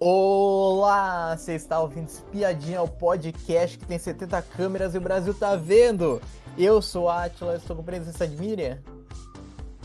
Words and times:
Olá! 0.00 1.36
Você 1.36 1.54
está 1.54 1.80
ouvindo 1.80 2.06
Espiadinha, 2.06 2.80
o 2.80 2.86
podcast 2.86 3.76
que 3.76 3.84
tem 3.84 3.98
70 3.98 4.40
câmeras 4.42 4.94
e 4.94 4.98
o 4.98 5.00
Brasil 5.00 5.34
tá 5.34 5.56
vendo. 5.56 6.22
Eu 6.56 6.80
sou 6.80 7.08
a 7.08 7.24
Atila, 7.24 7.56
estou 7.56 7.74
com 7.74 7.82
a 7.82 7.84
presença 7.84 8.24
de 8.24 8.36
Miriam. 8.36 8.78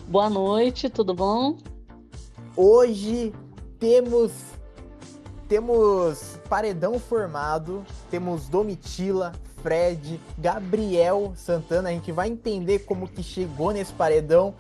Boa 0.07 0.29
noite, 0.29 0.87
tudo 0.87 1.15
bom? 1.15 1.57
Hoje 2.55 3.33
temos 3.79 4.31
temos 5.49 6.39
paredão 6.47 6.99
formado, 6.99 7.83
temos 8.11 8.47
Domitila, 8.47 9.31
Fred, 9.63 10.21
Gabriel 10.37 11.33
Santana, 11.35 11.89
a 11.89 11.91
gente 11.91 12.11
vai 12.11 12.29
entender 12.29 12.79
como 12.79 13.07
que 13.07 13.23
chegou 13.23 13.71
nesse 13.71 13.93
paredão. 13.93 14.53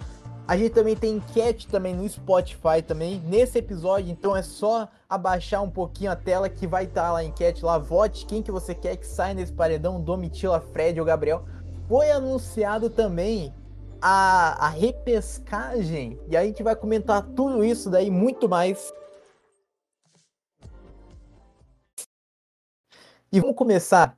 A 0.47 0.57
gente 0.57 0.71
também 0.71 0.95
tem 0.95 1.15
enquete 1.15 1.67
também 1.67 1.95
no 1.95 2.07
Spotify 2.07 2.81
também 2.85 3.19
nesse 3.21 3.57
episódio, 3.57 4.11
então 4.11 4.35
é 4.35 4.41
só 4.41 4.89
abaixar 5.07 5.63
um 5.63 5.69
pouquinho 5.69 6.11
a 6.11 6.15
tela 6.15 6.49
que 6.49 6.67
vai 6.67 6.83
estar 6.83 7.03
tá 7.03 7.11
lá 7.13 7.19
a 7.19 7.23
enquete 7.23 7.63
lá, 7.63 7.77
vote 7.77 8.25
quem 8.25 8.43
que 8.43 8.51
você 8.51 8.75
quer 8.75 8.97
que 8.97 9.07
saia 9.07 9.33
nesse 9.33 9.53
paredão, 9.53 10.01
Domitila, 10.01 10.59
Fred 10.59 10.99
ou 10.99 11.05
Gabriel. 11.05 11.45
Foi 11.87 12.11
anunciado 12.11 12.89
também 12.89 13.53
a, 14.01 14.65
a 14.65 14.69
repescagem 14.69 16.19
e 16.27 16.35
a 16.35 16.43
gente 16.43 16.61
vai 16.61 16.75
comentar 16.75 17.21
tudo 17.21 17.63
isso 17.63 17.89
daí 17.89 18.11
muito 18.11 18.49
mais 18.49 18.91
E 23.33 23.39
vamos 23.39 23.55
começar 23.55 24.15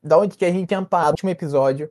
da 0.00 0.16
onde 0.16 0.36
que 0.36 0.44
a 0.44 0.52
gente 0.52 0.68
tinha 0.68 0.80
parado 0.84 1.08
no 1.08 1.14
último 1.14 1.30
episódio. 1.30 1.90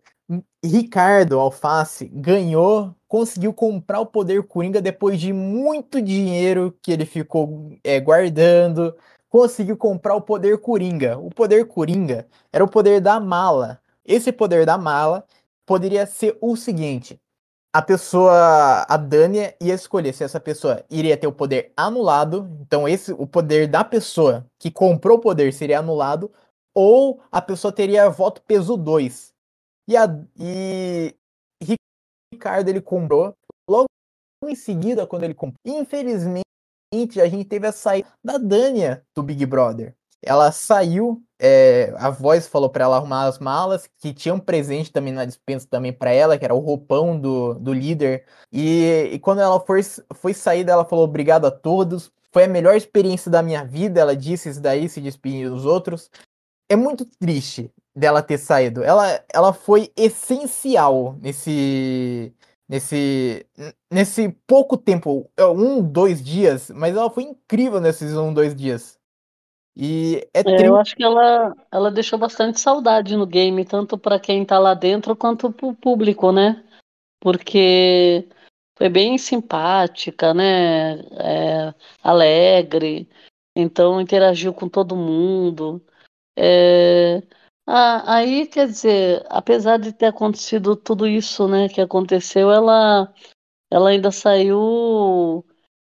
Ricardo 0.63 1.37
Alface 1.37 2.05
ganhou, 2.07 2.95
conseguiu 3.09 3.51
comprar 3.53 3.99
o 3.99 4.05
poder 4.05 4.43
Coringa 4.43 4.81
depois 4.81 5.19
de 5.19 5.33
muito 5.33 6.01
dinheiro 6.01 6.77
que 6.81 6.91
ele 6.91 7.05
ficou 7.05 7.75
é, 7.83 7.99
guardando. 7.99 8.95
Conseguiu 9.27 9.75
comprar 9.75 10.15
o 10.15 10.21
poder 10.21 10.59
Coringa. 10.59 11.17
O 11.17 11.29
poder 11.31 11.65
Coringa 11.65 12.27
era 12.53 12.63
o 12.63 12.69
poder 12.69 13.01
da 13.01 13.19
mala. 13.19 13.81
Esse 14.05 14.31
poder 14.31 14.65
da 14.65 14.77
mala 14.77 15.25
poderia 15.65 16.05
ser 16.05 16.37
o 16.39 16.55
seguinte: 16.55 17.19
a 17.73 17.81
pessoa, 17.81 18.85
a 18.87 18.97
Dania, 18.97 19.55
ia 19.61 19.73
escolher 19.73 20.13
se 20.13 20.23
essa 20.23 20.39
pessoa 20.39 20.83
iria 20.89 21.17
ter 21.17 21.27
o 21.27 21.31
poder 21.33 21.73
anulado, 21.75 22.49
então 22.61 22.87
esse 22.87 23.11
o 23.13 23.27
poder 23.27 23.67
da 23.67 23.83
pessoa 23.83 24.45
que 24.59 24.71
comprou 24.71 25.17
o 25.17 25.21
poder 25.21 25.53
seria 25.53 25.79
anulado, 25.79 26.31
ou 26.75 27.21
a 27.31 27.41
pessoa 27.41 27.71
teria 27.71 28.09
voto 28.09 28.41
peso 28.43 28.77
2. 28.77 29.33
E, 29.87 29.97
a, 29.97 30.07
e 30.37 31.15
Ricardo 32.39 32.69
ele 32.69 32.79
comprou, 32.79 33.35
logo 33.69 33.87
em 34.45 34.55
seguida, 34.55 35.05
quando 35.05 35.25
ele 35.25 35.33
comprou, 35.33 35.59
infelizmente 35.65 36.45
a 37.21 37.27
gente 37.27 37.43
teve 37.43 37.67
a 37.67 37.71
saída 37.73 38.07
da 38.23 38.37
Dania 38.37 39.03
do 39.13 39.21
Big 39.21 39.45
Brother. 39.45 39.93
Ela 40.21 40.51
saiu, 40.51 41.21
é, 41.37 41.93
a 41.97 42.09
voz 42.09 42.47
falou 42.47 42.69
para 42.69 42.85
ela 42.85 42.95
arrumar 42.95 43.25
as 43.25 43.39
malas, 43.39 43.89
que 43.97 44.13
tinha 44.13 44.33
um 44.33 44.39
presente 44.39 44.91
também 44.91 45.13
na 45.13 45.25
dispensa 45.25 45.67
também 45.69 45.91
para 45.91 46.11
ela, 46.11 46.37
que 46.37 46.45
era 46.45 46.55
o 46.55 46.59
roupão 46.59 47.19
do, 47.19 47.55
do 47.55 47.73
líder. 47.73 48.25
E, 48.51 49.09
e 49.13 49.19
quando 49.19 49.41
ela 49.41 49.59
foi, 49.59 49.81
foi 50.15 50.33
sair, 50.33 50.67
ela 50.67 50.85
falou 50.85 51.05
obrigado 51.05 51.45
a 51.45 51.51
todos. 51.51 52.11
Foi 52.31 52.45
a 52.45 52.47
melhor 52.47 52.75
experiência 52.75 53.29
da 53.29 53.41
minha 53.41 53.65
vida, 53.65 53.99
ela 53.99 54.15
disse 54.15 54.49
isso 54.49 54.61
daí, 54.61 54.87
se 54.87 55.01
despedindo 55.01 55.55
dos 55.55 55.65
outros. 55.65 56.09
É 56.69 56.75
muito 56.75 57.05
triste 57.05 57.71
dela 57.99 58.23
ter 58.23 58.37
saído. 58.37 58.83
Ela, 58.83 59.23
ela 59.33 59.53
foi 59.53 59.91
essencial 59.95 61.15
nesse, 61.21 62.33
nesse, 62.67 63.45
nesse 63.91 64.29
pouco 64.47 64.77
tempo, 64.77 65.29
um, 65.39 65.81
dois 65.81 66.23
dias, 66.23 66.71
mas 66.71 66.95
ela 66.95 67.09
foi 67.09 67.23
incrível 67.23 67.81
nesses 67.81 68.15
um, 68.15 68.33
dois 68.33 68.55
dias. 68.55 68.97
E 69.75 70.27
é, 70.33 70.41
é 70.41 70.67
eu 70.67 70.75
acho 70.77 70.95
que 70.95 71.03
ela, 71.03 71.55
ela 71.71 71.91
deixou 71.91 72.19
bastante 72.19 72.59
saudade 72.59 73.15
no 73.15 73.25
game, 73.25 73.63
tanto 73.65 73.97
para 73.97 74.19
quem 74.19 74.45
tá 74.45 74.59
lá 74.59 74.73
dentro 74.73 75.15
quanto 75.15 75.51
pro 75.51 75.73
público, 75.73 76.31
né? 76.31 76.63
Porque 77.19 78.27
foi 78.77 78.89
bem 78.89 79.17
simpática, 79.17 80.33
né? 80.33 80.99
É, 81.17 81.73
alegre, 82.03 83.09
então 83.55 84.01
interagiu 84.01 84.53
com 84.53 84.67
todo 84.67 84.95
mundo. 84.95 85.81
É, 86.37 87.21
ah, 87.71 88.15
aí, 88.15 88.47
quer 88.47 88.65
dizer, 88.65 89.23
apesar 89.29 89.77
de 89.77 89.93
ter 89.93 90.07
acontecido 90.07 90.75
tudo 90.75 91.07
isso, 91.07 91.47
né, 91.47 91.69
que 91.69 91.79
aconteceu, 91.79 92.51
ela, 92.51 93.13
ela 93.69 93.91
ainda 93.91 94.11
saiu 94.11 95.45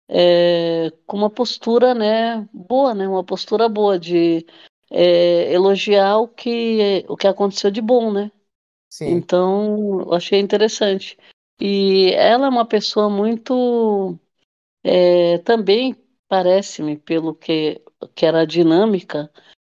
é, 0.08 0.92
com 1.04 1.16
uma 1.16 1.28
postura, 1.28 1.92
né, 1.92 2.48
boa, 2.52 2.94
né, 2.94 3.08
uma 3.08 3.24
postura 3.24 3.68
boa 3.68 3.98
de 3.98 4.46
é, 4.92 5.52
elogiar 5.52 6.18
o 6.18 6.28
que, 6.28 7.04
o 7.08 7.16
que 7.16 7.26
aconteceu 7.26 7.68
de 7.68 7.80
bom, 7.80 8.12
né? 8.12 8.30
Sim. 8.88 9.08
Então, 9.08 10.02
eu 10.02 10.14
achei 10.14 10.38
interessante. 10.38 11.18
E 11.60 12.12
ela 12.12 12.46
é 12.46 12.48
uma 12.48 12.64
pessoa 12.64 13.10
muito, 13.10 14.16
é, 14.84 15.38
também 15.38 15.96
parece-me, 16.28 16.96
pelo 16.96 17.34
que, 17.34 17.82
que 18.14 18.24
era 18.24 18.46
dinâmica, 18.46 19.28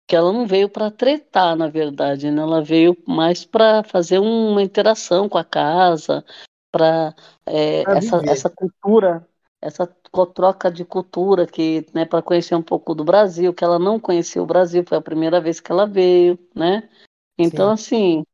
que 0.09 0.17
ela 0.17 0.33
não 0.33 0.47
veio 0.47 0.69
para 0.69 0.91
tretar, 0.91 1.55
na 1.55 1.69
verdade, 1.69 2.31
né? 2.31 2.43
Ela 2.43 2.63
veio 2.63 2.97
mais 3.07 3.45
para 3.45 3.85
fazer 3.85 4.19
uma 4.19 4.63
interação 4.63 5.29
com 5.29 5.39
a 5.39 5.45
casa, 5.45 6.25
para 6.73 7.15
é, 7.47 7.83
essa, 7.83 8.23
essa 8.27 8.51
cultura 8.51 9.29
essa 9.61 9.87
troca 10.35 10.71
de 10.71 10.85
cultura 10.85 11.47
que, 11.47 11.85
né, 11.93 12.05
para 12.05 12.23
conhecer 12.23 12.55
um 12.55 12.63
pouco 12.63 12.95
do 12.95 13.05
Brasil, 13.05 13.53
que 13.53 13.65
ela 13.65 13.79
não 13.79 13.99
conhecia 13.99 14.43
o 14.43 14.47
Brasil, 14.47 14.85
foi 14.87 14.99
a 14.99 15.03
primeira 15.03 15.41
vez 15.41 15.61
que 15.61 15.73
ela 15.73 15.87
veio, 15.87 16.39
né? 16.55 16.89
Então, 17.37 17.67
Sim. 17.69 17.73
assim, 17.73 18.25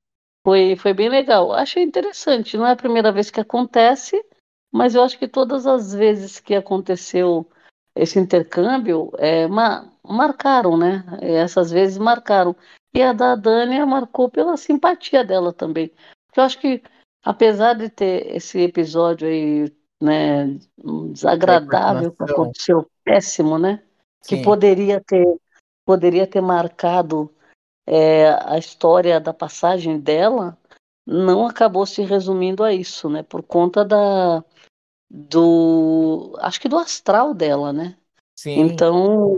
foi, 0.44 0.76
foi 0.76 0.92
bem 0.92 1.08
legal. 1.08 1.52
Achei 1.52 1.82
interessante, 1.82 2.56
não 2.56 2.66
é 2.66 2.72
a 2.72 2.76
primeira 2.76 3.10
vez 3.10 3.30
que 3.30 3.40
acontece, 3.40 4.22
mas 4.70 4.94
eu 4.94 5.02
acho 5.02 5.18
que 5.18 5.26
todas 5.26 5.66
as 5.66 5.94
vezes 5.94 6.38
que 6.38 6.54
aconteceu 6.54 7.48
esse 7.96 8.18
intercâmbio, 8.18 9.10
é, 9.16 9.46
ma 9.46 9.90
marcaram, 10.06 10.76
né? 10.76 11.04
Essas 11.20 11.70
vezes 11.70 11.98
marcaram. 11.98 12.54
E 12.94 13.02
a 13.02 13.12
da 13.12 13.34
Dânia 13.34 13.84
marcou 13.84 14.28
pela 14.28 14.56
simpatia 14.56 15.24
dela 15.24 15.52
também. 15.52 15.90
Eu 16.36 16.42
acho 16.42 16.58
que, 16.60 16.82
apesar 17.24 17.74
de 17.74 17.88
ter 17.88 18.36
esse 18.36 18.60
episódio 18.60 19.26
aí 19.26 19.72
né, 20.00 20.58
desagradável 21.12 22.12
que 22.12 22.22
aconteceu, 22.22 22.88
péssimo, 23.02 23.58
né? 23.58 23.82
Sim. 24.22 24.36
Que 24.36 24.42
poderia 24.42 25.00
ter, 25.00 25.26
poderia 25.84 26.26
ter 26.26 26.40
marcado 26.40 27.34
é, 27.86 28.28
a 28.44 28.58
história 28.58 29.20
da 29.20 29.32
passagem 29.32 29.98
dela, 29.98 30.56
não 31.06 31.46
acabou 31.46 31.84
se 31.84 32.02
resumindo 32.02 32.64
a 32.64 32.72
isso, 32.72 33.08
né? 33.08 33.22
Por 33.22 33.42
conta 33.42 33.84
da 33.84 34.44
do, 35.10 36.34
acho 36.40 36.60
que 36.60 36.68
do 36.68 36.78
astral 36.78 37.34
dela, 37.34 37.72
né? 37.72 37.96
Sim. 38.36 38.60
Então 38.60 39.36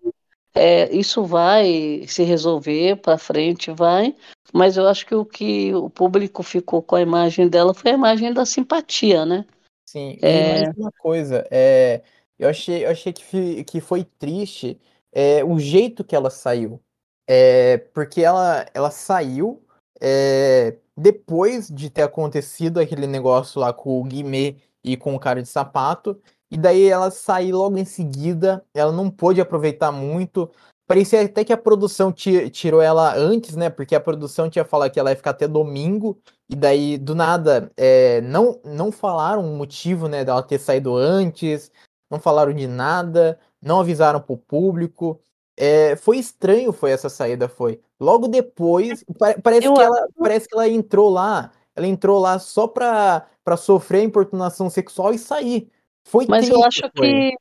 é, 0.57 0.95
isso 0.95 1.25
vai 1.25 2.05
se 2.09 2.23
resolver 2.23 2.97
para 2.97 3.19
frente, 3.19 3.71
vai, 3.71 4.15
mas 4.53 4.77
eu 4.77 4.89
acho 4.89 5.07
que 5.07 5.15
o 5.15 5.25
que 5.25 5.75
o 5.75 5.91
público 5.91 6.43
ficou 6.43 6.83
com 6.83 6.97
a 6.97 7.01
imagem 7.01 7.49
dela 7.49 7.75
foi 7.75 7.91
a 7.91 7.95
imagem 7.95 8.33
da 8.33 8.45
simpatia, 8.47 9.25
né? 9.27 9.45
Sim, 9.89 10.19
e 10.21 10.27
é... 10.27 10.65
mais 10.65 10.77
uma 10.77 10.93
coisa, 10.93 11.47
é, 11.51 12.03
eu 12.39 12.49
achei, 12.49 12.85
eu 12.85 12.91
achei 12.91 13.13
que, 13.13 13.65
que 13.65 13.81
foi 13.81 14.05
triste 14.05 14.81
é, 15.13 15.45
o 15.45 15.59
jeito 15.59 16.05
que 16.05 16.15
ela 16.15 16.31
saiu. 16.31 16.81
É, 17.29 17.79
porque 17.93 18.23
ela, 18.23 18.67
ela 18.73 18.91
saiu 18.91 19.63
é, 20.01 20.77
depois 20.97 21.69
de 21.69 21.91
ter 21.91 22.03
acontecido 22.03 22.79
aquele 22.79 23.07
negócio 23.07 23.61
lá 23.61 23.73
com 23.73 24.01
o 24.01 24.05
Guimê 24.05 24.57
e 24.85 24.97
com 24.97 25.15
o 25.15 25.19
cara 25.19 25.43
de 25.43 25.49
sapato, 25.49 26.21
e 26.57 26.59
daí 26.59 26.89
ela 26.89 27.11
saiu 27.11 27.59
logo 27.59 27.77
em 27.77 27.85
seguida, 27.85 28.65
ela 28.73 28.91
não 28.91 29.11
pôde 29.11 29.43
aproveitar 29.43 29.93
muito. 29.93 30.51
Parecia 30.87 31.21
até 31.21 31.45
que 31.45 31.53
a 31.53 31.57
produção 31.57 32.11
tirou 32.11 32.81
ela 32.81 33.15
antes, 33.15 33.55
né? 33.55 33.69
Porque 33.69 33.95
a 33.95 34.01
produção 34.01 34.49
tinha 34.49 34.65
falado 34.65 34.91
que 34.91 34.99
ela 34.99 35.11
ia 35.11 35.17
ficar 35.17 35.33
até 35.33 35.47
domingo, 35.47 36.19
e 36.49 36.57
daí, 36.57 36.97
do 36.97 37.15
nada, 37.15 37.71
é, 37.77 38.23
não, 38.23 38.59
não 38.65 38.91
falaram 38.91 39.45
o 39.45 39.55
motivo, 39.55 40.09
né, 40.09 40.25
dela 40.25 40.43
ter 40.43 40.59
saído 40.59 40.97
antes, 40.97 41.71
não 42.11 42.19
falaram 42.19 42.55
de 42.55 42.67
nada, 42.67 43.39
não 43.61 43.81
avisaram 43.81 44.19
pro 44.19 44.39
público. 44.39 45.21
É, 45.59 45.95
foi 45.97 46.17
estranho, 46.17 46.73
foi 46.73 46.91
essa 46.91 47.11
saída, 47.11 47.51
foi. 47.51 47.83
Logo 48.01 48.29
depois, 48.29 49.05
parece 49.43 49.71
que, 49.71 49.81
ela, 49.81 50.09
parece 50.19 50.49
que 50.49 50.55
ela 50.55 50.67
entrou 50.67 51.11
lá, 51.11 51.53
ela 51.75 51.87
entrou 51.87 52.19
lá 52.19 52.39
só 52.39 52.67
pra, 52.67 53.27
pra 53.45 53.59
sofrer 53.59 54.03
importunação 54.05 54.71
sexual 54.71 55.13
e 55.13 55.19
sair. 55.19 55.71
Foi 56.07 56.25
mas 56.29 56.49
eu 56.49 56.63
acho 56.63 56.89
que 56.93 57.35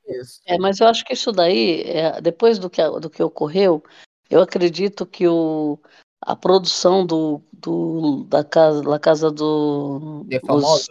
é, 0.47 0.57
mas 0.57 0.79
eu 0.79 0.87
acho 0.87 1.05
que 1.05 1.13
isso 1.13 1.31
daí, 1.31 1.83
é, 1.83 2.19
depois 2.19 2.57
do 2.57 2.67
que, 2.67 2.81
do 2.99 3.11
que 3.11 3.21
ocorreu, 3.21 3.83
eu 4.27 4.41
acredito 4.41 5.05
que 5.05 5.27
o, 5.27 5.79
a 6.19 6.35
produção 6.35 7.05
do, 7.05 7.39
do, 7.53 8.23
da 8.23 8.43
casa, 8.43 8.81
da 8.81 8.97
casa 8.97 9.29
do, 9.29 10.25
dos, 10.43 10.89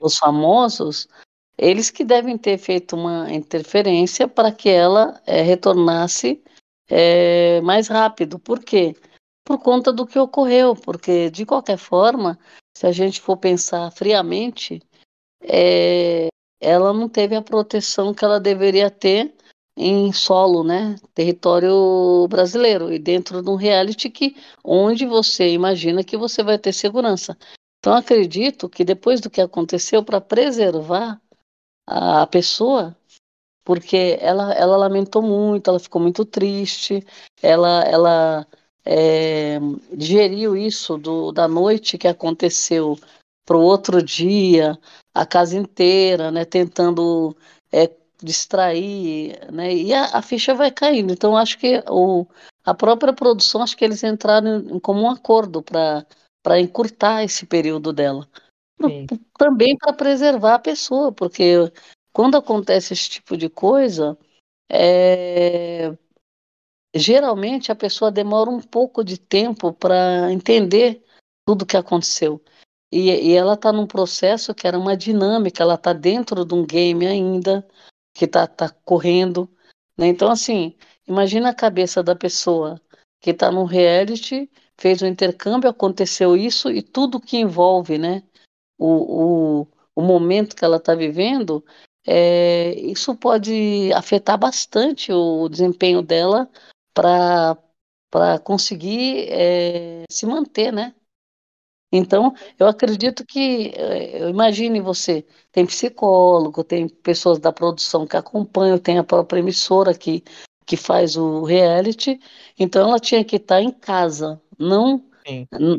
dos 0.00 0.16
famosos 0.16 1.06
eles 1.58 1.90
que 1.90 2.02
devem 2.02 2.38
ter 2.38 2.56
feito 2.58 2.96
uma 2.96 3.30
interferência 3.32 4.26
para 4.26 4.50
que 4.50 4.68
ela 4.68 5.20
é, 5.26 5.42
retornasse 5.42 6.42
é, 6.88 7.60
mais 7.60 7.88
rápido. 7.88 8.38
Por 8.38 8.60
quê? 8.60 8.96
Por 9.44 9.58
conta 9.58 9.92
do 9.92 10.06
que 10.06 10.18
ocorreu, 10.18 10.74
porque 10.74 11.30
de 11.30 11.44
qualquer 11.44 11.76
forma, 11.76 12.38
se 12.76 12.86
a 12.86 12.92
gente 12.92 13.20
for 13.20 13.36
pensar 13.36 13.90
friamente, 13.92 14.80
é, 15.42 16.28
ela 16.62 16.92
não 16.92 17.08
teve 17.08 17.34
a 17.34 17.42
proteção 17.42 18.14
que 18.14 18.24
ela 18.24 18.40
deveria 18.40 18.90
ter 18.90 19.34
em 19.76 20.12
solo, 20.12 20.62
né, 20.62 20.96
território 21.14 22.26
brasileiro 22.28 22.92
e 22.92 22.98
dentro 22.98 23.42
de 23.42 23.50
um 23.50 23.54
reality 23.54 24.10
que 24.10 24.36
onde 24.62 25.06
você 25.06 25.50
imagina 25.50 26.04
que 26.04 26.16
você 26.16 26.42
vai 26.42 26.58
ter 26.58 26.72
segurança. 26.72 27.36
Então 27.78 27.94
acredito 27.94 28.68
que 28.68 28.84
depois 28.84 29.20
do 29.20 29.30
que 29.30 29.40
aconteceu 29.40 30.04
para 30.04 30.20
preservar 30.20 31.20
a 31.86 32.26
pessoa, 32.26 32.96
porque 33.64 34.18
ela, 34.20 34.52
ela 34.54 34.76
lamentou 34.76 35.22
muito, 35.22 35.68
ela 35.68 35.80
ficou 35.80 36.00
muito 36.00 36.24
triste, 36.24 37.04
ela 37.42 37.82
ela 37.82 38.46
é, 38.84 39.58
digeriu 39.92 40.56
isso 40.56 40.98
do, 40.98 41.32
da 41.32 41.48
noite 41.48 41.98
que 41.98 42.08
aconteceu 42.08 42.98
para 43.44 43.56
o 43.56 43.62
outro 43.62 44.02
dia, 44.02 44.78
a 45.14 45.26
casa 45.26 45.56
inteira, 45.56 46.30
né, 46.30 46.44
tentando 46.44 47.36
é, 47.72 47.90
distrair, 48.22 49.50
né? 49.52 49.74
E 49.74 49.92
a, 49.92 50.18
a, 50.18 50.22
ficha 50.22 50.54
vai 50.54 50.70
caindo. 50.70 51.12
Então 51.12 51.36
acho 51.36 51.58
que 51.58 51.82
o, 51.88 52.26
a 52.64 52.72
própria 52.72 53.12
produção, 53.12 53.62
acho 53.62 53.76
que 53.76 53.84
eles 53.84 54.02
entraram 54.04 54.60
em, 54.60 54.76
em 54.76 54.80
comum 54.80 55.10
acordo 55.10 55.62
para 55.62 56.60
encurtar 56.60 57.24
esse 57.24 57.46
período 57.46 57.92
dela. 57.92 58.28
Sim. 58.80 59.06
Também 59.38 59.76
para 59.76 59.92
preservar 59.92 60.54
a 60.54 60.58
pessoa, 60.58 61.12
porque 61.12 61.54
quando 62.12 62.36
acontece 62.36 62.92
esse 62.92 63.08
tipo 63.08 63.36
de 63.36 63.48
coisa, 63.48 64.16
é, 64.70 65.96
geralmente 66.94 67.72
a 67.72 67.76
pessoa 67.76 68.10
demora 68.10 68.50
um 68.50 68.60
pouco 68.60 69.04
de 69.04 69.18
tempo 69.18 69.72
para 69.72 70.32
entender 70.32 71.02
tudo 71.46 71.62
o 71.62 71.66
que 71.66 71.76
aconteceu. 71.76 72.42
E, 72.92 73.30
e 73.30 73.32
ela 73.32 73.54
está 73.54 73.72
num 73.72 73.86
processo 73.86 74.54
que 74.54 74.66
era 74.66 74.78
uma 74.78 74.94
dinâmica, 74.94 75.62
ela 75.62 75.74
está 75.74 75.94
dentro 75.94 76.44
de 76.44 76.54
um 76.54 76.66
game 76.66 77.06
ainda, 77.06 77.66
que 78.12 78.26
está 78.26 78.46
tá 78.46 78.68
correndo. 78.68 79.48
Né? 79.96 80.08
Então, 80.08 80.30
assim, 80.30 80.76
imagina 81.08 81.48
a 81.48 81.54
cabeça 81.54 82.02
da 82.02 82.14
pessoa 82.14 82.78
que 83.18 83.30
está 83.30 83.50
num 83.50 83.64
reality, 83.64 84.50
fez 84.78 85.00
um 85.00 85.06
intercâmbio, 85.06 85.70
aconteceu 85.70 86.36
isso 86.36 86.70
e 86.70 86.82
tudo 86.82 87.20
que 87.20 87.38
envolve 87.38 87.96
né, 87.96 88.22
o, 88.78 89.62
o, 89.62 89.68
o 89.94 90.02
momento 90.02 90.56
que 90.56 90.64
ela 90.64 90.76
está 90.76 90.94
vivendo, 90.94 91.64
é, 92.06 92.74
isso 92.80 93.14
pode 93.14 93.92
afetar 93.94 94.36
bastante 94.36 95.12
o 95.12 95.48
desempenho 95.48 96.02
dela 96.02 96.50
para 96.92 97.56
conseguir 98.42 99.28
é, 99.30 100.02
se 100.10 100.26
manter, 100.26 100.72
né? 100.72 100.94
Então, 101.92 102.34
eu 102.58 102.66
acredito 102.66 103.24
que, 103.26 103.72
eh, 103.76 104.22
eu 104.22 104.30
imagine 104.30 104.80
você, 104.80 105.24
tem 105.52 105.66
psicólogo, 105.66 106.64
tem 106.64 106.88
pessoas 106.88 107.38
da 107.38 107.52
produção 107.52 108.06
que 108.06 108.16
acompanham, 108.16 108.78
tem 108.78 108.98
a 108.98 109.04
própria 109.04 109.40
emissora 109.40 109.92
que, 109.92 110.24
que 110.64 110.76
faz 110.76 111.16
o 111.16 111.44
reality, 111.44 112.18
então 112.58 112.88
ela 112.88 112.98
tinha 112.98 113.22
que 113.22 113.36
estar 113.36 113.60
em 113.60 113.70
casa, 113.70 114.40
não, 114.58 115.04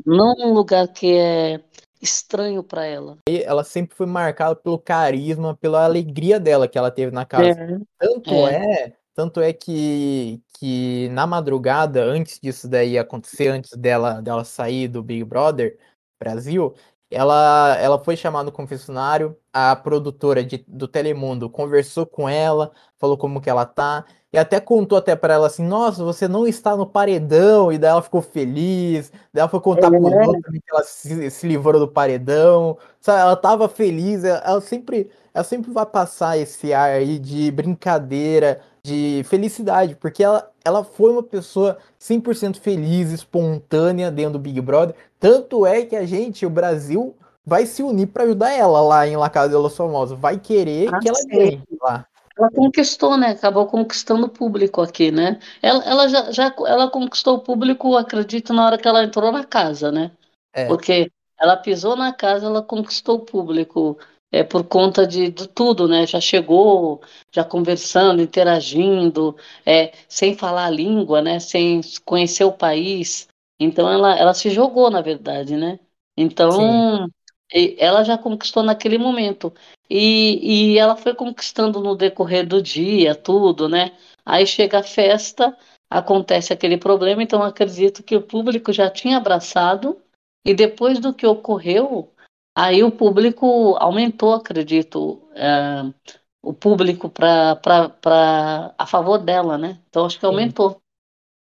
não 0.06 0.36
um 0.38 0.54
lugar 0.54 0.88
que 0.90 1.18
é 1.18 1.60
estranho 2.00 2.62
para 2.62 2.86
ela. 2.86 3.18
Ela 3.28 3.64
sempre 3.64 3.96
foi 3.96 4.06
marcada 4.06 4.56
pelo 4.56 4.78
carisma, 4.78 5.56
pela 5.56 5.84
alegria 5.86 6.40
dela 6.40 6.68
que 6.68 6.78
ela 6.78 6.92
teve 6.92 7.12
na 7.12 7.26
casa. 7.26 7.48
É, 7.50 7.80
tanto 7.98 8.30
é. 8.30 8.84
é, 8.84 8.94
tanto 9.16 9.42
é 9.42 9.54
que, 9.54 10.42
que 10.60 11.08
na 11.10 11.26
madrugada, 11.26 12.04
antes 12.04 12.40
disso 12.40 12.68
daí 12.68 12.98
acontecer, 12.98 13.48
antes 13.48 13.72
dela, 13.78 14.22
dela 14.22 14.44
sair 14.44 14.88
do 14.88 15.02
Big 15.02 15.24
Brother, 15.24 15.78
Brasil, 16.24 16.74
ela, 17.12 17.78
ela 17.80 18.00
foi 18.00 18.16
chamada 18.16 18.46
no 18.46 18.52
confessionário, 18.52 19.38
a 19.52 19.76
produtora 19.76 20.44
de, 20.44 20.64
do 20.68 20.88
Telemundo 20.88 21.50
conversou 21.50 22.06
com 22.06 22.28
ela, 22.28 22.72
falou 22.98 23.18
como 23.18 23.40
que 23.40 23.50
ela 23.50 23.66
tá, 23.66 24.06
e 24.32 24.38
até 24.38 24.60
contou 24.60 24.98
até 24.98 25.16
para 25.16 25.36
ela 25.36 25.48
assim, 25.48 25.64
nossa, 25.64 26.04
você 26.04 26.28
não 26.28 26.48
está 26.48 26.76
no 26.76 26.88
paredão, 26.88 27.72
e 27.72 27.78
daí 27.78 27.92
ela 27.92 28.02
ficou 28.02 28.22
feliz, 28.22 29.12
daí 29.32 29.42
ela 29.42 29.50
foi 29.50 29.60
contar 29.60 29.88
é. 29.88 30.00
pro 30.00 30.02
outro 30.02 30.52
que 30.52 30.62
ela 30.72 30.84
se, 30.84 31.30
se, 31.30 31.48
livrou 31.48 31.80
do 31.80 31.88
paredão, 31.88 32.78
sabe, 33.00 33.22
ela 33.22 33.36
tava 33.36 33.70
feliz, 33.70 34.24
ela, 34.24 34.40
ela 34.40 34.62
sempre 34.62 35.12
ela 35.34 35.44
sempre 35.44 35.72
vai 35.72 35.86
passar 35.86 36.38
esse 36.38 36.74
ar 36.74 36.92
aí 36.92 37.18
de 37.18 37.50
brincadeira, 37.52 38.62
de 38.86 39.24
felicidade, 39.24 39.96
porque 39.96 40.22
ela, 40.22 40.52
ela 40.64 40.84
foi 40.84 41.12
uma 41.12 41.24
pessoa 41.24 41.78
100% 42.00 42.58
feliz, 42.58 43.12
espontânea 43.12 44.12
dentro 44.12 44.34
do 44.34 44.40
Big 44.40 44.60
Brother. 44.60 44.94
Tanto 45.18 45.66
é 45.66 45.86
que 45.86 45.96
a 45.96 46.06
gente, 46.06 46.46
o 46.46 46.50
Brasil, 46.50 47.16
vai 47.46 47.66
se 47.66 47.82
unir 47.82 48.08
para 48.08 48.24
ajudar 48.24 48.52
ela 48.52 48.82
lá 48.82 49.08
em 49.08 49.16
La 49.16 49.30
Casa 49.30 49.50
de 49.50 49.56
los 49.56 49.76
Famosos. 49.76 50.20
Vai 50.20 50.38
querer 50.38 50.94
ah, 50.94 51.00
que 51.00 51.08
ela 51.08 51.20
ganhe 51.26 51.64
lá. 51.82 52.06
Ela 52.38 52.50
conquistou, 52.52 53.16
né? 53.16 53.30
Acabou 53.30 53.68
conquistando 53.68 54.26
o 54.26 54.30
público 54.30 54.82
aqui, 54.82 55.12
né? 55.12 55.40
Ela, 55.62 55.84
ela 55.86 56.10
já, 56.10 56.32
já 56.32 56.54
ela 56.68 56.90
conquistou 56.90 57.38
o 57.38 57.40
público, 57.40 57.96
acredito, 57.96 58.54
na 58.54 58.66
hora 58.66 58.78
que 58.78 58.88
ela 58.88 59.04
entrou 59.04 59.32
na 59.32 59.46
casa, 59.46 59.94
né? 59.94 60.12
É. 60.52 60.66
Porque 60.68 61.10
ela 61.40 61.56
pisou 61.56 61.96
na 61.96 62.12
casa, 62.12 62.48
ela 62.48 62.62
conquistou 62.62 63.18
o 63.18 63.26
público 63.26 63.98
é, 64.34 64.44
por 64.44 64.64
conta 64.64 65.06
de, 65.06 65.30
de, 65.30 65.48
tudo, 65.48 65.88
né? 65.88 66.08
Já 66.08 66.20
chegou, 66.20 67.02
já 67.32 67.44
conversando, 67.44 68.20
interagindo, 68.20 69.38
é, 69.64 69.94
sem 70.10 70.36
falar 70.36 70.66
a 70.66 70.70
língua, 70.72 71.22
né? 71.22 71.40
Sem 71.40 71.82
conhecer 72.04 72.44
o 72.44 72.52
país. 72.52 73.28
Então 73.60 73.88
ela, 73.88 74.18
ela 74.18 74.34
se 74.34 74.50
jogou, 74.50 74.90
na 74.90 75.02
verdade, 75.02 75.56
né? 75.56 75.80
Então 76.18 77.08
ela 77.52 78.04
já 78.04 78.18
conquistou 78.18 78.64
naquele 78.64 78.98
momento. 78.98 79.54
E, 79.88 80.74
e 80.74 80.80
ela 80.80 80.96
foi 80.96 81.14
conquistando 81.14 81.80
no 81.80 81.96
decorrer 81.96 82.48
do 82.48 82.60
dia, 82.60 83.14
tudo, 83.14 83.70
né? 83.70 83.92
Aí 84.26 84.48
chega 84.48 84.80
a 84.80 84.84
festa, 84.84 85.56
acontece 85.88 86.52
aquele 86.52 86.78
problema, 86.78 87.22
então 87.22 87.44
acredito 87.44 88.02
que 88.02 88.16
o 88.16 88.22
público 88.22 88.74
já 88.74 88.90
tinha 88.90 89.18
abraçado, 89.18 90.02
e 90.44 90.54
depois 90.56 91.00
do 91.00 91.14
que 91.14 91.28
ocorreu, 91.28 92.13
Aí 92.56 92.84
o 92.84 92.92
público 92.92 93.76
aumentou, 93.80 94.34
acredito, 94.34 95.28
é, 95.36 95.82
o 96.42 96.54
público 96.54 97.10
para 97.10 97.60
a 98.78 98.86
favor 98.86 99.18
dela, 99.18 99.58
né? 99.58 99.82
Então 99.90 100.06
acho 100.06 100.20
que 100.20 100.26
aumentou. 100.26 100.80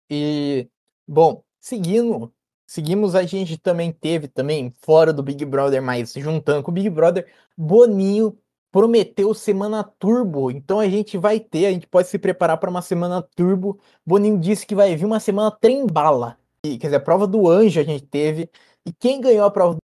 E, 0.09 0.67
bom, 1.07 1.41
seguindo, 1.59 2.31
seguimos, 2.67 3.15
a 3.15 3.23
gente 3.23 3.57
também 3.57 3.91
teve 3.91 4.27
também, 4.27 4.71
fora 4.81 5.11
do 5.11 5.23
Big 5.23 5.43
Brother, 5.45 5.81
mas 5.81 6.13
juntando 6.13 6.61
com 6.61 6.69
o 6.69 6.73
Big 6.73 6.89
Brother, 6.89 7.27
Boninho 7.57 8.37
prometeu 8.71 9.33
semana 9.33 9.83
turbo. 9.83 10.51
Então 10.51 10.79
a 10.79 10.87
gente 10.87 11.17
vai 11.17 11.39
ter, 11.39 11.65
a 11.65 11.71
gente 11.71 11.87
pode 11.87 12.07
se 12.07 12.19
preparar 12.19 12.57
para 12.57 12.69
uma 12.69 12.81
semana 12.81 13.21
turbo. 13.21 13.79
Boninho 14.05 14.39
disse 14.39 14.65
que 14.65 14.75
vai 14.75 14.95
vir 14.95 15.05
uma 15.05 15.19
semana 15.19 15.51
trem 15.51 15.85
bala. 15.85 16.37
E, 16.65 16.77
quer 16.77 16.87
dizer, 16.87 16.97
a 16.97 17.01
prova 17.01 17.25
do 17.25 17.49
anjo 17.49 17.79
a 17.79 17.83
gente 17.83 18.05
teve. 18.05 18.49
E 18.85 18.93
quem 18.93 19.19
ganhou 19.19 19.45
a 19.45 19.51
prova 19.51 19.75
do 19.75 19.79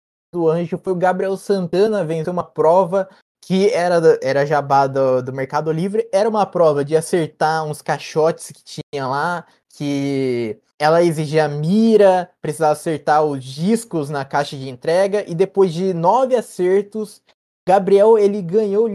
Anjo 0.46 0.77
foi 0.84 0.94
o 0.94 0.98
Gabriel 0.98 1.38
Santana, 1.38 2.03
venceu 2.03 2.34
uma 2.34 2.44
prova 2.44 3.08
que 3.41 3.70
era, 3.70 4.20
era 4.22 4.46
jabá 4.46 4.88
do, 4.88 5.22
do 5.22 5.32
Mercado 5.32 5.72
Livre, 5.72 6.08
era 6.12 6.27
uma 6.27 6.46
prova 6.46 6.84
de 6.84 6.98
acertar 6.98 7.63
uns 7.63 7.82
caixotes 7.82 8.51
que 8.51 8.62
tinha 8.62 9.08
lá, 9.08 9.46
que 9.70 10.60
ela 10.77 11.01
exigia 11.01 11.48
mira, 11.48 12.29
precisava 12.41 12.74
acertar 12.74 13.24
os 13.24 13.44
discos 13.44 14.10
na 14.10 14.25
caixa 14.25 14.58
de 14.58 14.67
entrega, 14.67 15.24
e 15.29 15.34
depois 15.34 15.74
de 15.74 15.94
nove 15.94 16.36
acertos, 16.36 17.22
Gabriel 17.65 18.17
ele 18.17 18.41
ganhou 18.41 18.89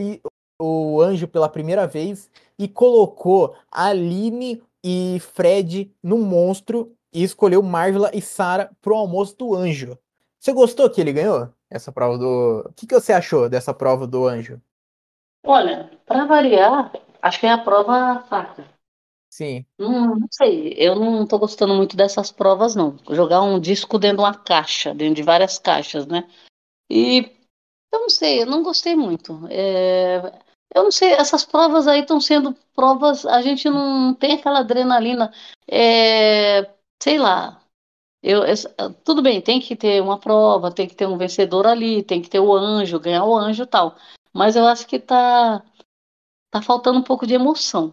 o 0.61 1.01
anjo 1.01 1.27
pela 1.27 1.49
primeira 1.49 1.87
vez 1.87 2.31
e 2.59 2.69
colocou 2.69 3.55
Aline 3.71 4.63
e 4.85 5.19
Fred 5.35 5.91
no 6.03 6.19
monstro 6.19 6.93
e 7.13 7.23
escolheu 7.23 7.63
Marvela 7.63 8.11
e 8.15 8.21
Sara 8.21 8.71
pro 8.81 8.95
almoço 8.95 9.37
do 9.37 9.55
anjo. 9.55 9.99
Você 10.43 10.53
gostou 10.53 10.91
que 10.91 11.01
ele 11.01 11.13
ganhou 11.13 11.49
essa 11.71 11.93
prova 11.93 12.19
do. 12.19 12.65
O 12.69 12.73
que, 12.73 12.85
que 12.85 12.95
você 12.97 13.13
achou 13.13 13.49
dessa 13.49 13.73
prova 13.73 14.09
do 14.09 14.27
anjo? 14.27 14.61
Olha, 15.47 15.89
para 16.05 16.25
variar, 16.25 16.93
acho 17.23 17.39
que 17.39 17.47
é 17.47 17.53
a 17.53 17.59
prova 17.59 18.25
fraca. 18.29 18.67
Sim. 19.31 19.65
Hum, 19.79 20.19
não 20.19 20.27
sei, 20.33 20.75
eu 20.77 20.97
não 20.97 21.25
tô 21.29 21.39
gostando 21.39 21.75
muito 21.75 21.97
dessas 21.97 22.33
provas, 22.33 22.75
não. 22.75 22.99
Jogar 23.11 23.41
um 23.41 23.61
disco 23.61 24.01
dentro 24.01 24.17
de 24.17 24.23
uma 24.25 24.35
caixa, 24.35 24.93
dentro 24.93 25.15
de 25.15 25.23
várias 25.23 25.61
caixas, 25.61 26.09
né? 26.09 26.29
E 26.91 27.31
eu 27.93 28.01
não 28.01 28.11
sei, 28.11 28.43
eu 28.43 28.47
não 28.47 28.65
gostei 28.65 28.97
muito. 28.97 29.47
É, 29.49 30.19
eu 30.75 30.83
não 30.83 30.91
sei, 30.91 31.13
essas 31.13 31.45
provas 31.45 31.87
aí 31.87 32.01
estão 32.01 32.21
sendo 32.21 32.53
provas, 32.75 33.25
a 33.25 33.41
gente 33.43 33.71
não 33.71 34.13
tem 34.13 34.33
aquela 34.33 34.59
adrenalina. 34.59 35.33
É, 35.71 36.69
sei 37.01 37.17
lá, 37.17 37.62
eu, 38.23 38.43
tudo 39.05 39.21
bem, 39.21 39.41
tem 39.41 39.61
que 39.61 39.75
ter 39.75 40.01
uma 40.01 40.19
prova, 40.19 40.71
tem 40.71 40.87
que 40.87 40.95
ter 40.95 41.07
um 41.07 41.19
vencedor 41.19 41.67
ali, 41.67 42.05
tem 42.05 42.23
que 42.23 42.31
ter 42.31 42.39
o 42.39 42.55
anjo, 42.55 43.01
ganhar 43.01 43.25
o 43.25 43.37
anjo 43.37 43.65
e 43.65 43.67
tal. 43.67 43.97
mas 44.33 44.55
eu 44.55 44.65
acho 44.67 44.87
que 44.87 44.99
tá, 44.99 45.63
tá 46.51 46.63
faltando 46.63 47.01
um 47.01 47.03
pouco 47.03 47.27
de 47.27 47.35
emoção. 47.35 47.93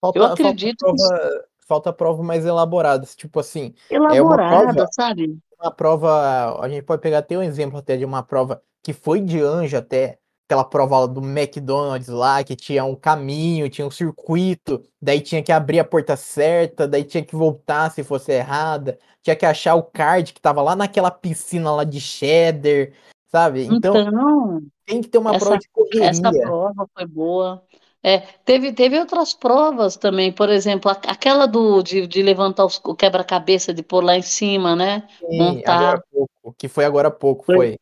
Falta, 0.00 0.18
eu 0.18 0.24
acredito 0.24 0.86
falta 0.86 1.08
prova, 1.08 1.44
falta 1.66 1.92
prova 1.92 2.22
mais 2.22 2.46
elaborada, 2.46 3.04
tipo 3.16 3.40
assim, 3.40 3.74
elaborada, 3.90 4.70
é 4.70 4.74
prova, 4.74 4.88
sabe? 4.92 5.38
Uma 5.60 5.70
prova, 5.72 6.60
a 6.60 6.68
gente 6.68 6.84
pode 6.84 7.02
pegar 7.02 7.18
até 7.18 7.36
um 7.36 7.42
exemplo 7.42 7.78
até 7.78 7.96
de 7.96 8.04
uma 8.04 8.22
prova 8.22 8.62
que 8.82 8.92
foi 8.92 9.20
de 9.20 9.40
anjo 9.40 9.76
até, 9.76 10.20
aquela 10.46 10.64
prova 10.64 11.08
do 11.08 11.20
McDonald's 11.20 12.08
lá, 12.08 12.42
que 12.42 12.54
tinha 12.54 12.84
um 12.84 12.94
caminho, 12.94 13.68
tinha 13.68 13.86
um 13.86 13.90
circuito, 13.90 14.82
daí 15.02 15.20
tinha 15.20 15.42
que 15.42 15.50
abrir 15.50 15.80
a 15.80 15.84
porta 15.84 16.16
certa, 16.16 16.86
daí 16.86 17.02
tinha 17.02 17.24
que 17.24 17.34
voltar 17.34 17.90
se 17.90 18.04
fosse 18.04 18.32
errada, 18.32 18.96
tinha 19.22 19.34
que 19.34 19.44
achar 19.44 19.74
o 19.74 19.82
card 19.82 20.32
que 20.32 20.40
tava 20.40 20.62
lá 20.62 20.76
naquela 20.76 21.10
piscina 21.10 21.72
lá 21.72 21.82
de 21.82 22.00
cheddar, 22.00 22.92
sabe? 23.26 23.64
Então, 23.64 23.96
então 23.96 24.62
tem 24.86 25.02
que 25.02 25.08
ter 25.08 25.18
uma 25.18 25.34
essa, 25.34 25.44
prova 25.44 25.58
de 25.58 25.68
correria. 25.68 26.10
Essa 26.10 26.30
prova 26.30 26.88
foi 26.94 27.06
boa. 27.06 27.62
É, 28.00 28.20
teve, 28.44 28.72
teve 28.72 29.00
outras 29.00 29.34
provas 29.34 29.96
também, 29.96 30.30
por 30.30 30.48
exemplo, 30.48 30.88
aquela 30.88 31.46
do, 31.46 31.82
de, 31.82 32.06
de 32.06 32.22
levantar 32.22 32.64
os, 32.64 32.80
o 32.84 32.94
quebra-cabeça, 32.94 33.74
de 33.74 33.82
pôr 33.82 34.04
lá 34.04 34.16
em 34.16 34.22
cima, 34.22 34.76
né? 34.76 35.08
Sim, 35.18 35.38
Montar. 35.38 35.74
agora 35.74 35.98
há 35.98 36.02
pouco, 36.12 36.54
que 36.56 36.68
foi 36.68 36.84
agora 36.84 37.08
há 37.08 37.10
pouco, 37.10 37.46
foi. 37.46 37.56
foi. 37.56 37.78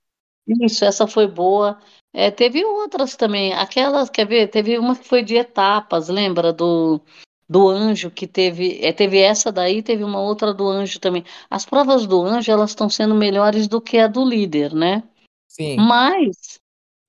Isso, 0.47 0.83
essa 0.83 1.06
foi 1.06 1.26
boa. 1.26 1.78
É, 2.16 2.30
teve 2.30 2.64
outras 2.64 3.16
também. 3.16 3.52
Aquelas, 3.52 4.09
quer 4.09 4.25
ver? 4.25 4.47
Teve 4.49 4.78
uma 4.78 4.94
que 4.94 5.06
foi 5.06 5.21
de 5.21 5.35
etapas, 5.35 6.09
lembra? 6.09 6.52
Do, 6.52 7.00
do 7.49 7.68
anjo 7.68 8.09
que 8.09 8.25
teve. 8.28 8.78
É, 8.80 8.92
teve 8.92 9.18
essa 9.18 9.50
daí, 9.50 9.83
teve 9.83 10.04
uma 10.04 10.21
outra 10.21 10.54
do 10.54 10.68
anjo 10.68 11.00
também. 11.00 11.25
As 11.50 11.66
provas 11.66 12.06
do 12.06 12.23
anjo, 12.23 12.52
elas 12.52 12.71
estão 12.71 12.88
sendo 12.88 13.16
melhores 13.16 13.66
do 13.66 13.80
que 13.80 13.99
a 13.99 14.06
do 14.06 14.25
líder, 14.25 14.73
né? 14.73 15.02
Sim. 15.49 15.76
Mas, 15.76 16.61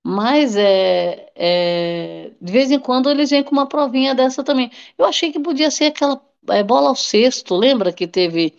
mas 0.04 0.56
é, 0.56 1.30
é, 1.36 2.32
de 2.40 2.52
vez 2.52 2.72
em 2.72 2.80
quando 2.80 3.08
eles 3.08 3.30
vêm 3.30 3.44
com 3.44 3.52
uma 3.52 3.68
provinha 3.68 4.12
dessa 4.12 4.42
também. 4.42 4.72
Eu 4.98 5.04
achei 5.04 5.30
que 5.30 5.38
podia 5.38 5.70
ser 5.70 5.86
aquela 5.86 6.20
é, 6.48 6.64
bola 6.64 6.88
ao 6.88 6.96
cesto, 6.96 7.54
lembra 7.54 7.92
que 7.92 8.08
teve 8.08 8.54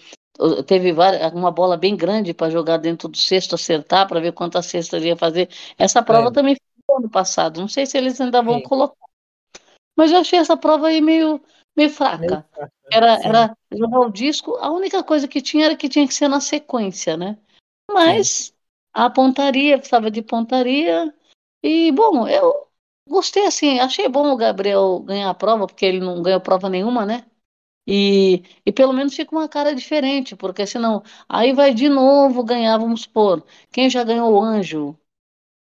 teve 0.65 0.93
uma 1.33 1.51
bola 1.51 1.77
bem 1.77 1.95
grande 1.95 2.33
para 2.33 2.49
jogar 2.49 2.77
dentro 2.77 3.07
do 3.07 3.17
cesto, 3.17 3.55
acertar, 3.55 4.07
para 4.07 4.19
ver 4.19 4.33
quantas 4.33 4.65
cestas 4.67 5.03
ia 5.03 5.15
fazer. 5.15 5.49
Essa 5.77 6.01
prova 6.01 6.29
é. 6.29 6.31
também 6.31 6.55
foi 6.85 6.97
ano 6.97 7.09
passado. 7.09 7.59
Não 7.59 7.67
sei 7.67 7.85
se 7.85 7.97
eles 7.97 8.19
ainda 8.21 8.41
vão 8.41 8.55
Sim. 8.55 8.63
colocar. 8.63 9.07
Mas 9.95 10.11
eu 10.11 10.19
achei 10.19 10.37
essa 10.37 10.55
prova 10.55 10.87
aí 10.87 11.01
meio, 11.01 11.41
meio 11.75 11.89
fraca. 11.89 12.19
Meio 12.19 12.43
fraca. 12.53 12.71
Era, 12.91 13.19
era 13.21 13.57
jogar 13.71 13.99
o 13.99 14.09
disco, 14.09 14.55
a 14.57 14.71
única 14.71 15.03
coisa 15.03 15.27
que 15.27 15.41
tinha 15.41 15.65
era 15.65 15.75
que 15.75 15.89
tinha 15.89 16.07
que 16.07 16.13
ser 16.13 16.27
na 16.29 16.39
sequência, 16.39 17.17
né? 17.17 17.37
Mas 17.91 18.27
Sim. 18.27 18.53
a 18.93 19.09
pontaria, 19.09 19.77
precisava 19.77 20.09
de 20.09 20.21
pontaria. 20.21 21.13
E, 21.61 21.91
bom, 21.91 22.27
eu 22.27 22.67
gostei 23.09 23.45
assim, 23.45 23.79
achei 23.79 24.07
bom 24.07 24.31
o 24.31 24.37
Gabriel 24.37 24.99
ganhar 24.99 25.29
a 25.29 25.33
prova, 25.33 25.67
porque 25.67 25.85
ele 25.85 25.99
não 25.99 26.21
ganhou 26.21 26.39
prova 26.39 26.69
nenhuma, 26.69 27.05
né? 27.05 27.25
E, 27.87 28.43
e 28.65 28.71
pelo 28.73 28.91
menos 28.91 29.15
fica 29.15 29.33
uma 29.33 29.47
cara 29.47 29.73
diferente, 29.73 30.35
porque 30.35 30.67
senão 30.67 31.01
aí 31.29 31.53
vai 31.53 31.73
de 31.73 31.87
novo 31.87 32.43
ganhar, 32.43 32.77
vamos 32.77 33.03
supor, 33.03 33.45
quem 33.71 33.89
já 33.89 34.03
ganhou 34.03 34.33
o 34.33 34.41
anjo, 34.41 34.99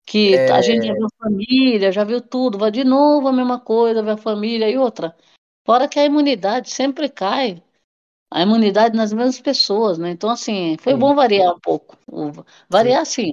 que 0.04 0.34
é... 0.34 0.50
a 0.50 0.60
gente 0.60 0.86
já 0.86 0.94
viu 0.94 1.06
família, 1.18 1.92
já 1.92 2.02
viu 2.02 2.20
tudo, 2.20 2.58
vai 2.58 2.72
de 2.72 2.82
novo 2.82 3.28
a 3.28 3.32
mesma 3.32 3.60
coisa, 3.60 4.02
vai 4.02 4.14
a 4.14 4.16
família 4.16 4.68
e 4.68 4.76
outra. 4.76 5.16
Fora 5.64 5.88
que 5.88 6.00
a 6.00 6.04
imunidade 6.04 6.70
sempre 6.70 7.08
cai, 7.08 7.62
a 8.30 8.42
imunidade 8.42 8.96
nas 8.96 9.12
mesmas 9.12 9.40
pessoas, 9.40 9.96
né? 9.96 10.10
Então, 10.10 10.28
assim, 10.28 10.76
foi 10.78 10.94
sim. 10.94 10.98
bom 10.98 11.14
variar 11.14 11.54
um 11.54 11.60
pouco. 11.60 11.96
Variar, 12.68 13.06
sim. 13.06 13.26
sim. 13.26 13.32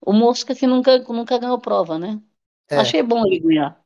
O 0.00 0.12
Mosca 0.12 0.54
que 0.54 0.66
nunca, 0.66 0.98
nunca 0.98 1.38
ganhou 1.38 1.58
prova, 1.58 1.98
né? 1.98 2.20
É. 2.70 2.76
Achei 2.76 3.02
bom 3.02 3.26
ele 3.26 3.40
ganhar. 3.40 3.80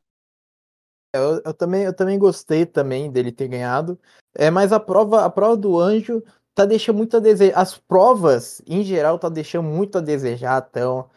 Eu, 1.15 1.41
eu, 1.45 1.55
também, 1.55 1.85
eu 1.85 1.95
também 1.95 2.19
gostei 2.19 2.67
também 2.67 3.11
dele 3.11 3.33
ter 3.33 3.49
ganhado. 3.49 3.99
É, 4.37 4.50
mas 4.50 4.73
a 4.73 4.81
prova, 4.81 5.25
a 5.25 5.31
prova 5.31 5.57
do 5.57 5.79
anjo 5.79 6.23
tá 6.55 6.64
deixando 6.64 6.97
muito 6.97 7.17
a 7.17 7.21
desejar. 7.21 7.59
As 7.59 7.76
provas, 7.76 8.62
em 8.67 8.83
geral, 8.83 9.19
tá 9.19 9.29
deixando 9.29 9.69
muito 9.69 9.99
a 9.99 10.00
desejar. 10.00 10.67
Então, 10.71 11.09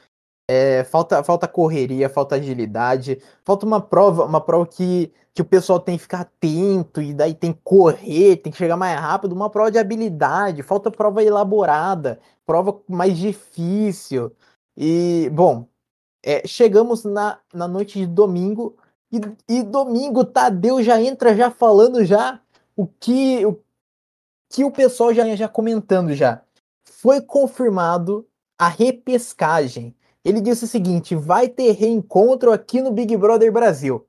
é, 0.50 0.84
falta, 0.86 1.24
falta 1.24 1.48
correria, 1.48 2.10
falta 2.10 2.36
agilidade, 2.36 3.22
falta 3.44 3.66
uma 3.66 3.82
prova, 3.82 4.26
uma 4.26 4.40
prova 4.42 4.66
que, 4.66 5.12
que 5.34 5.42
o 5.42 5.46
pessoal 5.46 5.80
tem 5.80 5.98
que 5.98 6.04
ficar 6.04 6.22
atento 6.22 7.02
e 7.02 7.14
daí 7.14 7.34
tem 7.34 7.54
que 7.54 7.60
correr, 7.64 8.38
tem 8.38 8.52
que 8.52 8.58
chegar 8.58 8.78
mais 8.78 9.00
rápido. 9.00 9.34
Uma 9.34 9.50
prova 9.50 9.72
de 9.72 9.78
habilidade, 9.78 10.64
falta 10.64 10.90
prova 10.92 11.24
elaborada, 11.24 12.20
prova 12.46 12.80
mais 12.88 13.18
difícil. 13.18 14.32
E, 14.76 15.30
bom, 15.34 15.68
é, 16.24 16.48
chegamos 16.48 17.04
na, 17.04 17.40
na 17.54 17.68
noite 17.68 18.00
de 18.00 18.08
domingo 18.08 18.76
e, 19.12 19.20
e 19.48 19.64
domingo 19.64 20.26
Tadeu 20.26 20.84
já 20.84 21.02
entra 21.02 21.36
já 21.36 21.50
falando 21.50 22.04
já 22.06 22.40
o 22.78 22.88
que 22.88 23.46
o, 23.46 23.60
que 24.50 24.64
o 24.64 24.72
pessoal 24.72 25.14
já 25.14 25.36
já 25.36 25.50
comentando 25.50 26.14
já. 26.14 26.44
Foi 26.86 27.20
confirmado 27.22 28.28
a 28.58 28.70
repescagem. 28.70 29.96
Ele 30.24 30.40
disse 30.40 30.66
o 30.66 30.68
seguinte: 30.68 31.16
vai 31.16 31.50
ter 31.50 31.72
reencontro 31.72 32.52
aqui 32.52 32.82
no 32.82 32.92
Big 32.92 33.18
Brother 33.18 33.52
Brasil. 33.52 34.08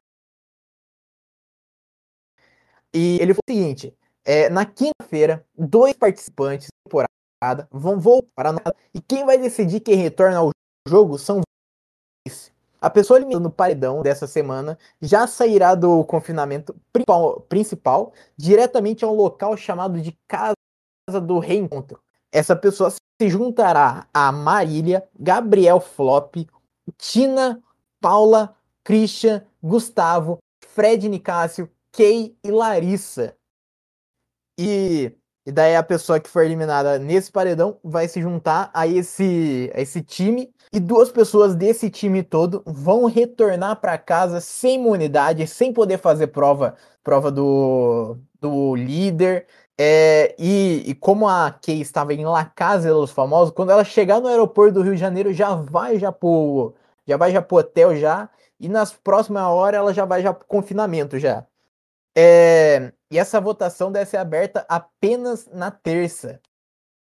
E 2.94 3.18
ele 3.20 3.34
falou 3.34 3.42
o 3.48 3.52
seguinte: 3.52 3.96
é, 4.24 4.48
na 4.50 4.66
quinta-feira, 4.66 5.46
dois 5.56 5.94
participantes 5.94 6.68
da 6.68 6.90
temporada 6.90 7.68
vão 7.72 7.98
voltar 7.98 8.28
para 8.34 8.74
e 8.92 9.00
quem 9.00 9.24
vai 9.24 9.38
decidir 9.38 9.80
quem 9.80 9.94
retorna 9.94 10.38
ao 10.38 10.50
jogo 10.86 11.18
são 11.18 11.40
a 12.80 12.88
pessoa 12.88 13.18
eliminada 13.18 13.42
no 13.42 13.50
paredão 13.50 14.02
dessa 14.02 14.26
semana 14.26 14.78
já 15.00 15.26
sairá 15.26 15.74
do 15.74 16.04
confinamento 16.04 16.74
principal, 16.92 17.40
principal 17.42 18.12
diretamente 18.36 19.04
a 19.04 19.08
um 19.08 19.14
local 19.14 19.56
chamado 19.56 20.00
de 20.00 20.16
Casa 20.26 20.54
do 21.22 21.38
Reencontro. 21.38 22.00
Essa 22.30 22.54
pessoa 22.54 22.90
se 22.90 23.28
juntará 23.28 24.06
a 24.12 24.30
Marília, 24.30 25.06
Gabriel 25.18 25.80
Flop, 25.80 26.36
Tina, 26.96 27.62
Paula, 28.00 28.54
Christian, 28.84 29.44
Gustavo, 29.62 30.38
Fred 30.68 31.08
Nicásio, 31.08 31.70
Kay 31.90 32.36
e 32.44 32.50
Larissa. 32.50 33.34
E 34.58 35.12
e 35.48 35.50
daí 35.50 35.74
a 35.74 35.82
pessoa 35.82 36.20
que 36.20 36.28
for 36.28 36.44
eliminada 36.44 36.98
nesse 36.98 37.32
paredão 37.32 37.78
vai 37.82 38.06
se 38.06 38.20
juntar 38.20 38.70
a 38.74 38.86
esse, 38.86 39.72
a 39.74 39.80
esse 39.80 40.02
time. 40.02 40.52
E 40.70 40.78
duas 40.78 41.10
pessoas 41.10 41.54
desse 41.54 41.88
time 41.88 42.22
todo 42.22 42.62
vão 42.66 43.06
retornar 43.06 43.76
para 43.80 43.96
casa 43.96 44.42
sem 44.42 44.74
imunidade, 44.74 45.46
sem 45.46 45.72
poder 45.72 45.96
fazer 45.96 46.26
prova, 46.26 46.74
prova 47.02 47.30
do, 47.30 48.18
do 48.38 48.76
líder. 48.76 49.46
É, 49.78 50.34
e, 50.38 50.82
e, 50.86 50.94
como 50.94 51.26
a 51.26 51.50
Kay 51.50 51.80
estava 51.80 52.12
em 52.12 52.26
La 52.26 52.44
Casa 52.44 52.92
dos 52.92 53.10
Famosos, 53.10 53.54
quando 53.54 53.70
ela 53.70 53.84
chegar 53.84 54.20
no 54.20 54.28
aeroporto 54.28 54.74
do 54.74 54.82
Rio 54.82 54.94
de 54.96 55.00
Janeiro, 55.00 55.32
já 55.32 55.54
vai 55.54 55.98
já 55.98 56.12
pro, 56.12 56.74
já 57.06 57.16
vai 57.16 57.32
já 57.32 57.40
pro 57.40 57.56
hotel 57.56 57.96
já. 57.96 58.28
E 58.60 58.68
nas 58.68 58.92
próximas 58.92 59.44
horas 59.44 59.78
ela 59.78 59.94
já 59.94 60.04
vai 60.04 60.20
já 60.20 60.34
pro 60.34 60.46
confinamento 60.46 61.18
já. 61.18 61.46
É, 62.20 62.92
e 63.12 63.16
essa 63.16 63.40
votação 63.40 63.92
deve 63.92 64.06
ser 64.06 64.16
aberta 64.16 64.66
apenas 64.68 65.46
na 65.46 65.70
terça. 65.70 66.42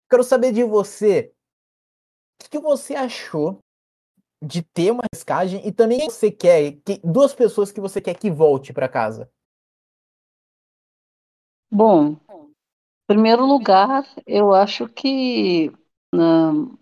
Quero 0.09 0.21
saber 0.21 0.51
de 0.51 0.65
você. 0.65 1.33
O 2.43 2.49
que 2.49 2.59
você 2.59 2.93
achou 2.93 3.59
de 4.43 4.61
ter 4.61 4.91
uma 4.91 5.03
riscagem 5.13 5.65
e 5.65 5.71
também 5.71 6.09
você 6.09 6.29
quer 6.29 6.73
que, 6.83 6.99
duas 7.05 7.33
pessoas 7.33 7.71
que 7.71 7.79
você 7.79 8.01
quer 8.01 8.15
que 8.15 8.29
volte 8.29 8.73
para 8.73 8.89
casa? 8.89 9.31
Bom, 11.71 12.17
em 12.29 12.53
primeiro 13.07 13.45
lugar, 13.45 14.03
eu 14.25 14.53
acho 14.53 14.89
que 14.89 15.69
uh, 16.13 16.77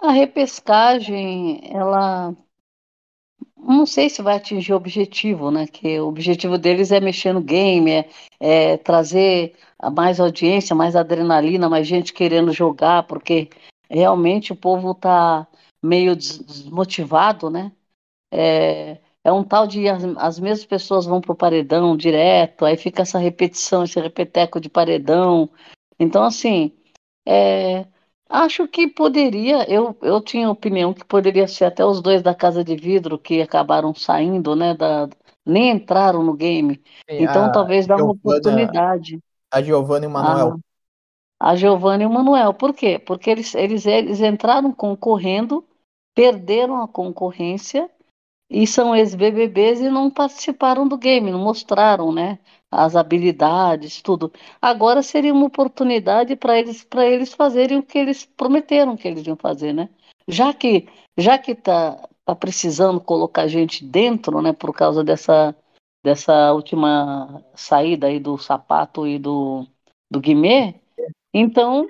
a 0.00 0.12
repescagem 0.12 1.60
ela 1.70 2.34
não 3.72 3.86
sei 3.86 4.08
se 4.08 4.22
vai 4.22 4.36
atingir 4.36 4.72
o 4.72 4.76
objetivo, 4.76 5.50
né? 5.50 5.66
Que 5.66 5.98
o 6.00 6.08
objetivo 6.08 6.58
deles 6.58 6.92
é 6.92 7.00
mexer 7.00 7.32
no 7.32 7.40
game, 7.40 7.90
é, 7.90 8.08
é 8.40 8.76
trazer 8.76 9.54
mais 9.92 10.20
audiência, 10.20 10.74
mais 10.76 10.96
adrenalina, 10.96 11.68
mais 11.68 11.86
gente 11.86 12.12
querendo 12.12 12.52
jogar, 12.52 13.04
porque 13.04 13.48
realmente 13.88 14.52
o 14.52 14.56
povo 14.56 14.92
está 14.92 15.46
meio 15.82 16.16
desmotivado, 16.16 17.50
né? 17.50 17.72
É, 18.32 18.98
é 19.22 19.32
um 19.32 19.44
tal 19.44 19.66
de 19.66 19.88
as, 19.88 20.04
as 20.16 20.38
mesmas 20.40 20.66
pessoas 20.66 21.06
vão 21.06 21.20
para 21.20 21.32
o 21.32 21.36
paredão 21.36 21.96
direto, 21.96 22.64
aí 22.64 22.76
fica 22.76 23.02
essa 23.02 23.18
repetição, 23.18 23.84
esse 23.84 24.00
repeteco 24.00 24.60
de 24.60 24.68
paredão. 24.68 25.50
Então, 25.98 26.24
assim, 26.24 26.72
é, 27.26 27.86
Acho 28.34 28.66
que 28.66 28.88
poderia, 28.88 29.64
eu, 29.70 29.96
eu 30.02 30.20
tinha 30.20 30.50
opinião 30.50 30.92
que 30.92 31.04
poderia 31.04 31.46
ser 31.46 31.66
até 31.66 31.86
os 31.86 32.02
dois 32.02 32.20
da 32.20 32.34
Casa 32.34 32.64
de 32.64 32.74
Vidro 32.74 33.16
que 33.16 33.40
acabaram 33.40 33.94
saindo, 33.94 34.56
né, 34.56 34.74
da, 34.74 35.08
nem 35.46 35.70
entraram 35.70 36.20
no 36.24 36.34
game. 36.34 36.82
Sim, 37.08 37.22
então 37.22 37.52
talvez 37.52 37.86
dá 37.86 37.94
uma 37.94 38.10
oportunidade. 38.10 39.20
A 39.52 39.62
Giovanna 39.62 40.06
e 40.06 40.08
o 40.08 40.10
Manuel. 40.10 40.58
A, 41.38 41.50
a 41.50 41.54
Giovanna 41.54 42.02
e 42.02 42.06
o 42.06 42.10
Manuel. 42.10 42.52
Por 42.52 42.74
quê? 42.74 42.98
Porque 42.98 43.30
eles, 43.30 43.54
eles, 43.54 43.86
eles 43.86 44.20
entraram 44.20 44.72
concorrendo, 44.72 45.64
perderam 46.12 46.82
a 46.82 46.88
concorrência 46.88 47.88
e 48.50 48.66
são 48.66 48.96
ex-BBBs 48.96 49.80
e 49.80 49.88
não 49.88 50.10
participaram 50.10 50.88
do 50.88 50.98
game, 50.98 51.30
não 51.30 51.38
mostraram, 51.38 52.12
né? 52.12 52.40
As 52.74 52.96
habilidades, 52.96 54.02
tudo. 54.02 54.32
Agora 54.60 55.02
seria 55.02 55.32
uma 55.32 55.46
oportunidade 55.46 56.36
para 56.36 56.58
eles, 56.58 56.84
para 56.84 57.06
eles 57.06 57.32
fazerem 57.32 57.78
o 57.78 57.82
que 57.82 57.98
eles 57.98 58.24
prometeram 58.26 58.96
que 58.96 59.06
eles 59.08 59.26
iam 59.26 59.36
fazer, 59.36 59.72
né? 59.72 59.88
Já 60.28 60.52
que 60.52 60.88
já 61.16 61.38
que 61.38 61.54
tá, 61.54 62.08
tá 62.24 62.34
precisando 62.34 63.00
colocar 63.00 63.46
gente 63.46 63.84
dentro, 63.84 64.42
né? 64.42 64.52
Por 64.52 64.74
causa 64.74 65.04
dessa 65.04 65.54
dessa 66.04 66.52
última 66.52 67.42
saída 67.54 68.08
aí 68.08 68.20
do 68.20 68.36
sapato 68.38 69.06
e 69.06 69.18
do 69.18 69.66
do 70.10 70.20
Guimê, 70.20 70.74
então 71.32 71.88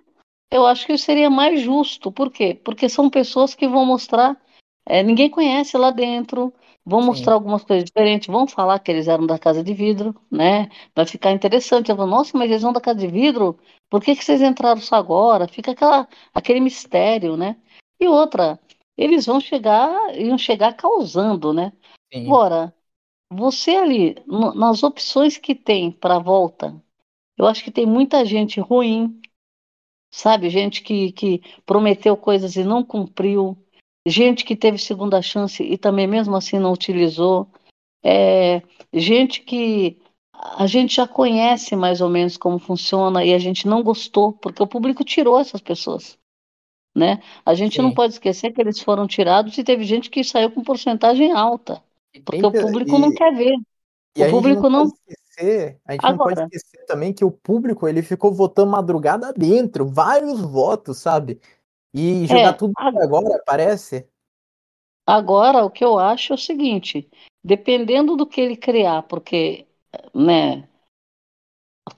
eu 0.50 0.66
acho 0.66 0.86
que 0.86 0.96
seria 0.98 1.30
mais 1.30 1.60
justo. 1.60 2.12
Por 2.12 2.30
quê? 2.30 2.54
Porque 2.54 2.88
são 2.88 3.10
pessoas 3.10 3.54
que 3.54 3.66
vão 3.66 3.84
mostrar 3.84 4.40
é, 4.86 5.02
ninguém 5.02 5.30
conhece 5.30 5.76
lá 5.76 5.90
dentro. 5.90 6.52
Vão 6.86 7.00
Sim. 7.00 7.06
mostrar 7.06 7.34
algumas 7.34 7.64
coisas 7.64 7.84
diferentes, 7.84 8.28
vão 8.28 8.46
falar 8.46 8.78
que 8.78 8.90
eles 8.90 9.08
eram 9.08 9.26
da 9.26 9.38
casa 9.38 9.64
de 9.64 9.72
vidro, 9.72 10.14
né? 10.30 10.68
Vai 10.94 11.06
ficar 11.06 11.30
interessante. 11.32 11.90
Eu 11.90 11.96
vou, 11.96 12.06
nossa, 12.06 12.36
mas 12.36 12.50
eles 12.50 12.60
são 12.62 12.72
da 12.72 12.80
casa 12.80 12.98
de 13.00 13.06
vidro? 13.06 13.58
Por 13.88 14.02
que, 14.02 14.14
que 14.14 14.24
vocês 14.24 14.42
entraram 14.42 14.80
só 14.80 14.96
agora? 14.96 15.48
Fica 15.48 15.70
aquela, 15.72 16.06
aquele 16.34 16.60
mistério, 16.60 17.36
né? 17.36 17.56
E 17.98 18.06
outra, 18.06 18.60
eles 18.96 19.24
vão 19.26 19.40
chegar, 19.40 20.14
iam 20.14 20.36
chegar 20.36 20.74
causando, 20.74 21.52
né? 21.54 21.72
Sim. 22.12 22.26
Agora, 22.26 22.74
você 23.30 23.76
ali, 23.76 24.16
nas 24.54 24.82
opções 24.82 25.38
que 25.38 25.54
tem 25.54 25.90
para 25.90 26.16
a 26.16 26.22
volta, 26.22 26.80
eu 27.36 27.46
acho 27.46 27.64
que 27.64 27.70
tem 27.70 27.86
muita 27.86 28.24
gente 28.24 28.60
ruim, 28.60 29.20
sabe? 30.10 30.50
Gente 30.50 30.82
que, 30.82 31.12
que 31.12 31.42
prometeu 31.64 32.16
coisas 32.16 32.56
e 32.56 32.62
não 32.62 32.84
cumpriu 32.84 33.58
gente 34.06 34.44
que 34.44 34.56
teve 34.56 34.78
segunda 34.78 35.22
chance 35.22 35.62
e 35.62 35.78
também 35.78 36.06
mesmo 36.06 36.36
assim 36.36 36.58
não 36.58 36.72
utilizou, 36.72 37.48
é, 38.02 38.62
gente 38.92 39.40
que 39.40 39.98
a 40.32 40.66
gente 40.66 40.96
já 40.96 41.08
conhece 41.08 41.74
mais 41.74 42.00
ou 42.00 42.10
menos 42.10 42.36
como 42.36 42.58
funciona 42.58 43.24
e 43.24 43.32
a 43.32 43.38
gente 43.38 43.66
não 43.66 43.82
gostou, 43.82 44.32
porque 44.32 44.62
o 44.62 44.66
público 44.66 45.02
tirou 45.04 45.38
essas 45.38 45.60
pessoas. 45.60 46.18
Né? 46.94 47.20
A 47.44 47.54
gente 47.54 47.80
não 47.80 47.88
Sim. 47.88 47.94
pode 47.94 48.12
esquecer 48.12 48.52
que 48.52 48.60
eles 48.60 48.78
foram 48.78 49.06
tirados 49.06 49.56
e 49.58 49.64
teve 49.64 49.84
gente 49.84 50.10
que 50.10 50.22
saiu 50.22 50.50
com 50.50 50.62
porcentagem 50.62 51.32
alta, 51.32 51.82
porque 52.24 52.44
o 52.46 52.52
público 52.52 52.98
não 52.98 53.12
quer 53.12 53.34
ver. 53.34 53.56
E 54.16 54.22
o 54.22 54.26
a 54.26 54.30
público 54.30 54.62
gente 54.62 54.72
não, 54.72 54.84
não. 54.84 54.90
Pode 54.90 55.00
esquecer, 55.08 55.80
a 55.84 55.92
gente 55.92 56.06
Agora, 56.06 56.16
não 56.16 56.36
pode 56.36 56.54
esquecer 56.54 56.86
também 56.86 57.12
que 57.12 57.24
o 57.24 57.32
público 57.32 57.88
ele 57.88 58.02
ficou 58.02 58.32
votando 58.32 58.70
madrugada 58.70 59.32
dentro, 59.32 59.88
vários 59.88 60.40
votos, 60.40 60.98
sabe? 60.98 61.40
E 61.94 62.26
jogar 62.26 62.50
é, 62.50 62.52
tudo 62.54 62.72
agora, 62.76 63.40
parece. 63.46 64.08
Agora, 65.06 65.64
o 65.64 65.70
que 65.70 65.84
eu 65.84 65.98
acho 65.98 66.32
é 66.32 66.34
o 66.34 66.38
seguinte: 66.38 67.08
dependendo 67.42 68.16
do 68.16 68.26
que 68.26 68.40
ele 68.40 68.56
criar, 68.56 69.02
porque, 69.02 69.66
né, 70.12 70.68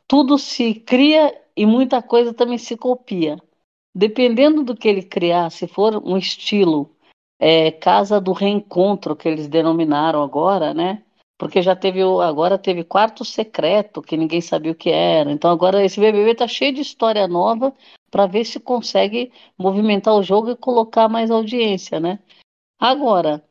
tudo 0.07 0.37
se 0.37 0.75
cria 0.75 1.41
e 1.57 1.65
muita 1.65 2.03
coisa 2.03 2.35
também 2.35 2.59
se 2.59 2.76
copia. 2.76 3.41
Dependendo 3.95 4.62
do 4.62 4.76
que 4.76 4.87
ele 4.87 5.03
criar, 5.03 5.50
se 5.50 5.67
for 5.67 5.97
um 6.07 6.19
estilo 6.19 6.95
é, 7.38 7.71
Casa 7.71 8.21
do 8.21 8.33
Reencontro, 8.33 9.17
que 9.17 9.26
eles 9.26 9.49
denominaram 9.49 10.23
agora, 10.23 10.75
né? 10.75 11.03
Porque 11.38 11.61
já 11.61 11.76
teve, 11.76 12.00
agora 12.02 12.59
teve 12.59 12.83
Quarto 12.83 13.25
Secreto, 13.25 14.00
que 14.00 14.16
ninguém 14.16 14.40
sabia 14.40 14.73
o 14.73 14.75
que 14.75 14.90
era. 14.90 15.31
Então 15.31 15.50
agora 15.50 15.85
esse 15.85 16.00
BBB 16.00 16.35
tá 16.35 16.49
cheio 16.49 16.73
de 16.73 16.81
história 16.81 17.28
nova 17.28 17.75
para 18.11 18.26
ver 18.26 18.45
se 18.45 18.59
consegue 18.59 19.33
movimentar 19.59 20.14
o 20.14 20.23
jogo 20.23 20.50
e 20.50 20.57
colocar 20.57 21.09
mais 21.09 21.31
audiência, 21.31 22.00
né? 22.00 22.19
Agora, 22.78 23.45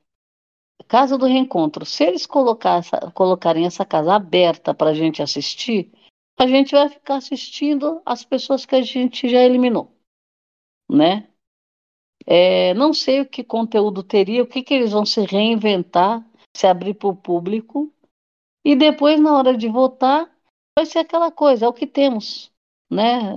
Casa 0.87 1.17
do 1.17 1.25
Reencontro, 1.25 1.83
se 1.85 2.03
eles 2.03 2.27
colocarem 2.27 3.65
essa 3.65 3.83
casa 3.83 4.13
aberta 4.13 4.73
para 4.73 4.91
a 4.91 4.93
gente 4.93 5.21
assistir, 5.21 5.91
a 6.37 6.45
gente 6.47 6.73
vai 6.73 6.89
ficar 6.89 7.15
assistindo 7.15 8.01
as 8.05 8.23
pessoas 8.23 8.65
que 8.65 8.75
a 8.75 8.81
gente 8.81 9.27
já 9.27 9.41
eliminou, 9.41 9.91
né? 10.89 11.27
É, 12.25 12.73
não 12.73 12.93
sei 12.93 13.21
o 13.21 13.25
que 13.25 13.43
conteúdo 13.43 14.03
teria, 14.03 14.43
o 14.43 14.47
que, 14.47 14.61
que 14.61 14.73
eles 14.73 14.91
vão 14.91 15.05
se 15.05 15.21
reinventar, 15.21 16.23
se 16.57 16.67
abrir 16.67 16.93
para 16.93 17.09
o 17.09 17.15
público, 17.15 17.91
e 18.63 18.75
depois, 18.75 19.19
na 19.19 19.37
hora 19.37 19.55
de 19.55 19.67
votar, 19.67 20.29
vai 20.77 20.85
ser 20.85 20.99
aquela 20.99 21.31
coisa, 21.31 21.65
é 21.65 21.69
o 21.69 21.73
que 21.73 21.85
temos, 21.85 22.51
né? 22.89 23.35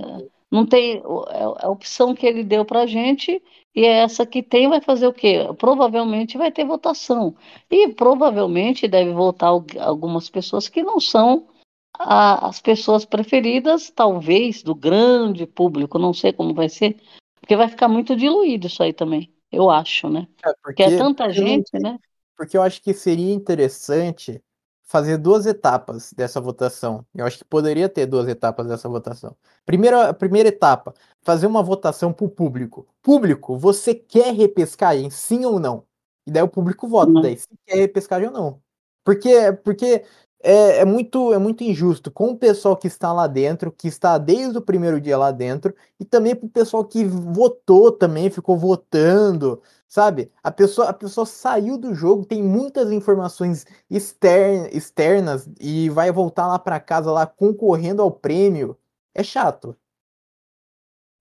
Não 0.51 0.65
tem 0.65 0.97
é 0.97 1.43
a 1.65 1.69
opção 1.69 2.15
que 2.15 2.25
ele 2.25 2.43
deu 2.43 2.65
para 2.65 2.81
a 2.81 2.85
gente 2.87 3.41
e 3.75 3.85
é 3.85 3.99
essa 3.99 4.25
que 4.25 4.41
tem 4.41 4.67
vai 4.67 4.81
fazer 4.81 5.05
o 5.05 5.13
quê? 5.13 5.47
Provavelmente 5.59 6.39
vai 6.39 6.51
ter 6.51 6.65
votação 6.65 7.35
e 7.69 7.89
provavelmente 7.89 8.87
deve 8.87 9.11
votar 9.13 9.51
algumas 9.79 10.27
pessoas 10.27 10.67
que 10.67 10.81
não 10.81 10.99
são 10.99 11.47
a, 11.93 12.47
as 12.47 12.59
pessoas 12.59 13.05
preferidas, 13.05 13.91
talvez 13.91 14.63
do 14.63 14.73
grande 14.73 15.45
público. 15.45 15.99
Não 15.99 16.13
sei 16.13 16.33
como 16.33 16.53
vai 16.55 16.67
ser, 16.67 16.97
porque 17.39 17.55
vai 17.55 17.67
ficar 17.67 17.87
muito 17.87 18.15
diluído 18.15 18.65
isso 18.65 18.81
aí 18.81 18.91
também. 18.91 19.31
Eu 19.51 19.69
acho, 19.69 20.09
né? 20.09 20.27
É 20.43 20.53
porque, 20.63 20.83
porque 20.83 20.83
é 20.83 20.97
tanta 20.97 21.29
gente, 21.29 21.77
né? 21.79 21.99
Porque 22.39 22.55
eu 22.55 22.61
acho 22.61 22.81
que 22.81 22.93
seria 22.93 23.33
interessante 23.33 24.41
fazer 24.81 25.17
duas 25.17 25.45
etapas 25.45 26.13
dessa 26.13 26.39
votação. 26.39 27.05
Eu 27.13 27.25
acho 27.25 27.39
que 27.39 27.43
poderia 27.43 27.89
ter 27.89 28.05
duas 28.05 28.29
etapas 28.29 28.65
dessa 28.65 28.87
votação. 28.87 29.35
Primeira, 29.65 30.13
primeira 30.13 30.47
etapa, 30.47 30.93
fazer 31.21 31.47
uma 31.47 31.61
votação 31.61 32.13
para 32.13 32.25
o 32.25 32.29
público. 32.29 32.87
Público, 33.01 33.57
você 33.57 33.93
quer 33.93 34.33
repescagem, 34.33 35.09
sim 35.09 35.43
ou 35.43 35.59
não? 35.59 35.83
E 36.25 36.31
daí 36.31 36.41
o 36.41 36.47
público 36.47 36.87
vota, 36.87 37.11
uhum. 37.11 37.21
daí 37.21 37.35
se 37.35 37.49
quer 37.65 37.75
repescagem 37.75 38.29
ou 38.29 38.33
não. 38.33 38.61
Porque, 39.03 39.51
porque 39.65 40.05
é, 40.41 40.79
é, 40.79 40.85
muito, 40.85 41.33
é 41.33 41.37
muito 41.37 41.63
injusto 41.63 42.09
com 42.09 42.31
o 42.31 42.37
pessoal 42.37 42.77
que 42.77 42.87
está 42.87 43.11
lá 43.11 43.27
dentro, 43.27 43.71
que 43.71 43.87
está 43.87 44.17
desde 44.17 44.57
o 44.57 44.61
primeiro 44.61 44.99
dia 45.01 45.17
lá 45.17 45.31
dentro, 45.31 45.75
e 45.99 46.05
também 46.05 46.35
para 46.35 46.45
o 46.45 46.49
pessoal 46.49 46.83
que 46.85 47.03
votou 47.03 47.91
também, 47.91 48.29
ficou 48.29 48.57
votando, 48.57 49.61
sabe? 49.87 50.31
A 50.41 50.51
pessoa, 50.51 50.89
a 50.89 50.93
pessoa 50.93 51.25
saiu 51.25 51.77
do 51.77 51.93
jogo, 51.93 52.25
tem 52.25 52.41
muitas 52.41 52.91
informações 52.91 53.65
externas, 53.89 54.73
externas 54.73 55.49
e 55.59 55.89
vai 55.89 56.11
voltar 56.11 56.47
lá 56.47 56.57
para 56.57 56.79
casa 56.79 57.11
lá 57.11 57.25
concorrendo 57.25 58.01
ao 58.01 58.11
prêmio. 58.11 58.77
É 59.13 59.23
chato. 59.23 59.75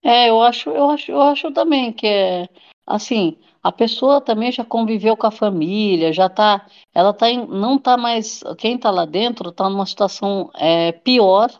É, 0.02 0.30
eu 0.30 0.40
acho, 0.40 0.70
eu 0.70 0.90
acho, 0.90 1.10
eu 1.10 1.20
acho 1.20 1.52
também 1.52 1.92
que 1.92 2.06
é 2.06 2.48
assim, 2.88 3.36
a 3.62 3.70
pessoa 3.72 4.20
também 4.20 4.50
já 4.52 4.64
conviveu 4.64 5.16
com 5.16 5.26
a 5.26 5.30
família, 5.30 6.12
já 6.12 6.28
tá, 6.28 6.66
ela 6.94 7.12
tá 7.12 7.30
em, 7.30 7.46
não 7.46 7.78
tá 7.78 7.96
mais, 7.96 8.42
quem 8.58 8.78
tá 8.78 8.90
lá 8.90 9.04
dentro 9.04 9.52
tá 9.52 9.68
numa 9.68 9.86
situação 9.86 10.50
é, 10.54 10.92
pior 10.92 11.50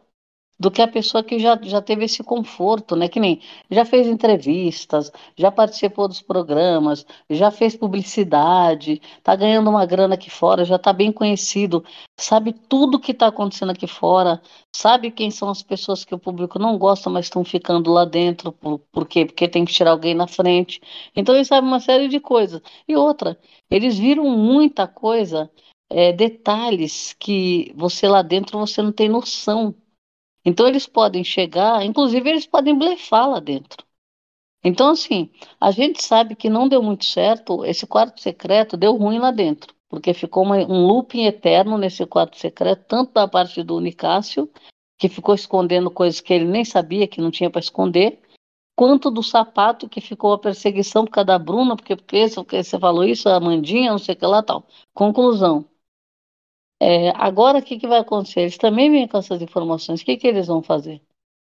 do 0.59 0.71
que 0.71 0.83
a 0.83 0.89
pessoa 0.89 1.23
que 1.23 1.39
já, 1.39 1.59
já 1.63 1.81
teve 1.81 2.05
esse 2.05 2.23
conforto, 2.23 2.97
né? 2.97 3.09
Que 3.09 3.21
nem 3.21 3.41
já 3.71 3.85
fez 3.85 4.07
entrevistas, 4.09 5.13
já 5.37 5.53
participou 5.53 6.09
dos 6.09 6.21
programas, 6.21 7.07
já 7.31 7.51
fez 7.51 7.77
publicidade, 7.77 9.01
tá 9.23 9.37
ganhando 9.37 9.71
uma 9.71 9.87
grana 9.87 10.15
aqui 10.15 10.31
fora, 10.31 10.65
já 10.65 10.79
tá 10.79 10.93
bem 10.93 11.13
conhecido, 11.13 11.85
sabe 12.19 12.53
tudo 12.53 12.99
que 12.99 13.15
tá 13.15 13.29
acontecendo 13.29 13.71
aqui 13.71 13.87
fora, 13.87 14.43
sabe 14.75 15.11
quem 15.11 15.31
são 15.31 15.49
as 15.49 15.63
pessoas 15.63 16.05
que 16.05 16.15
o 16.15 16.19
público 16.19 16.59
não 16.59 16.77
gosta, 16.77 17.09
mas 17.09 17.27
estão 17.27 17.45
ficando 17.45 17.93
lá 17.93 18.05
dentro, 18.05 18.53
por, 18.53 18.79
por 18.91 19.07
quê? 19.07 19.25
Porque 19.27 19.49
tem 19.49 19.65
que 19.65 19.73
tirar 19.73 19.93
alguém 19.93 20.15
na 20.15 20.27
frente. 20.27 20.81
Então 21.15 21.35
ele 21.35 21.45
sabe 21.45 21.67
uma 21.67 21.81
série 21.81 22.09
de 22.09 22.19
coisas. 22.19 22.61
E 22.87 22.97
outra, 22.97 23.39
eles 23.71 23.97
viram 23.99 24.25
muita 24.37 24.87
coisa, 24.89 25.51
é, 25.91 26.13
detalhes 26.13 27.15
que 27.19 27.73
você 27.77 28.09
lá 28.09 28.23
dentro 28.23 28.59
você 28.59 28.83
não 28.83 28.93
tem 28.93 29.09
noção 29.09 29.75
então 30.49 30.67
eles 30.67 30.87
podem 30.87 31.23
chegar, 31.23 31.85
inclusive 31.85 32.29
eles 32.29 32.47
podem 32.47 32.77
blefar 32.77 33.29
lá 33.29 33.39
dentro. 33.39 33.85
Então, 34.65 34.91
assim, 34.91 35.31
a 35.61 35.71
gente 35.71 36.03
sabe 36.03 36.35
que 36.35 36.49
não 36.49 36.69
deu 36.69 36.83
muito 36.83 37.05
certo, 37.05 37.65
esse 37.65 37.87
quarto 37.87 38.21
secreto 38.21 38.77
deu 38.77 38.97
ruim 38.97 39.19
lá 39.19 39.31
dentro, 39.31 39.75
porque 39.89 40.15
ficou 40.15 40.43
uma, 40.43 40.57
um 40.57 40.87
looping 40.87 41.25
eterno 41.25 41.77
nesse 41.77 42.05
quarto 42.07 42.37
secreto, 42.39 42.85
tanto 42.89 43.13
da 43.13 43.29
parte 43.29 43.63
do 43.63 43.77
Unicácio, 43.77 44.51
que 44.99 45.09
ficou 45.09 45.35
escondendo 45.35 45.91
coisas 45.91 46.21
que 46.21 46.33
ele 46.33 46.47
nem 46.47 46.65
sabia 46.65 47.07
que 47.07 47.21
não 47.21 47.31
tinha 47.31 47.51
para 47.51 47.61
esconder, 47.61 48.21
quanto 48.75 49.11
do 49.11 49.23
sapato, 49.23 49.89
que 49.89 50.01
ficou 50.01 50.33
a 50.33 50.39
perseguição 50.39 51.05
por 51.05 51.13
causa 51.13 51.27
da 51.27 51.39
Bruna, 51.39 51.77
porque, 51.77 51.95
porque 51.95 52.27
você 52.31 52.79
falou 52.79 53.05
isso, 53.05 53.29
a 53.29 53.37
Amandinha, 53.37 53.91
não 53.91 53.99
sei 53.99 54.15
o 54.15 54.19
que 54.19 54.27
lá 54.27 54.43
tal. 54.43 54.67
Conclusão, 54.95 55.65
é, 56.81 57.11
agora, 57.11 57.59
o 57.59 57.63
que, 57.63 57.79
que 57.79 57.89
vai 57.89 57.99
acontecer? 58.01 58.41
Eles 58.41 58.59
também 58.59 58.91
vêm 58.91 59.09
com 59.09 59.19
essas 59.19 59.43
informações. 59.43 60.01
O 60.01 60.05
que, 60.05 60.17
que 60.17 60.27
eles 60.27 60.47
vão 60.47 60.63
fazer? 60.63 61.03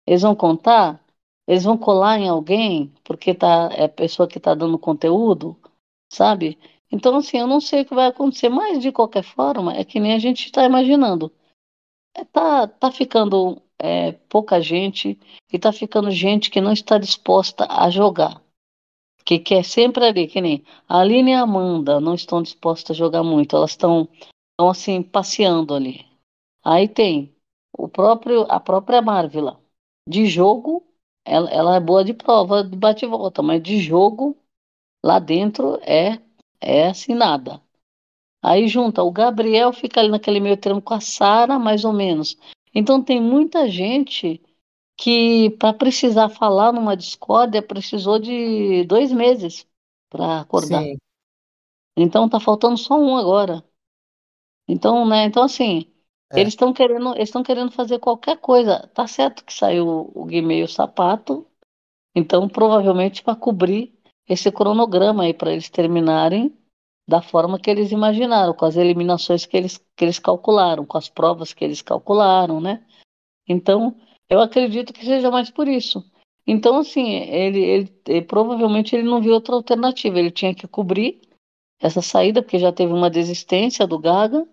Eles 0.08 0.22
vão 0.22 0.36
contar? 0.36 1.04
Eles 1.48 1.64
vão 1.64 1.78
colar 1.78 2.20
em 2.20 2.30
alguém 2.30 2.94
porque 3.04 3.34
tá, 3.34 3.70
é 3.74 3.86
a 3.86 3.90
pessoa 3.90 4.28
que 4.28 4.38
está 4.38 4.54
dando 4.56 4.78
conteúdo? 4.80 5.58
Sabe? 6.12 6.60
Então, 6.92 7.18
assim, 7.18 7.38
eu 7.40 7.48
não 7.48 7.60
sei 7.60 7.82
o 7.82 7.86
que 7.86 7.96
vai 7.96 8.08
acontecer, 8.08 8.50
mas 8.50 8.80
de 8.82 8.92
qualquer 8.92 9.24
forma, 9.24 9.74
é 9.74 9.84
que 9.84 10.00
nem 10.00 10.14
a 10.14 10.20
gente 10.20 10.46
está 10.46 10.64
imaginando. 10.64 11.32
É, 12.16 12.24
tá, 12.26 12.68
tá 12.68 12.92
ficando 12.92 13.62
é, 13.80 14.12
pouca 14.30 14.62
gente 14.62 15.20
e 15.52 15.60
tá 15.60 15.72
ficando 15.74 16.12
gente 16.12 16.52
que 16.52 16.62
não 16.62 16.72
está 16.74 16.98
disposta 16.98 17.68
a 17.70 17.90
jogar. 17.90 18.42
que 19.26 19.40
quer 19.40 19.64
sempre 19.64 20.06
ali, 20.06 20.28
que 20.28 20.42
nem 20.42 20.64
a 20.88 21.00
Aline 21.00 21.32
e 21.32 21.34
a 21.34 21.42
Amanda 21.42 22.00
não 22.00 22.14
estão 22.16 22.42
dispostas 22.42 22.96
a 22.96 23.00
jogar 23.00 23.24
muito, 23.24 23.56
elas 23.56 23.72
estão, 23.72 24.08
estão 24.54 24.70
assim, 24.70 25.02
passeando 25.02 25.74
ali. 25.74 26.06
Aí 26.64 26.88
tem 26.88 27.36
o 27.78 27.88
próprio, 27.88 28.44
a 28.50 28.60
própria 28.60 29.02
Marvila. 29.02 29.60
De 30.08 30.26
jogo, 30.26 30.86
ela, 31.26 31.50
ela 31.50 31.76
é 31.76 31.80
boa 31.80 32.04
de 32.04 32.14
prova, 32.14 32.64
de 32.64 32.76
bate 32.76 33.06
volta, 33.06 33.42
mas 33.42 33.62
de 33.62 33.80
jogo, 33.80 34.38
lá 35.04 35.20
dentro 35.20 35.76
é, 35.82 36.22
é 36.62 36.88
assim 36.88 37.14
nada. 37.14 37.62
Aí 38.42 38.68
junta, 38.68 39.02
o 39.02 39.12
Gabriel 39.12 39.72
fica 39.72 40.02
ali 40.02 40.10
naquele 40.10 40.40
meio 40.40 40.58
termo 40.58 40.82
com 40.82 40.94
a 40.94 41.00
Sara, 41.00 41.58
mais 41.58 41.86
ou 41.86 41.94
menos. 41.94 42.38
Então 42.76 43.02
tem 43.02 43.22
muita 43.22 43.70
gente 43.70 44.42
que 44.98 45.52
para 45.52 45.74
precisar 45.74 46.30
falar 46.30 46.72
numa 46.74 46.96
discórdia 46.96 47.62
precisou 47.62 48.20
de 48.20 48.84
dois 48.84 49.12
meses 49.12 49.66
para 50.10 50.42
acordar. 50.42 50.82
Sim. 50.84 50.98
Então 51.96 52.28
tá 52.28 52.40
faltando 52.40 52.78
só 52.78 53.00
um 53.00 53.16
agora. 53.16 53.64
Então, 54.68 55.06
né? 55.08 55.26
Então 55.26 55.44
assim, 55.44 55.86
é. 56.32 56.40
eles 56.40 56.54
estão 56.54 56.74
querendo, 56.74 57.16
eles 57.16 57.30
estão 57.30 57.44
querendo 57.44 57.72
fazer 57.72 58.00
qualquer 58.00 58.38
coisa. 58.38 58.90
Tá 58.94 59.08
certo 59.08 59.44
que 59.44 59.54
saiu 59.54 60.12
o 60.14 60.26
Guimê 60.26 60.60
e 60.60 60.64
o 60.64 60.68
sapato. 60.68 61.46
Então 62.16 62.48
provavelmente 62.48 63.24
para 63.24 63.36
cobrir 63.36 63.94
esse 64.28 64.52
cronograma 64.52 65.24
aí 65.24 65.34
para 65.34 65.52
eles 65.52 65.70
terminarem 65.70 66.56
da 67.08 67.22
forma 67.22 67.60
que 67.60 67.70
eles 67.70 67.92
imaginaram, 67.92 68.54
com 68.54 68.66
as 68.66 68.78
eliminações 68.78 69.46
que 69.46 69.58
eles, 69.58 69.78
que 69.96 70.06
eles 70.06 70.20
calcularam, 70.20 70.86
com 70.86 70.98
as 70.98 71.10
provas 71.10 71.54
que 71.54 71.64
eles 71.64 71.82
calcularam, 71.82 72.62
né? 72.62 72.86
Então, 73.48 73.98
eu 74.30 74.40
acredito 74.40 74.94
que 74.94 75.06
seja 75.06 75.30
mais 75.30 75.52
por 75.52 75.68
isso. 75.68 76.04
Então, 76.48 76.80
assim, 76.80 77.14
ele, 77.14 77.60
ele, 77.60 78.02
ele, 78.08 78.22
provavelmente 78.22 78.96
ele 78.96 79.04
não 79.04 79.22
viu 79.22 79.34
outra 79.34 79.56
alternativa. 79.56 80.20
Ele 80.20 80.32
tinha 80.32 80.56
que 80.56 80.68
cobrir 80.68 81.22
essa 81.84 82.02
saída, 82.02 82.42
porque 82.42 82.58
já 82.58 82.72
teve 82.72 82.94
uma 82.94 83.10
desistência 83.10 83.86
do 83.86 84.00
Gaga, 84.00 84.48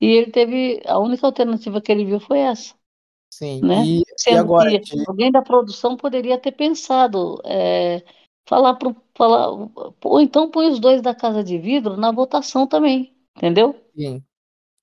e 0.00 0.06
ele 0.06 0.32
teve. 0.32 0.82
A 0.84 0.98
única 0.98 1.24
alternativa 1.24 1.80
que 1.80 1.92
ele 1.92 2.04
viu 2.04 2.18
foi 2.18 2.40
essa. 2.40 2.74
Sim, 3.30 3.60
né? 3.62 3.84
e, 3.84 4.02
e 4.28 4.34
agora. 4.34 4.78
Que 4.80 5.04
alguém 5.06 5.30
da 5.30 5.42
produção 5.42 5.96
poderia 5.96 6.36
ter 6.38 6.52
pensado. 6.52 7.40
É, 7.44 8.02
falar 8.48 8.74
para 8.74 8.94
falar, 9.14 9.48
ou 10.04 10.20
então 10.20 10.50
põe 10.50 10.70
os 10.70 10.78
dois 10.78 11.00
da 11.00 11.14
casa 11.14 11.42
de 11.42 11.58
vidro 11.58 11.96
na 11.96 12.12
votação 12.12 12.66
também, 12.66 13.14
entendeu? 13.36 13.74
Sim. 13.96 14.22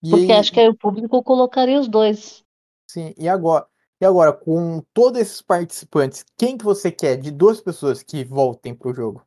E, 0.03 0.09
Porque 0.09 0.31
acho 0.33 0.51
que 0.51 0.59
aí 0.59 0.67
o 0.67 0.75
público 0.75 1.23
colocaria 1.23 1.79
os 1.79 1.87
dois. 1.87 2.43
Sim, 2.89 3.13
e 3.17 3.27
agora? 3.27 3.65
E 4.01 4.05
agora, 4.05 4.33
com 4.33 4.83
todos 4.93 5.21
esses 5.21 5.41
participantes, 5.41 6.25
quem 6.37 6.57
que 6.57 6.65
você 6.65 6.91
quer 6.91 7.15
de 7.15 7.31
duas 7.31 7.61
pessoas 7.61 8.03
que 8.03 8.23
voltem 8.25 8.75
pro 8.75 8.93
jogo? 8.93 9.25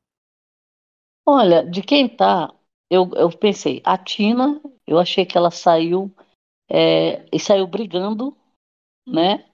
Olha, 1.26 1.64
de 1.64 1.82
quem 1.82 2.08
tá, 2.08 2.52
eu, 2.90 3.10
eu 3.14 3.30
pensei, 3.30 3.80
a 3.84 3.98
Tina, 3.98 4.60
eu 4.86 4.98
achei 4.98 5.24
que 5.26 5.36
ela 5.36 5.50
saiu 5.50 6.12
é, 6.70 7.26
e 7.32 7.40
saiu 7.40 7.66
brigando, 7.66 8.36
né? 9.06 9.44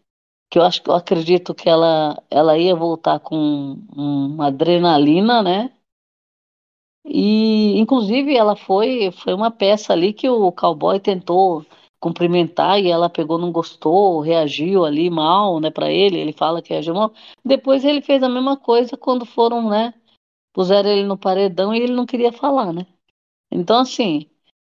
Que 0.50 0.58
eu 0.58 0.64
acho 0.64 0.82
que 0.82 0.90
eu 0.90 0.94
acredito 0.94 1.54
que 1.54 1.68
ela, 1.68 2.22
ela 2.30 2.58
ia 2.58 2.76
voltar 2.76 3.20
com 3.20 3.36
uma 3.96 4.48
adrenalina, 4.48 5.42
né? 5.42 5.72
E 7.04 7.78
inclusive 7.78 8.34
ela 8.36 8.54
foi, 8.56 9.10
foi 9.12 9.34
uma 9.34 9.50
peça 9.50 9.92
ali 9.92 10.12
que 10.12 10.28
o 10.28 10.52
cowboy 10.52 11.00
tentou 11.00 11.64
cumprimentar 12.00 12.80
e 12.80 12.88
ela 12.90 13.08
pegou, 13.10 13.38
não 13.38 13.52
gostou, 13.52 14.20
reagiu 14.20 14.84
ali 14.84 15.08
mal, 15.10 15.60
né, 15.60 15.70
para 15.70 15.90
ele, 15.90 16.18
ele 16.18 16.32
fala 16.32 16.60
que 16.62 16.70
reagiu 16.72 16.94
mal. 16.94 17.12
Depois 17.44 17.84
ele 17.84 18.00
fez 18.02 18.22
a 18.22 18.28
mesma 18.28 18.56
coisa 18.56 18.96
quando 18.96 19.24
foram, 19.24 19.68
né, 19.68 19.94
puseram 20.52 20.90
ele 20.90 21.04
no 21.04 21.18
paredão 21.18 21.74
e 21.74 21.80
ele 21.80 21.92
não 21.94 22.06
queria 22.06 22.32
falar, 22.32 22.72
né? 22.72 22.86
Então 23.50 23.80
assim, 23.80 24.30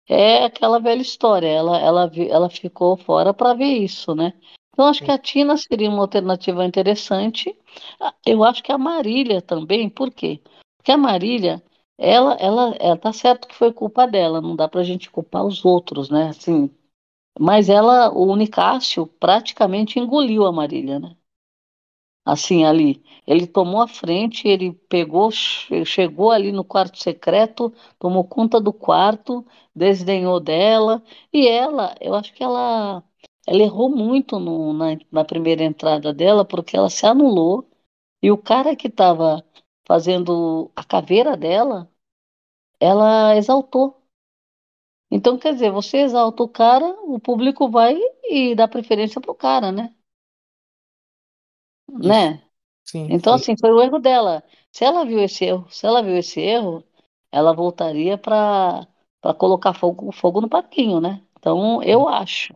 é 0.09 0.45
aquela 0.45 0.81
velha 0.81 1.03
história, 1.03 1.49
ela 1.49 1.79
ela 1.79 2.11
ela 2.31 2.51
ficou 2.51 2.97
fora 2.97 3.35
para 3.35 3.55
ver 3.55 3.67
isso, 3.79 4.15
né? 4.15 4.33
Então 4.73 4.87
acho 4.87 5.03
que 5.05 5.11
a 5.11 5.19
Tina 5.19 5.57
seria 5.57 5.91
uma 5.91 6.03
alternativa 6.03 6.65
interessante. 6.65 7.57
Ah, 8.01 8.15
eu 8.27 8.45
acho 8.45 8.63
que 8.63 8.73
a 8.73 8.79
Marília 8.79 9.43
também, 9.43 9.91
por 9.91 10.11
quê? 10.13 10.43
Porque 10.79 10.93
a 10.93 10.97
Marília 10.99 11.63
ela, 11.99 12.35
ela, 12.41 12.75
ela 12.81 12.97
tá 12.97 13.13
certo 13.13 13.47
que 13.47 13.55
foi 13.55 13.73
culpa 13.73 14.07
dela, 14.07 14.41
não 14.41 14.57
dá 14.57 14.67
pra 14.69 14.83
gente 14.83 15.11
culpar 15.11 15.45
os 15.45 15.65
outros, 15.65 16.09
né? 16.11 16.29
Assim, 16.29 16.71
mas 17.39 17.69
ela, 17.69 18.11
o 18.13 18.25
Unicácio 18.33 19.07
praticamente 19.07 19.99
engoliu 19.99 20.47
a 20.47 20.53
Marília, 20.53 20.99
né? 21.01 21.17
Assim, 22.31 22.65
ali. 22.65 23.03
Ele 23.27 23.47
tomou 23.47 23.81
a 23.83 23.89
frente, 23.89 24.47
ele 24.49 24.73
pegou, 24.89 25.31
chegou 25.85 26.31
ali 26.31 26.53
no 26.53 26.65
quarto 26.65 26.99
secreto, 26.99 27.73
tomou 27.99 28.25
conta 28.25 28.61
do 28.61 28.73
quarto, 28.73 29.45
desdenhou 29.75 30.39
dela. 30.41 31.03
E 31.33 31.49
ela, 31.49 31.95
eu 32.01 32.15
acho 32.15 32.33
que 32.35 32.43
ela, 32.45 33.03
ela 33.47 33.63
errou 33.63 33.89
muito 33.91 34.39
no, 34.39 34.73
na, 34.73 34.97
na 35.11 35.25
primeira 35.25 35.65
entrada 35.65 36.13
dela, 36.13 36.45
porque 36.45 36.77
ela 36.77 36.91
se 36.91 37.07
anulou. 37.07 37.69
E 38.23 38.31
o 38.31 38.39
cara 38.39 38.77
que 38.77 38.89
estava 38.89 39.45
fazendo 39.87 40.71
a 40.77 40.85
caveira 40.85 41.37
dela, 41.37 41.91
ela 42.81 43.37
exaltou. 43.37 44.03
Então, 45.11 45.39
quer 45.39 45.53
dizer, 45.55 45.71
você 45.71 45.99
exalta 45.99 46.43
o 46.43 46.49
cara, 46.49 46.85
o 47.05 47.19
público 47.21 47.69
vai 47.71 47.97
e 48.25 48.55
dá 48.57 48.67
preferência 48.69 49.21
pro 49.21 49.35
cara, 49.35 49.71
né? 49.73 49.95
Né? 51.99 52.43
Sim, 52.85 53.07
então, 53.11 53.35
sim. 53.35 53.53
assim, 53.53 53.57
foi 53.59 53.71
o 53.73 53.81
erro 53.83 53.99
dela. 53.99 54.43
Se 54.73 54.85
ela 54.85 55.05
viu 55.05 55.21
esse 55.21 55.45
erro, 55.45 55.67
se 55.71 55.87
ela 55.87 56.03
viu 56.03 56.17
esse 56.17 56.41
erro, 56.41 56.85
ela 57.33 57.53
voltaria 57.55 58.19
para 58.19 58.87
para 59.21 59.35
colocar 59.35 59.75
fogo, 59.75 60.11
fogo 60.13 60.41
no 60.41 60.49
parquinho, 60.49 60.99
né? 61.01 61.23
Então, 61.39 61.83
eu 61.83 62.09
acho. 62.09 62.55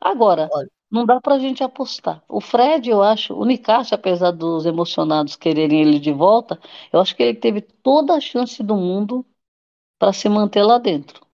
Agora, 0.00 0.48
Olha. 0.52 0.68
não 0.90 1.06
dá 1.06 1.20
pra 1.20 1.38
gente 1.38 1.62
apostar. 1.62 2.22
O 2.28 2.40
Fred, 2.40 2.90
eu 2.90 3.02
acho, 3.02 3.34
o 3.34 3.44
Nicásio, 3.44 3.94
apesar 3.94 4.32
dos 4.32 4.66
emocionados 4.66 5.36
quererem 5.36 5.82
ele 5.82 6.00
de 6.00 6.12
volta, 6.12 6.58
eu 6.92 7.00
acho 7.00 7.14
que 7.16 7.22
ele 7.22 7.38
teve 7.38 7.60
toda 7.60 8.14
a 8.14 8.20
chance 8.20 8.62
do 8.62 8.76
mundo 8.76 9.24
para 9.98 10.12
se 10.12 10.28
manter 10.28 10.62
lá 10.64 10.78
dentro. 10.78 11.26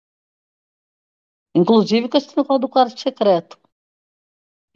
Inclusive 1.56 2.08
com 2.08 2.16
esse 2.18 2.36
negócio 2.36 2.60
do 2.60 2.68
quarto 2.68 3.00
secreto. 3.00 3.58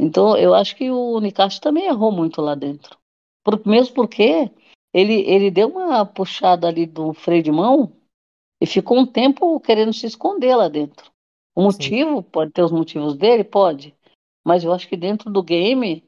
Então, 0.03 0.35
eu 0.35 0.55
acho 0.55 0.75
que 0.77 0.91
o 0.91 1.21
Nicastro 1.21 1.61
também 1.61 1.85
errou 1.85 2.11
muito 2.11 2.41
lá 2.41 2.55
dentro. 2.55 2.97
Por, 3.45 3.61
mesmo 3.67 3.95
porque 3.95 4.51
ele, 4.95 5.21
ele 5.29 5.51
deu 5.51 5.69
uma 5.69 6.07
puxada 6.07 6.67
ali 6.67 6.87
do 6.87 7.13
freio 7.13 7.43
de 7.43 7.53
mão 7.53 7.93
e 8.59 8.67
ficou 8.67 8.99
um 8.99 9.07
tempo 9.07 9.61
querendo 9.61 9.93
se 9.93 10.07
esconder 10.07 10.57
lá 10.57 10.69
dentro. 10.69 11.13
O 11.55 11.63
motivo, 11.63 12.23
Sim. 12.23 12.23
pode 12.23 12.51
ter 12.51 12.63
os 12.63 12.73
motivos 12.73 13.15
dele? 13.15 13.45
Pode. 13.45 13.95
Mas 14.43 14.65
eu 14.65 14.73
acho 14.73 14.89
que 14.89 14.97
dentro 14.97 15.31
do 15.31 15.43
game, 15.43 16.03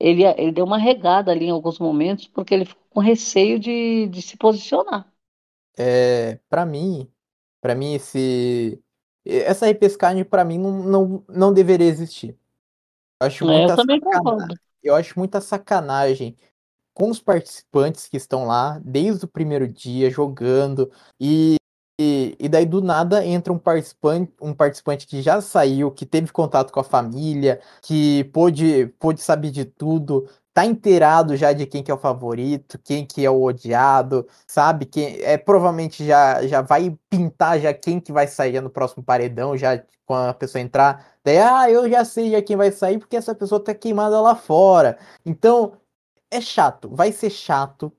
ele, 0.00 0.24
ele 0.24 0.50
deu 0.50 0.64
uma 0.64 0.78
regada 0.78 1.30
ali 1.30 1.44
em 1.44 1.50
alguns 1.50 1.78
momentos, 1.78 2.26
porque 2.26 2.52
ele 2.52 2.64
ficou 2.64 2.82
com 2.90 3.00
receio 3.00 3.60
de, 3.60 4.08
de 4.08 4.22
se 4.22 4.36
posicionar. 4.36 5.08
É, 5.78 6.40
para 6.48 6.66
mim, 6.66 7.08
para 7.60 7.76
mim 7.76 7.94
esse 7.94 8.82
essa 9.24 9.66
repescagem 9.66 10.24
para 10.24 10.44
mim 10.44 10.58
não, 10.58 10.82
não, 10.82 11.24
não 11.28 11.52
deveria 11.52 11.86
existir. 11.86 12.36
Eu 13.20 13.26
acho, 13.26 13.44
é, 13.44 13.58
muita 13.58 13.72
eu, 13.72 13.76
também 13.76 14.00
sacanagem, 14.00 14.56
eu 14.82 14.94
acho 14.94 15.18
muita 15.18 15.40
sacanagem 15.40 16.36
com 16.94 17.10
os 17.10 17.20
participantes 17.20 18.08
que 18.08 18.16
estão 18.16 18.46
lá 18.46 18.80
desde 18.82 19.24
o 19.26 19.28
primeiro 19.28 19.68
dia 19.68 20.10
jogando 20.10 20.90
e, 21.20 21.56
e, 22.00 22.36
e, 22.38 22.48
daí 22.48 22.64
do 22.64 22.80
nada 22.80 23.24
entra 23.24 23.52
um 23.52 23.58
participante, 23.58 24.32
um 24.40 24.54
participante 24.54 25.06
que 25.06 25.20
já 25.20 25.40
saiu, 25.40 25.90
que 25.90 26.06
teve 26.06 26.32
contato 26.32 26.72
com 26.72 26.80
a 26.80 26.84
família, 26.84 27.60
que 27.82 28.24
pôde, 28.32 28.86
pôde 28.98 29.20
saber 29.20 29.50
de 29.50 29.64
tudo, 29.64 30.28
tá 30.56 30.64
inteirado 30.64 31.36
já 31.36 31.52
de 31.52 31.66
quem 31.66 31.82
que 31.82 31.90
é 31.90 31.94
o 31.94 31.98
favorito, 31.98 32.78
quem 32.82 33.04
que 33.04 33.22
é 33.22 33.30
o 33.30 33.42
odiado, 33.42 34.26
sabe? 34.46 34.86
Quem 34.86 35.20
é 35.20 35.36
provavelmente 35.36 36.02
já 36.06 36.46
já 36.46 36.62
vai 36.62 36.96
pintar 37.10 37.60
já 37.60 37.74
quem 37.74 38.00
que 38.00 38.10
vai 38.10 38.26
sair 38.26 38.58
no 38.62 38.70
próximo 38.70 39.04
paredão, 39.04 39.54
já 39.54 39.84
quando 40.06 40.30
a 40.30 40.34
pessoa 40.34 40.62
entrar. 40.62 41.06
Daí, 41.22 41.36
ah, 41.36 41.70
eu 41.70 41.90
já 41.90 42.06
sei 42.06 42.30
já 42.30 42.40
quem 42.40 42.56
vai 42.56 42.72
sair 42.72 42.98
porque 42.98 43.16
essa 43.16 43.34
pessoa 43.34 43.62
tá 43.62 43.74
queimada 43.74 44.18
lá 44.18 44.34
fora. 44.34 44.98
Então, 45.26 45.74
é 46.30 46.40
chato, 46.40 46.88
vai 46.90 47.12
ser 47.12 47.28
chato. 47.28 47.92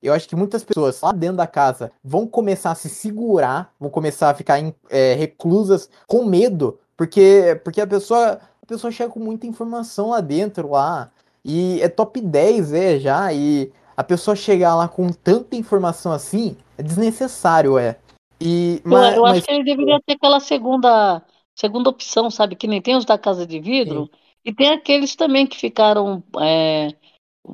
Eu 0.00 0.14
acho 0.14 0.28
que 0.28 0.36
muitas 0.36 0.62
pessoas 0.62 1.00
lá 1.00 1.10
dentro 1.10 1.38
da 1.38 1.46
casa 1.48 1.90
vão 2.04 2.24
começar 2.24 2.70
a 2.70 2.76
se 2.76 2.88
segurar, 2.88 3.74
vão 3.80 3.90
começar 3.90 4.30
a 4.30 4.34
ficar 4.34 4.60
é, 4.88 5.14
reclusas 5.14 5.90
com 6.06 6.24
medo, 6.24 6.78
porque 6.96 7.60
porque 7.64 7.80
a 7.80 7.86
pessoa 7.86 8.40
a 8.62 8.66
pessoa 8.66 8.92
chega 8.92 9.10
com 9.10 9.18
muita 9.18 9.46
informação 9.46 10.10
lá 10.10 10.20
dentro 10.20 10.70
lá. 10.70 11.10
E 11.44 11.80
é 11.80 11.88
top 11.88 12.20
10, 12.20 12.72
é, 12.72 12.98
já. 12.98 13.32
E 13.32 13.72
a 13.96 14.04
pessoa 14.04 14.36
chegar 14.36 14.74
lá 14.74 14.88
com 14.88 15.10
tanta 15.12 15.56
informação 15.56 16.12
assim, 16.12 16.56
é 16.78 16.82
desnecessário, 16.82 17.78
é. 17.78 17.98
E, 18.40 18.80
mas, 18.84 19.16
eu, 19.16 19.24
acho 19.24 19.42
que 19.42 19.52
ele 19.52 19.64
deveria 19.64 20.00
ter 20.04 20.14
aquela 20.14 20.40
segunda, 20.40 21.22
segunda 21.54 21.90
opção, 21.90 22.30
sabe? 22.30 22.56
Que 22.56 22.66
nem 22.66 22.82
tem 22.82 22.96
os 22.96 23.04
da 23.04 23.16
Casa 23.16 23.46
de 23.46 23.60
Vidro, 23.60 24.06
Sim. 24.06 24.18
e 24.44 24.52
tem 24.52 24.70
aqueles 24.70 25.14
também 25.14 25.46
que 25.46 25.56
ficaram. 25.56 26.22
É, 26.40 26.88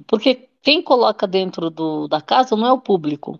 porque 0.06 0.48
quem 0.62 0.82
coloca 0.82 1.26
dentro 1.26 1.70
do, 1.70 2.08
da 2.08 2.20
casa 2.20 2.56
não 2.56 2.66
é 2.66 2.72
o 2.72 2.80
público. 2.80 3.38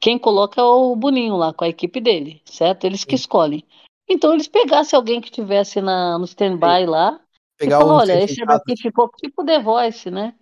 Quem 0.00 0.18
coloca 0.18 0.60
é 0.60 0.64
o 0.64 0.96
Boninho 0.96 1.36
lá, 1.36 1.52
com 1.52 1.64
a 1.64 1.68
equipe 1.68 2.00
dele, 2.00 2.40
certo? 2.44 2.84
Eles 2.84 3.04
que 3.04 3.14
escolhem. 3.14 3.62
Então 4.08 4.32
eles 4.32 4.48
pegassem 4.48 4.96
alguém 4.96 5.20
que 5.20 5.28
estivesse 5.28 5.80
no 5.80 6.24
stand-by 6.24 6.86
lá 6.86 7.20
Pegar 7.60 7.78
falar, 7.78 7.92
um 7.92 7.96
olha, 7.98 8.24
esse 8.24 8.42
daqui 8.46 8.74
ficou 8.74 9.06
tipo 9.10 9.44
The 9.44 9.60
Voice, 9.62 10.10
né? 10.10 10.34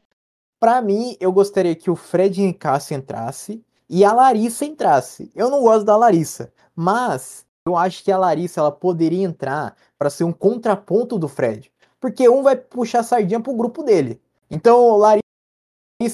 Pra 0.60 0.80
mim, 0.80 1.16
eu 1.18 1.32
gostaria 1.32 1.74
que 1.74 1.90
o 1.90 1.96
Fred 1.96 2.40
Nicasso 2.40 2.94
entrasse 2.94 3.60
e 3.90 4.04
a 4.04 4.12
Larissa 4.12 4.64
entrasse. 4.64 5.28
Eu 5.34 5.50
não 5.50 5.60
gosto 5.62 5.84
da 5.84 5.96
Larissa, 5.96 6.52
mas 6.76 7.44
eu 7.66 7.76
acho 7.76 8.04
que 8.04 8.12
a 8.12 8.18
Larissa 8.18 8.60
ela 8.60 8.70
poderia 8.70 9.24
entrar 9.24 9.76
para 9.98 10.10
ser 10.10 10.22
um 10.22 10.32
contraponto 10.32 11.18
do 11.18 11.26
Fred, 11.26 11.72
porque 12.00 12.28
um 12.28 12.44
vai 12.44 12.54
puxar 12.54 13.00
a 13.00 13.02
sardinha 13.02 13.40
pro 13.40 13.52
grupo 13.52 13.82
dele. 13.82 14.20
Então, 14.48 14.96
Larissa 14.96 15.22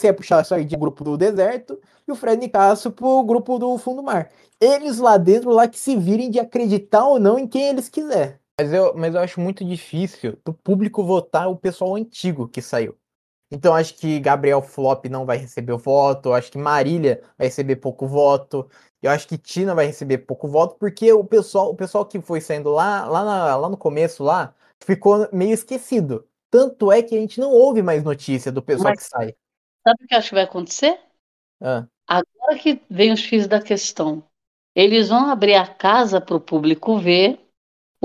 ia 0.05 0.14
puxar 0.14 0.40
a 0.40 0.45
sardinha 0.45 0.79
pro 0.79 0.87
grupo 0.87 1.05
do 1.05 1.19
deserto 1.19 1.79
e 2.09 2.11
o 2.11 2.17
Fred 2.17 2.40
Nicasso 2.40 2.90
pro 2.90 3.23
grupo 3.25 3.59
do 3.59 3.77
fundo 3.77 3.97
do 3.97 4.03
mar. 4.05 4.31
Eles 4.59 4.99
lá 4.99 5.19
dentro 5.19 5.51
lá 5.51 5.69
que 5.69 5.79
se 5.79 5.97
virem 5.97 6.31
de 6.31 6.40
acreditar 6.40 7.07
ou 7.07 7.21
não 7.21 7.38
em 7.38 7.47
quem 7.47 7.69
eles 7.69 7.90
quiser. 7.90 8.40
Mas 8.59 8.73
eu, 8.73 8.95
mas 8.95 9.14
eu 9.14 9.21
acho 9.21 9.40
muito 9.40 9.64
difícil 9.64 10.38
do 10.45 10.55
público 10.55 11.03
votar 11.05 11.49
o 11.49 11.57
pessoal 11.57 11.97
antigo 11.97 12.49
que 12.49 12.62
saiu. 12.62 12.97
Então 13.51 13.75
acho 13.75 13.95
que 13.97 14.19
Gabriel 14.21 14.62
Flop 14.62 15.05
não 15.07 15.27
vai 15.27 15.37
receber 15.37 15.73
o 15.73 15.79
voto, 15.79 16.33
acho 16.33 16.51
que 16.51 16.59
Marília 16.59 17.23
vai 17.37 17.47
receber 17.49 17.77
pouco 17.77 18.07
voto, 18.07 18.69
eu 19.03 19.11
acho 19.11 19.29
que 19.29 19.37
Tina 19.37 19.75
vai 19.75 19.87
receber 19.87 20.19
pouco 20.19 20.49
voto, 20.49 20.77
porque 20.77 21.12
o 21.12 21.25
pessoal, 21.25 21.71
o 21.71 21.77
pessoal 21.77 22.07
que 22.07 22.21
foi 22.21 22.40
saindo 22.40 22.71
lá, 22.71 23.05
lá, 23.07 23.25
na, 23.25 23.57
lá 23.57 23.69
no 23.69 23.77
começo 23.77 24.25
lá, 24.25 24.55
ficou 24.83 25.29
meio 25.33 25.53
esquecido. 25.53 26.27
Tanto 26.51 26.90
é 26.90 27.03
que 27.03 27.14
a 27.17 27.21
gente 27.21 27.38
não 27.40 27.51
ouve 27.51 27.83
mais 27.83 28.03
notícia 28.03 28.51
do 28.51 28.62
pessoal 28.62 28.90
Mas- 28.90 29.03
que 29.05 29.09
sai. 29.09 29.35
Sabe 29.87 30.05
o 30.05 30.07
que 30.09 30.14
eu 30.14 30.19
acho 30.19 30.29
que 30.31 30.35
vai 30.35 30.45
acontecer? 30.45 30.99
Ah, 31.61 31.87
Agora 32.07 32.59
que 32.59 32.81
vem 32.88 33.12
os 33.12 33.21
X 33.21 33.47
da 33.47 33.61
questão. 33.61 34.25
Eles 34.75 35.09
vão 35.09 35.31
abrir 35.31 35.55
a 35.55 35.67
casa 35.67 36.21
para 36.21 36.35
o 36.37 36.40
público 36.40 36.99
ver. 36.99 37.38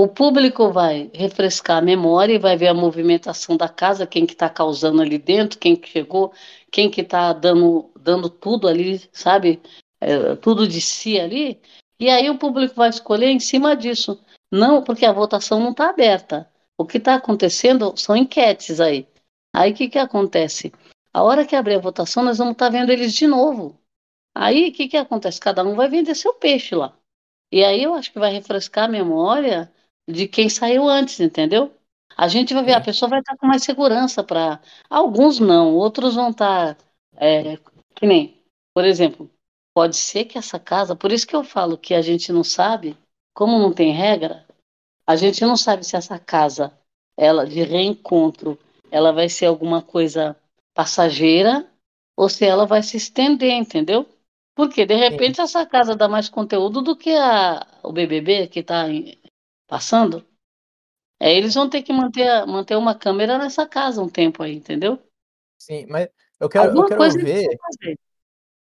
O 0.02 0.08
público 0.08 0.72
vai 0.72 1.12
refrescar 1.14 1.80
a 1.80 1.82
memória 1.82 2.34
e 2.34 2.40
vai 2.40 2.56
ver 2.56 2.70
a 2.70 2.74
movimentação 2.74 3.58
da 3.58 3.68
casa, 3.68 4.08
quem 4.08 4.26
que 4.26 4.32
está 4.32 4.50
causando 4.50 5.02
ali 5.02 5.18
dentro, 5.18 5.60
quem 5.60 5.76
que 5.76 5.90
chegou, 5.90 6.32
quem 6.72 6.90
que 6.90 7.02
está 7.02 7.34
dando, 7.34 7.92
dando 8.00 8.30
tudo 8.30 8.70
ali, 8.70 8.98
sabe? 9.12 9.62
É, 10.00 10.38
tudo 10.38 10.66
de 10.66 10.80
si 10.80 11.20
ali. 11.20 11.62
E 12.00 12.10
aí 12.10 12.30
o 12.30 12.38
público 12.38 12.76
vai 12.76 12.88
escolher 12.88 13.28
em 13.28 13.42
cima 13.42 13.76
disso. 13.76 14.24
Não, 14.50 14.82
porque 14.82 15.06
a 15.06 15.12
votação 15.12 15.60
não 15.60 15.72
está 15.72 15.90
aberta. 15.90 16.50
O 16.78 16.86
que 16.86 16.98
está 16.98 17.16
acontecendo 17.16 17.94
são 17.98 18.16
enquetes 18.16 18.80
aí. 18.80 19.06
Aí 19.54 19.74
o 19.74 19.76
que, 19.76 19.90
que 19.90 20.00
acontece? 20.00 20.72
A 21.14 21.24
hora 21.24 21.46
que 21.46 21.58
abrir 21.58 21.76
a 21.76 21.82
votação, 21.82 22.24
nós 22.24 22.38
vamos 22.38 22.54
estar 22.54 22.70
vendo 22.70 22.90
eles 22.90 23.14
de 23.14 23.28
novo. 23.28 23.78
Aí 24.34 24.70
o 24.70 24.72
que, 24.72 24.88
que 24.88 24.96
acontece? 24.96 25.42
Cada 25.42 25.62
um 25.62 25.76
vai 25.76 25.90
vender 25.90 26.16
seu 26.16 26.34
peixe 26.36 26.74
lá. 26.74 26.98
E 27.52 27.66
aí 27.66 27.84
eu 27.84 27.96
acho 27.96 28.14
que 28.14 28.20
vai 28.20 28.32
refrescar 28.32 28.86
a 28.86 28.88
memória 28.88 29.70
de 30.12 30.28
quem 30.28 30.50
saiu 30.50 30.88
antes, 30.88 31.20
entendeu? 31.20 31.72
A 32.18 32.28
gente 32.28 32.54
vai 32.54 32.64
ver, 32.64 32.74
a 32.74 32.80
Sim. 32.80 32.86
pessoa 32.86 33.10
vai 33.10 33.20
estar 33.20 33.38
com 33.38 33.48
mais 33.48 33.64
segurança 33.64 34.24
para. 34.24 34.60
Alguns 34.90 35.40
não, 35.40 35.76
outros 35.76 36.16
vão 36.16 36.32
estar. 36.32 36.78
é, 37.16 37.58
que 37.96 38.06
nem, 38.06 38.38
por 38.74 38.84
exemplo, 38.84 39.30
pode 39.74 39.96
ser 39.96 40.26
que 40.26 40.38
essa 40.38 40.60
casa. 40.60 40.96
Por 40.96 41.12
isso 41.12 41.28
que 41.28 41.36
eu 41.36 41.44
falo 41.44 41.78
que 41.78 41.94
a 41.94 42.02
gente 42.02 42.32
não 42.34 42.44
sabe, 42.44 42.98
como 43.34 43.60
não 43.60 43.72
tem 43.72 43.92
regra, 43.92 44.46
a 45.08 45.16
gente 45.16 45.42
não 45.46 45.56
sabe 45.56 45.86
se 45.86 45.96
essa 45.96 46.20
casa, 46.20 46.74
ela 47.18 47.46
de 47.46 47.64
reencontro, 47.64 48.60
ela 48.92 49.12
vai 49.12 49.30
ser 49.30 49.46
alguma 49.46 49.82
coisa 49.82 50.36
passageira 50.74 51.68
ou 52.18 52.28
se 52.28 52.46
ela 52.46 52.66
vai 52.66 52.84
se 52.84 52.98
estender, 52.98 53.52
entendeu? 53.52 54.06
Porque 54.56 54.86
de 54.86 54.96
repente 54.96 55.40
essa 55.40 55.66
casa 55.66 55.96
dá 55.96 56.08
mais 56.10 56.28
conteúdo 56.28 56.82
do 56.82 56.96
que 56.96 57.12
a, 57.16 57.66
o 57.82 57.94
BBB 57.94 58.48
que 58.48 58.60
está 58.60 58.86
passando. 59.70 60.26
É, 61.20 61.34
eles 61.36 61.54
vão 61.56 61.70
ter 61.70 61.84
que 61.84 61.94
manter, 61.94 62.46
manter 62.48 62.78
uma 62.78 62.96
câmera 62.96 63.38
nessa 63.38 63.68
casa 63.68 64.02
um 64.02 64.10
tempo 64.10 64.44
aí, 64.44 64.56
entendeu? 64.56 65.00
sim, 65.58 65.86
mas 65.88 66.08
eu 66.40 66.50
quero, 66.50 66.76
eu 66.78 66.84
quero 66.86 67.12
ver. 67.14 67.48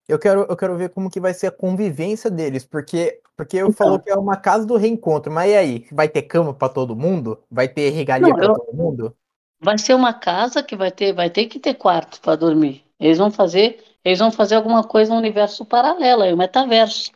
Eu 0.07 0.19
quero, 0.19 0.41
eu 0.43 0.55
quero 0.55 0.77
ver 0.77 0.89
como 0.89 1.09
que 1.09 1.19
vai 1.19 1.33
ser 1.33 1.47
a 1.47 1.51
convivência 1.51 2.29
deles, 2.29 2.63
porque 2.65 3.21
porque 3.35 3.57
eu 3.57 3.69
Então. 3.69 3.87
falou 3.87 3.99
que 3.99 4.09
é 4.09 4.15
uma 4.15 4.37
casa 4.37 4.65
do 4.65 4.77
reencontro, 4.77 5.31
mas 5.31 5.51
e 5.51 5.55
aí, 5.55 5.87
vai 5.91 6.07
ter 6.07 6.21
cama 6.23 6.53
para 6.53 6.69
todo 6.73 6.95
mundo? 6.95 7.43
Vai 7.51 7.67
ter 7.67 7.89
regalia 7.89 8.33
para 8.33 8.49
todo 8.49 8.73
mundo? 8.73 9.17
Vai 9.59 9.77
ser 9.77 9.93
uma 9.95 10.13
casa 10.13 10.63
que 10.63 10.77
vai 10.77 10.91
ter, 10.91 11.11
vai 11.13 11.29
ter 11.29 11.47
que 11.47 11.59
ter 11.59 11.73
quarto 11.73 12.21
para 12.21 12.37
dormir. 12.37 12.85
Eles 12.97 13.17
vão 13.17 13.29
fazer, 13.29 13.83
eles 14.03 14.19
vão 14.19 14.31
fazer 14.31 14.55
alguma 14.55 14.81
coisa 14.83 15.11
no 15.11 15.17
universo 15.19 15.65
paralelo, 15.65 16.21
aí 16.23 16.33
o 16.33 16.37
metaverso. 16.37 17.11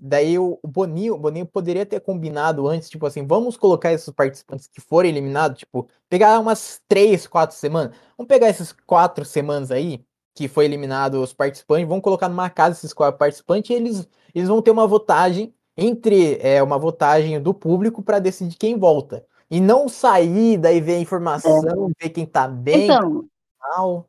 Daí 0.00 0.38
o, 0.38 0.58
Boninho, 0.64 1.14
o 1.14 1.18
Boninho 1.18 1.46
poderia 1.46 1.84
ter 1.84 2.00
combinado 2.00 2.66
antes, 2.66 2.88
tipo 2.88 3.06
assim, 3.06 3.26
vamos 3.26 3.56
colocar 3.56 3.92
esses 3.92 4.10
participantes 4.10 4.66
que 4.66 4.80
forem 4.80 5.10
eliminados, 5.10 5.58
tipo, 5.58 5.88
pegar 6.08 6.38
umas 6.40 6.80
três, 6.88 7.26
quatro 7.26 7.56
semanas. 7.56 7.94
Vamos 8.16 8.28
pegar 8.28 8.48
esses 8.48 8.72
quatro 8.72 9.24
semanas 9.24 9.70
aí, 9.70 10.04
que 10.34 10.48
foi 10.48 10.64
eliminado 10.64 11.22
os 11.22 11.32
participantes, 11.32 11.86
vamos 11.88 12.02
colocar 12.02 12.28
numa 12.28 12.48
casa 12.48 12.78
esses 12.78 12.92
quatro 12.92 13.18
participantes 13.18 13.70
e 13.70 13.74
eles, 13.74 14.08
eles 14.34 14.48
vão 14.48 14.62
ter 14.62 14.70
uma 14.70 14.86
votagem 14.86 15.54
entre 15.76 16.38
é, 16.40 16.62
uma 16.62 16.78
votagem 16.78 17.40
do 17.40 17.52
público 17.52 18.02
para 18.02 18.18
decidir 18.18 18.56
quem 18.56 18.78
volta. 18.78 19.24
E 19.50 19.60
não 19.60 19.86
sair, 19.86 20.56
daí 20.56 20.80
ver 20.80 20.94
a 20.94 21.00
informação, 21.00 21.90
ver 22.00 22.08
quem 22.08 22.24
tá 22.24 22.48
bem, 22.48 22.84
Então, 22.84 23.26
mal. 23.60 24.08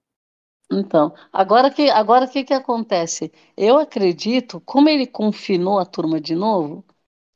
Então, 0.80 1.14
agora 1.32 1.70
que 1.72 1.90
agora 1.90 2.28
que 2.28 2.44
que 2.44 2.54
acontece? 2.54 3.32
Eu 3.56 3.78
acredito, 3.78 4.60
como 4.62 4.90
ele 4.90 5.06
confinou 5.08 5.78
a 5.80 5.86
turma 5.86 6.20
de 6.20 6.36
novo, 6.36 6.84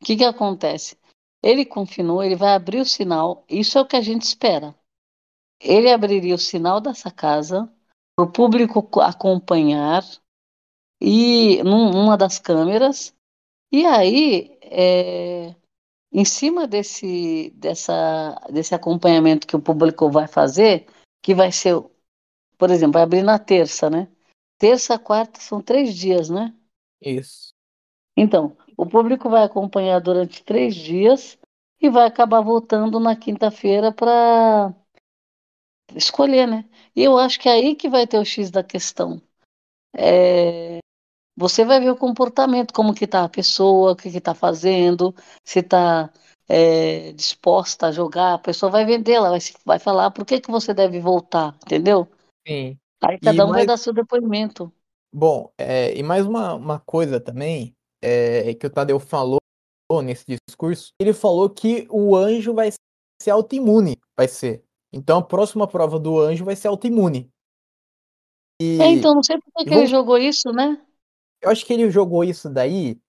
o 0.02 0.06
que 0.06 0.16
que 0.18 0.24
acontece? 0.26 0.98
Ele 1.44 1.66
confinou, 1.66 2.24
ele 2.24 2.36
vai 2.36 2.54
abrir 2.56 2.80
o 2.82 2.86
sinal, 2.86 3.46
isso 3.50 3.78
é 3.78 3.82
o 3.82 3.86
que 3.88 3.96
a 3.96 4.02
gente 4.02 4.24
espera. 4.24 4.76
Ele 5.62 5.92
abriria 5.92 6.36
o 6.36 6.40
sinal 6.40 6.82
dessa 6.82 7.12
casa 7.12 7.72
para 8.16 8.26
o 8.26 8.32
público 8.32 8.84
co- 8.84 9.02
acompanhar 9.02 10.04
e 11.02 11.62
num- 11.64 11.92
numa 11.92 12.18
das 12.18 12.40
câmeras, 12.40 13.14
e 13.72 13.86
aí 13.86 14.58
é, 14.64 15.56
em 16.12 16.26
cima 16.26 16.68
desse, 16.68 17.52
dessa, 17.56 18.36
desse 18.52 18.76
acompanhamento 18.76 19.48
que 19.48 19.56
o 19.56 19.62
público 19.62 20.10
vai 20.12 20.28
fazer, 20.28 20.88
que 21.24 21.36
vai 21.36 21.52
ser, 21.52 21.76
por 22.58 22.72
exemplo, 22.72 22.94
vai 22.94 23.04
abrir 23.04 23.24
na 23.24 23.40
terça, 23.40 23.90
né? 23.90 24.08
Terça, 24.58 24.98
quarta, 24.98 25.40
são 25.40 25.62
três 25.62 25.96
dias, 25.96 26.30
né? 26.30 26.54
Isso. 27.02 27.54
Então, 28.16 28.58
o 28.76 28.86
público 28.86 29.30
vai 29.30 29.44
acompanhar 29.44 30.00
durante 30.00 30.44
três 30.44 30.76
dias 30.76 31.38
e 31.80 31.90
vai 31.90 32.08
acabar 32.08 32.42
voltando 32.42 33.00
na 33.00 33.16
quinta-feira 33.16 33.92
para 33.92 34.74
escolher, 35.96 36.48
né? 36.48 36.66
E 36.96 37.04
eu 37.04 37.18
acho 37.18 37.40
que 37.40 37.50
é 37.50 37.54
aí 37.54 37.76
que 37.76 37.90
vai 37.90 38.08
ter 38.08 38.18
o 38.20 38.26
X 38.26 38.50
da 38.52 38.64
questão. 38.64 39.22
É, 39.96 40.80
Você 41.38 41.66
vai 41.66 41.80
ver 41.80 41.92
o 41.92 41.98
comportamento, 41.98 42.74
como 42.74 42.94
que 42.94 43.08
tá 43.08 43.24
a 43.26 43.30
pessoa, 43.30 43.94
o 43.94 43.96
que 43.96 44.12
que 44.12 44.22
tá 44.22 44.34
fazendo, 44.36 45.16
se 45.46 45.64
tá 45.64 46.12
é, 46.50 47.14
disposta 47.14 47.88
a 47.88 47.92
jogar, 47.92 48.36
a 48.36 48.40
pessoa 48.40 48.72
vai 48.72 48.86
vender, 48.86 49.14
ela 49.14 49.30
vai, 49.32 49.40
vai 49.66 49.80
falar 49.80 50.12
por 50.12 50.26
que 50.26 50.42
que 50.42 50.52
você 50.52 50.74
deve 50.74 51.00
voltar, 51.00 51.56
entendeu? 51.66 52.08
Sim. 52.48 52.80
Aí 53.04 53.20
cada 53.20 53.44
um 53.44 53.50
vai 53.50 53.58
mais- 53.58 53.68
dar 53.68 53.78
seu 53.78 53.94
depoimento. 53.94 54.72
Bom, 55.14 55.52
é, 55.58 55.98
e 55.98 56.04
mais 56.04 56.26
uma, 56.26 56.54
uma 56.54 56.80
coisa 56.80 57.20
também 57.20 57.76
é, 58.02 58.54
que 58.54 58.68
o 58.68 58.70
Tadeu 58.70 59.00
falou 59.00 59.40
nesse 60.04 60.24
discurso, 60.48 60.92
ele 61.00 61.14
falou 61.14 61.50
que 61.50 61.88
o 61.90 62.16
anjo 62.16 62.54
vai 62.54 62.72
ser 63.22 63.32
autoimune, 63.32 63.98
vai 64.18 64.28
ser. 64.28 64.64
Então 64.94 65.20
a 65.20 65.24
próxima 65.24 65.68
prova 65.68 66.00
do 66.00 66.20
anjo 66.20 66.46
vai 66.46 66.56
ser 66.56 66.68
autoimune. 66.68 67.30
E 68.62 68.82
É, 68.82 68.88
então, 68.88 69.16
não 69.16 69.24
sei 69.24 69.38
por 69.40 69.52
que 69.54 69.66
que 69.66 69.74
ele 69.74 69.88
jogou 69.88 70.18
isso, 70.18 70.52
né? 70.52 70.82
eu 71.42 71.52
acho 71.52 71.66
que 71.66 71.74
ele 71.74 71.90
jogou 71.92 72.24
isso 72.24 72.50
daí 72.50 73.00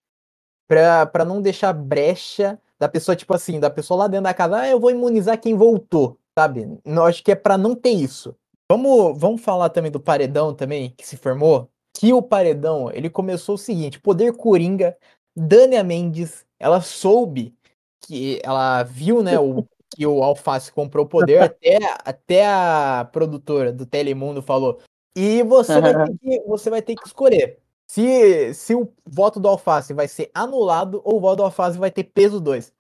pra, 0.69 1.07
pra 1.07 1.25
não 1.25 1.41
deixar 1.41 1.73
brecha 1.73 2.61
da 2.79 2.89
pessoa, 2.89 3.17
tipo 3.17 3.35
assim, 3.35 3.59
da 3.59 3.71
pessoa 3.71 4.01
lá 4.01 4.07
dentro 4.09 4.25
da 4.25 4.35
casa, 4.35 4.59
ah, 4.61 4.69
eu 4.69 4.79
vou 4.79 4.91
imunizar 4.91 5.41
quem 5.41 5.55
voltou, 5.57 6.19
sabe? 6.39 6.79
Eu 6.85 7.05
acho 7.05 7.25
que 7.25 7.33
é 7.33 7.35
pra 7.35 7.59
não 7.59 7.75
ter 7.75 7.91
isso. 7.91 8.37
Vamos, 8.71 9.19
vamos 9.19 9.41
falar 9.41 9.71
também 9.71 9.91
do 9.91 10.01
paredão 10.01 10.55
também, 10.55 10.91
que 10.91 11.07
se 11.07 11.17
formou. 11.17 11.71
Que 11.95 12.13
o 12.13 12.23
paredão, 12.23 12.91
ele 12.93 13.11
começou 13.11 13.55
o 13.55 13.59
seguinte, 13.59 13.99
Poder 13.99 14.37
Coringa, 14.37 14.97
Dânia 15.37 15.83
Mendes, 15.83 16.47
ela 16.59 16.81
soube 16.81 17.55
que 18.01 18.41
ela 18.45 18.83
viu, 18.83 19.23
né, 19.23 19.39
o, 19.39 19.67
que 19.91 20.07
o 20.07 20.23
Alface 20.23 20.71
comprou 20.71 21.05
o 21.05 21.09
poder, 21.09 21.39
até, 21.43 21.79
até 22.05 22.47
a 22.47 23.09
produtora 23.11 23.73
do 23.73 23.87
Telemundo 23.87 24.43
falou, 24.43 24.81
e 25.17 25.43
você 25.43 25.81
vai 25.81 26.07
ter 26.07 26.19
que, 26.19 26.41
você 26.47 26.71
vai 26.71 26.83
ter 26.83 26.95
que 26.95 27.07
escolher 27.07 27.59
se, 27.89 28.53
se 28.55 28.75
o 28.75 28.93
voto 29.05 29.41
do 29.41 29.49
Alface 29.49 29.95
vai 29.95 30.07
ser 30.07 30.31
anulado 30.35 31.01
ou 31.05 31.17
o 31.17 31.21
voto 31.21 31.39
do 31.39 31.43
Alface 31.45 31.79
vai 31.79 31.91
ter 31.91 32.05
peso 32.05 32.39
2. 32.39 32.73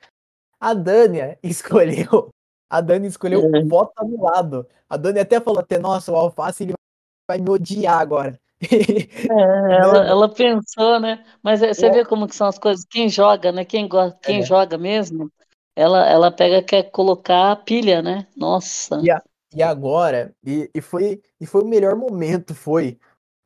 A 0.60 0.74
Dânia 0.74 1.38
escolheu. 1.42 2.28
A 2.70 2.80
Dani 2.80 3.06
escolheu 3.06 3.50
É. 3.54 3.64
voto 3.64 3.92
anulado. 3.96 4.66
A 4.88 4.96
Dani 4.96 5.20
até 5.20 5.40
falou 5.40 5.60
até, 5.60 5.78
nossa, 5.78 6.12
o 6.12 6.16
Alface 6.16 6.64
ele 6.64 6.74
vai 7.28 7.38
me 7.38 7.50
odiar 7.50 7.98
agora. 7.98 8.38
É, 8.60 8.68
ela, 9.82 10.06
ela 10.06 10.28
pensou, 10.28 10.98
né? 10.98 11.24
Mas 11.42 11.62
é, 11.62 11.72
você 11.72 11.86
é. 11.86 11.90
vê 11.90 12.04
como 12.04 12.26
que 12.26 12.34
são 12.34 12.46
as 12.46 12.58
coisas. 12.58 12.84
Quem 12.84 13.08
joga, 13.08 13.52
né? 13.52 13.64
Quem, 13.64 13.88
gosta, 13.88 14.18
quem 14.20 14.40
é. 14.40 14.42
joga 14.42 14.76
mesmo, 14.76 15.30
ela, 15.76 16.08
ela 16.08 16.30
pega 16.30 16.62
quer 16.62 16.90
colocar 16.90 17.52
a 17.52 17.56
pilha, 17.56 18.02
né? 18.02 18.26
Nossa. 18.36 19.00
E, 19.02 19.10
a, 19.10 19.22
e 19.54 19.62
agora, 19.62 20.34
e, 20.44 20.68
e, 20.74 20.80
foi, 20.80 21.22
e 21.40 21.46
foi 21.46 21.62
o 21.62 21.68
melhor 21.68 21.94
momento, 21.94 22.54
foi. 22.54 22.98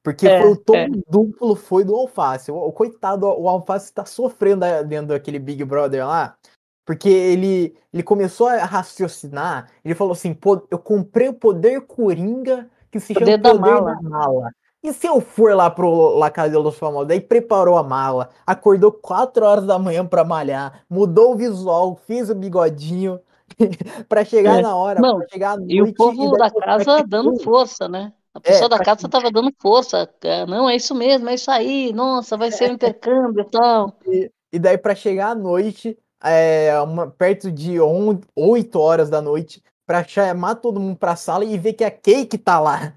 Porque 0.03 0.27
é, 0.27 0.41
foi 0.41 0.51
o 0.51 0.57
tom 0.57 0.77
é. 0.77 0.89
duplo 1.09 1.55
foi 1.55 1.85
do 1.85 1.95
Alface. 1.95 2.51
O, 2.51 2.57
o 2.57 2.73
coitado, 2.73 3.27
o 3.27 3.49
Alface 3.49 3.87
está 3.87 4.05
sofrendo 4.05 4.65
dentro 4.87 5.09
daquele 5.09 5.39
Big 5.39 5.65
Brother 5.65 6.07
lá. 6.07 6.37
Porque 6.85 7.09
ele, 7.09 7.77
ele 7.93 8.03
começou 8.03 8.49
a 8.49 8.65
raciocinar, 8.65 9.69
ele 9.85 9.95
falou 9.95 10.13
assim, 10.13 10.37
eu 10.71 10.79
comprei 10.79 11.29
o 11.29 11.35
poder 11.35 11.83
Coringa 11.83 12.69
que 12.91 12.99
se 12.99 13.15
poder 13.15 13.41
chama 13.41 13.55
Poder 13.55 13.59
da 13.59 13.71
Mala. 13.71 13.95
da 13.95 14.03
Mala. 14.03 14.51
E 14.83 14.93
se 14.93 15.07
eu 15.07 15.21
for 15.21 15.55
lá 15.55 15.71
pro 15.71 16.17
La 16.19 16.29
Casa 16.29 16.51
de 16.51 16.57
los 16.57 16.77
Famosos? 16.77 17.07
Daí 17.07 17.21
preparou 17.21 17.79
a 17.79 17.85
mala, 17.85 18.31
acordou 18.45 18.91
4 18.91 19.47
horas 19.47 19.65
da 19.65 19.79
manhã 19.79 20.05
para 20.05 20.25
malhar, 20.25 20.83
mudou 20.91 21.33
o 21.33 21.37
visual, 21.37 21.95
fez 22.05 22.29
o 22.29 22.35
bigodinho 22.35 23.21
para 24.09 24.25
chegar 24.25 24.59
é. 24.59 24.63
na 24.63 24.75
hora, 24.75 25.01
Não, 25.01 25.19
pra 25.19 25.29
chegar 25.29 25.53
à 25.53 25.57
noite. 25.57 25.75
E 25.75 25.83
o 25.83 25.95
povo 25.95 26.35
e 26.35 26.39
da 26.39 26.51
casa 26.51 27.05
dando 27.07 27.39
força, 27.39 27.89
né? 27.89 28.13
A 28.35 28.41
pessoa 28.41 28.67
é, 28.67 28.69
da 28.71 28.79
casa 28.81 29.07
estava 29.07 29.31
dando 29.31 29.53
força. 29.61 30.09
É, 30.23 30.47
não, 30.47 30.69
é 30.69 30.75
isso 30.75 30.95
mesmo, 30.97 31.29
é 31.29 31.35
isso 31.35 31.51
aí. 31.51 31.93
Nossa, 31.93 32.37
vai 32.37 32.51
ser 32.51 32.71
um 32.71 32.75
intercâmbio 32.75 33.43
e 33.43 33.51
tal. 33.51 33.97
E, 34.09 34.33
e 34.53 34.59
daí 34.59 34.79
para 34.79 34.97
chegar 34.97 35.29
à 35.29 35.35
noite, 35.35 35.97
é, 36.23 36.79
uma, 36.81 37.11
perto 37.11 37.51
de 37.51 37.77
8 37.81 38.79
horas 38.79 39.11
da 39.11 39.21
noite, 39.21 39.63
para 39.87 40.05
chamar 40.05 40.57
todo 40.57 40.81
mundo 40.81 40.97
para 40.97 41.13
a 41.13 41.17
sala 41.17 41.45
e 41.45 41.59
ver 41.59 41.73
que 41.73 41.85
a 41.85 41.91
Cake 41.91 42.39
tá 42.39 42.61
lá 42.61 42.95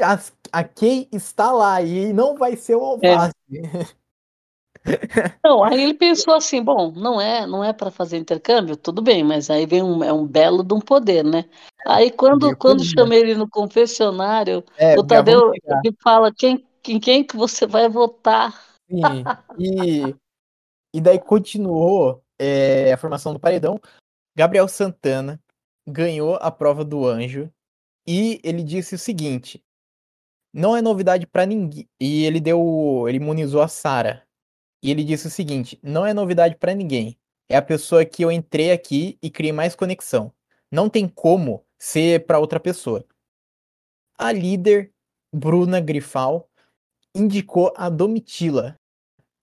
a, 0.00 0.18
a 0.52 0.64
Kay 0.64 1.08
está 1.12 1.52
lá 1.52 1.82
e 1.82 2.12
não 2.12 2.36
vai 2.36 2.56
ser 2.56 2.74
o 2.74 2.84
alface. 2.84 3.34
É. 3.52 4.02
Não, 5.44 5.62
aí 5.62 5.80
ele 5.80 5.94
pensou 5.94 6.34
assim, 6.34 6.60
bom, 6.62 6.90
não 6.90 7.20
é, 7.20 7.46
não 7.46 7.62
é 7.62 7.72
para 7.72 7.90
fazer 7.90 8.18
intercâmbio, 8.18 8.76
tudo 8.76 9.00
bem, 9.00 9.22
mas 9.22 9.48
aí 9.48 9.64
vem 9.64 9.80
um, 9.80 10.02
é 10.02 10.12
um 10.12 10.26
belo 10.26 10.64
de 10.64 10.74
um 10.74 10.80
poder, 10.80 11.22
né? 11.22 11.44
Aí 11.86 12.10
quando, 12.10 12.56
quando 12.56 12.82
chamei 12.82 13.20
ele 13.20 13.36
no 13.36 13.48
confessionário, 13.48 14.64
é, 14.76 14.98
o 14.98 15.04
Tadeu 15.04 15.52
ele 15.54 15.94
fala 16.02 16.32
quem, 16.32 16.66
quem, 16.82 16.98
quem 16.98 17.22
que 17.22 17.36
você 17.36 17.64
vai 17.64 17.88
votar. 17.88 18.60
Sim, 18.90 19.02
e, 19.56 20.16
e 20.94 21.00
daí 21.00 21.20
continuou 21.20 22.21
é, 22.42 22.92
a 22.92 22.96
formação 22.96 23.32
do 23.32 23.40
paredão. 23.40 23.80
Gabriel 24.36 24.66
Santana 24.66 25.40
ganhou 25.86 26.36
a 26.36 26.50
prova 26.50 26.84
do 26.84 27.06
anjo 27.06 27.52
e 28.06 28.40
ele 28.42 28.62
disse 28.62 28.94
o 28.94 28.98
seguinte: 28.98 29.62
não 30.52 30.76
é 30.76 30.82
novidade 30.82 31.26
para 31.26 31.46
ninguém. 31.46 31.88
E 32.00 32.24
ele 32.24 32.40
deu, 32.40 33.04
ele 33.08 33.18
imunizou 33.18 33.62
a 33.62 33.68
Sara. 33.68 34.26
E 34.82 34.90
ele 34.90 35.04
disse 35.04 35.28
o 35.28 35.30
seguinte: 35.30 35.78
não 35.82 36.04
é 36.04 36.12
novidade 36.12 36.56
para 36.56 36.74
ninguém. 36.74 37.16
É 37.48 37.56
a 37.56 37.62
pessoa 37.62 38.04
que 38.04 38.24
eu 38.24 38.32
entrei 38.32 38.72
aqui 38.72 39.18
e 39.22 39.30
criei 39.30 39.52
mais 39.52 39.74
conexão. 39.74 40.32
Não 40.70 40.88
tem 40.88 41.06
como 41.06 41.64
ser 41.78 42.26
para 42.26 42.38
outra 42.38 42.58
pessoa. 42.58 43.04
A 44.18 44.32
líder 44.32 44.92
Bruna 45.32 45.80
Grifal 45.80 46.48
indicou 47.14 47.72
a 47.76 47.88
Domitila 47.88 48.78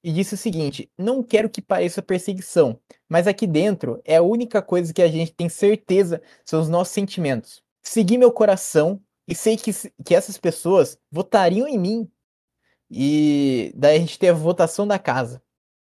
e 0.04 0.12
disse 0.12 0.34
o 0.34 0.38
seguinte: 0.38 0.92
Não 0.98 1.24
quero 1.24 1.50
que 1.50 1.62
pareça 1.62 2.02
perseguição, 2.02 2.80
mas 3.08 3.28
aqui 3.28 3.46
dentro 3.46 4.02
é 4.06 4.18
a 4.18 4.22
única 4.22 4.62
coisa 4.62 4.94
que 4.94 5.02
a 5.02 5.08
gente 5.08 5.34
tem 5.34 5.50
certeza 5.50 6.22
são 6.46 6.62
os 6.62 6.70
nossos 6.70 6.94
sentimentos. 6.94 7.64
Segui 7.84 8.18
meu 8.18 8.32
coração 8.32 9.02
e 9.28 9.36
sei 9.36 9.58
que, 9.58 9.72
que 10.06 10.16
essas 10.16 10.38
pessoas 10.38 10.98
votariam 11.12 11.68
em 11.68 11.78
mim. 11.78 12.12
E 12.90 13.72
daí 13.76 13.98
a 13.98 14.00
gente 14.00 14.18
teve 14.18 14.32
a 14.32 14.42
votação 14.42 14.88
da 14.88 14.98
casa. 14.98 15.42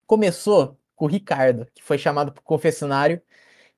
Começou 0.07 0.77
com 0.95 1.05
o 1.05 1.07
Ricardo, 1.07 1.67
que 1.75 1.83
foi 1.83 1.97
chamado 1.97 2.31
para 2.31 2.41
o 2.41 2.43
confessionário. 2.43 3.21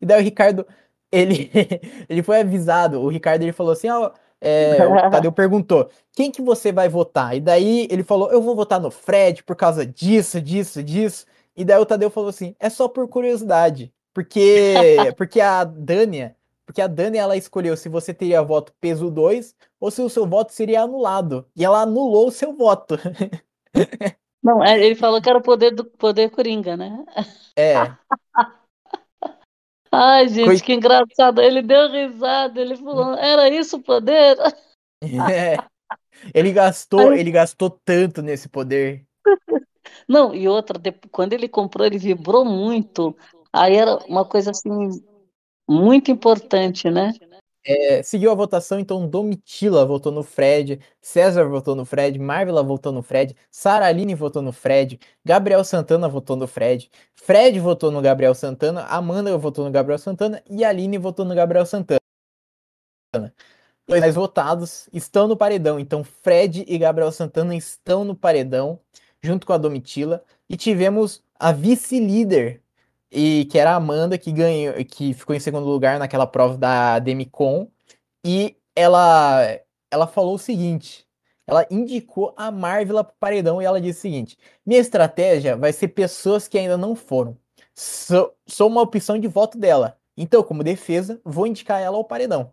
E 0.02 0.06
daí 0.06 0.22
o 0.22 0.24
Ricardo, 0.24 0.66
ele, 1.12 1.52
ele 2.10 2.24
foi 2.24 2.40
avisado. 2.42 3.02
O 3.02 3.10
Ricardo 3.10 3.44
ele 3.44 3.54
falou 3.54 3.74
assim: 3.74 3.90
ó, 3.90 4.14
é, 4.42 4.78
o 4.88 5.12
Tadeu 5.12 5.32
perguntou: 5.32 5.90
quem 6.14 6.32
que 6.32 6.42
você 6.42 6.72
vai 6.72 6.90
votar? 6.90 7.36
E 7.36 7.42
daí 7.42 7.88
ele 7.90 8.04
falou: 8.04 8.32
eu 8.32 8.42
vou 8.42 8.56
votar 8.56 8.80
no 8.80 8.92
Fred 8.92 9.44
por 9.44 9.56
causa 9.56 9.86
disso, 9.86 10.42
disso, 10.42 10.84
disso. 10.84 11.26
E 11.56 11.66
daí 11.66 11.80
o 11.80 11.86
Tadeu 11.86 12.10
falou 12.10 12.30
assim: 12.30 12.56
é 12.60 12.70
só 12.70 12.88
por 12.88 13.08
curiosidade. 13.08 13.94
Porque, 14.14 14.74
porque 15.18 15.40
a 15.40 15.64
Dânia, 15.64 16.36
porque 16.66 16.82
a 16.82 16.88
Dani 16.88 17.18
ela 17.18 17.38
escolheu 17.38 17.76
se 17.76 17.90
você 17.90 18.14
teria 18.14 18.44
voto 18.44 18.74
peso 18.80 19.10
2 19.10 19.56
ou 19.80 19.90
se 19.90 20.02
o 20.02 20.10
seu 20.10 20.28
voto 20.28 20.54
seria 20.54 20.82
anulado. 20.82 21.46
E 21.56 21.66
ela 21.66 21.82
anulou 21.82 22.28
o 22.28 22.32
seu 22.32 22.56
voto. 22.56 22.96
Não, 24.42 24.64
é, 24.64 24.80
ele 24.80 24.96
falou 24.96 25.22
que 25.22 25.30
era 25.30 25.40
o 25.40 25.42
poder 25.42 25.72
do 25.72 25.84
poder 25.84 26.30
Coringa, 26.30 26.78
né? 26.78 27.04
É. 27.56 27.74
Ai, 29.92 30.28
gente, 30.28 30.46
Coit... 30.46 30.64
que 30.64 30.74
engraçado. 30.74 31.42
Ele 31.42 31.62
deu 31.62 31.90
risada, 31.90 32.60
ele 32.62 32.76
falou, 32.76 33.14
era 33.16 33.50
isso 33.50 33.78
o 33.78 33.84
poder? 33.84 34.38
É. 35.02 35.58
Ele 36.34 36.52
gastou, 36.52 37.12
Aí... 37.12 37.20
ele 37.22 37.32
gastou 37.32 37.70
tanto 37.70 38.22
nesse 38.22 38.50
poder. 38.50 39.06
Não, 40.06 40.36
e 40.36 40.50
outra, 40.50 40.78
quando 41.10 41.32
ele 41.32 41.48
comprou, 41.48 41.86
ele 41.86 41.98
vibrou 41.98 42.44
muito. 42.44 43.16
Aí 43.54 43.78
era 43.78 43.96
uma 44.06 44.26
coisa 44.26 44.52
assim, 44.52 44.90
muito 45.68 46.12
importante, 46.12 46.90
né? 46.90 47.14
É, 47.64 48.02
seguiu 48.02 48.32
a 48.32 48.36
votação, 48.36 48.80
então 48.80 49.08
Domitila 49.08 49.86
votou 49.86 50.12
no 50.12 50.24
Fred, 50.24 50.80
César 51.02 51.46
votou 51.46 51.76
no 51.76 51.86
Fred, 51.86 52.18
Marvila 52.18 52.64
votou 52.64 52.92
no 52.92 53.04
Fred, 53.04 53.36
Sara 53.52 53.86
Aline 53.86 54.16
votou 54.16 54.42
no 54.42 54.54
Fred, 54.54 55.00
Gabriel 55.26 55.64
Santana 55.64 56.08
votou 56.08 56.38
no 56.38 56.48
Fred, 56.48 56.90
Fred 57.16 57.60
votou 57.60 57.92
no 57.92 58.02
Gabriel 58.02 58.34
Santana, 58.34 58.84
Amanda 58.86 59.38
votou 59.38 59.66
no 59.66 59.72
Gabriel 59.72 60.00
Santana 60.00 60.42
e 60.50 60.64
Aline 60.64 60.98
votou 60.98 61.26
no 61.26 61.36
Gabriel 61.36 61.66
Santana. 61.66 62.00
Os 63.88 64.00
mais 64.00 64.16
votados 64.16 64.88
estão 64.94 65.28
no 65.28 65.36
paredão, 65.36 65.80
então 65.80 66.04
Fred 66.04 66.64
e 66.68 66.78
Gabriel 66.78 67.12
Santana 67.12 67.56
estão 67.56 68.04
no 68.06 68.16
paredão, 68.16 68.80
junto 69.22 69.46
com 69.46 69.54
a 69.54 69.58
Domitila, 69.58 70.24
e 70.48 70.56
tivemos 70.56 71.24
a 71.40 71.52
vice-líder 71.52 72.62
e 73.12 73.46
que 73.46 73.58
era 73.58 73.72
a 73.72 73.76
Amanda 73.76 74.18
que 74.18 74.32
ganhou, 74.32 74.74
que 74.86 75.14
ficou 75.14 75.36
em 75.36 75.40
segundo 75.40 75.66
lugar 75.66 76.00
naquela 76.00 76.28
prova 76.28 76.58
da 76.58 77.00
Demicon, 77.00 77.70
e 78.26 78.56
ela 78.76 79.60
ela 79.92 80.08
falou 80.08 80.36
o 80.36 80.40
seguinte, 80.40 81.08
ela 81.48 81.66
indicou 81.72 82.34
a 82.38 82.52
Marvel 82.52 83.04
para 83.04 83.14
o 83.14 83.18
paredão 83.20 83.62
e 83.62 83.66
ela 83.66 83.82
disse 83.82 84.00
o 84.00 84.02
seguinte: 84.04 84.38
"Minha 84.66 84.80
estratégia 84.80 85.58
vai 85.58 85.74
ser 85.74 85.90
pessoas 85.90 86.48
que 86.48 86.58
ainda 86.58 86.78
não 86.78 86.96
foram. 86.96 87.38
Sou, 87.76 88.36
sou 88.48 88.68
uma 88.68 88.82
opção 88.82 89.20
de 89.20 89.28
voto 89.28 89.58
dela. 89.58 89.98
Então, 90.18 90.44
como 90.44 90.64
defesa, 90.64 91.20
vou 91.26 91.48
indicar 91.48 91.82
ela 91.82 91.98
ao 91.98 92.04
paredão." 92.06 92.52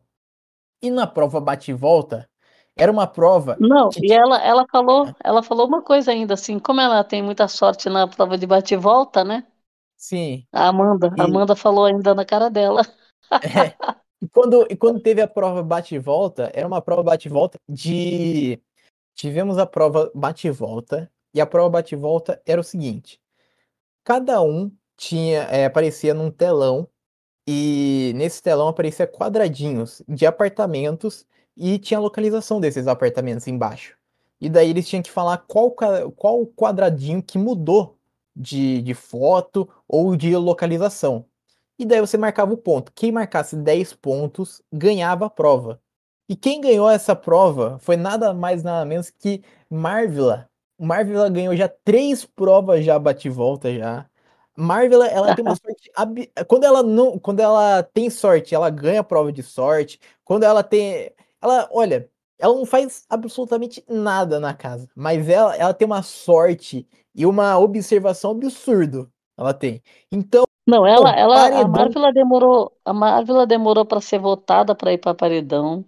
E 0.82 0.90
na 0.90 1.06
prova 1.06 1.40
bate 1.40 1.70
e 1.70 1.74
volta, 1.74 2.28
era 2.76 2.92
uma 2.92 3.06
prova. 3.06 3.56
Não, 3.58 3.88
que... 3.88 4.06
e 4.06 4.12
ela, 4.12 4.42
ela 4.42 4.66
falou, 4.70 5.14
ela 5.24 5.42
falou 5.42 5.66
uma 5.66 5.82
coisa 5.82 6.12
ainda 6.12 6.34
assim, 6.34 6.58
como 6.58 6.80
ela 6.80 7.02
tem 7.02 7.22
muita 7.22 7.48
sorte 7.48 7.88
na 7.88 8.06
prova 8.06 8.36
de 8.36 8.46
bate 8.46 8.74
e 8.74 8.76
volta, 8.76 9.24
né? 9.24 9.44
Sim. 9.96 10.46
A 10.52 10.68
Amanda, 10.68 11.12
e... 11.16 11.20
Amanda 11.20 11.56
falou 11.56 11.84
ainda 11.84 12.14
na 12.14 12.24
cara 12.24 12.48
dela. 12.48 12.82
É. 13.42 13.74
E 14.20 14.28
quando, 14.28 14.66
e 14.70 14.76
quando 14.76 15.00
teve 15.00 15.20
a 15.20 15.28
prova 15.28 15.62
bate 15.62 15.94
e 15.94 15.98
volta, 15.98 16.50
era 16.54 16.66
uma 16.66 16.80
prova 16.80 17.02
bate 17.02 17.28
e 17.28 17.30
volta 17.30 17.58
de. 17.68 18.60
Tivemos 19.14 19.58
a 19.58 19.66
prova 19.66 20.10
bate 20.14 20.48
e 20.48 20.50
volta, 20.50 21.10
e 21.34 21.40
a 21.40 21.46
prova 21.46 21.68
bate 21.70 21.94
e 21.94 21.98
volta 21.98 22.40
era 22.46 22.60
o 22.60 22.64
seguinte: 22.64 23.20
cada 24.04 24.40
um 24.40 24.70
tinha 24.96 25.42
é, 25.42 25.66
aparecia 25.66 26.14
num 26.14 26.30
telão, 26.30 26.88
e 27.46 28.12
nesse 28.16 28.42
telão 28.42 28.68
aparecia 28.68 29.06
quadradinhos 29.06 30.02
de 30.08 30.26
apartamentos 30.26 31.26
e 31.56 31.78
tinha 31.78 31.98
a 31.98 32.02
localização 32.02 32.60
desses 32.60 32.86
apartamentos 32.86 33.46
embaixo. 33.46 33.96
E 34.40 34.48
daí 34.48 34.70
eles 34.70 34.88
tinham 34.88 35.02
que 35.02 35.10
falar 35.10 35.38
qual, 35.38 35.70
qual 35.70 36.46
quadradinho 36.46 37.22
que 37.22 37.38
mudou 37.38 37.95
de, 38.36 38.82
de 38.82 38.94
foto 38.94 39.68
ou 39.88 40.14
de 40.16 40.36
localização. 40.36 41.24
E 41.78 41.84
daí 41.84 42.00
você 42.00 42.16
marcava 42.18 42.52
o 42.52 42.56
ponto. 42.56 42.92
Quem 42.94 43.12
marcasse 43.12 43.56
10 43.56 43.94
pontos 43.94 44.62
ganhava 44.72 45.26
a 45.26 45.30
prova. 45.30 45.80
E 46.28 46.34
quem 46.36 46.60
ganhou 46.60 46.90
essa 46.90 47.14
prova 47.14 47.78
foi 47.80 47.96
nada 47.96 48.34
mais 48.34 48.62
nada 48.62 48.84
menos 48.84 49.10
que 49.10 49.42
Marvila. 49.70 50.48
Marvila 50.78 51.28
ganhou 51.30 51.56
já 51.56 51.68
três 51.68 52.24
provas 52.24 52.84
já 52.84 52.98
bate 52.98 53.28
volta 53.28 53.72
já. 53.72 54.06
Marvila, 54.56 55.06
ela 55.06 55.34
tem 55.34 55.44
uma 55.44 55.54
sorte 55.56 55.90
ab... 55.94 56.30
quando 56.48 56.64
ela 56.64 56.82
não, 56.82 57.18
quando 57.18 57.40
ela 57.40 57.82
tem 57.82 58.10
sorte, 58.10 58.54
ela 58.54 58.70
ganha 58.70 59.00
a 59.00 59.04
prova 59.04 59.32
de 59.32 59.42
sorte. 59.42 60.00
Quando 60.24 60.44
ela 60.44 60.62
tem, 60.64 61.12
ela, 61.40 61.68
olha, 61.72 62.10
ela 62.38 62.54
não 62.54 62.66
faz 62.66 63.04
absolutamente 63.08 63.84
nada 63.88 64.40
na 64.40 64.54
casa, 64.54 64.88
mas 64.94 65.28
ela, 65.28 65.54
ela 65.56 65.74
tem 65.74 65.86
uma 65.86 66.02
sorte 66.02 66.86
e 67.16 67.24
uma 67.24 67.58
observação 67.58 68.32
absurdo. 68.32 69.10
Ela 69.38 69.54
tem. 69.54 69.82
Então. 70.12 70.44
Não, 70.66 70.86
ela, 70.86 71.10
ela 71.12 71.34
paredão... 71.34 71.62
a 71.62 71.68
Marvel 71.68 72.12
demorou, 72.12 72.72
a 72.84 72.92
Marvel 72.92 73.46
demorou 73.46 73.86
para 73.86 74.00
ser 74.00 74.18
votada 74.18 74.74
para 74.74 74.92
ir 74.92 74.98
para 74.98 75.14
paredão. 75.14 75.84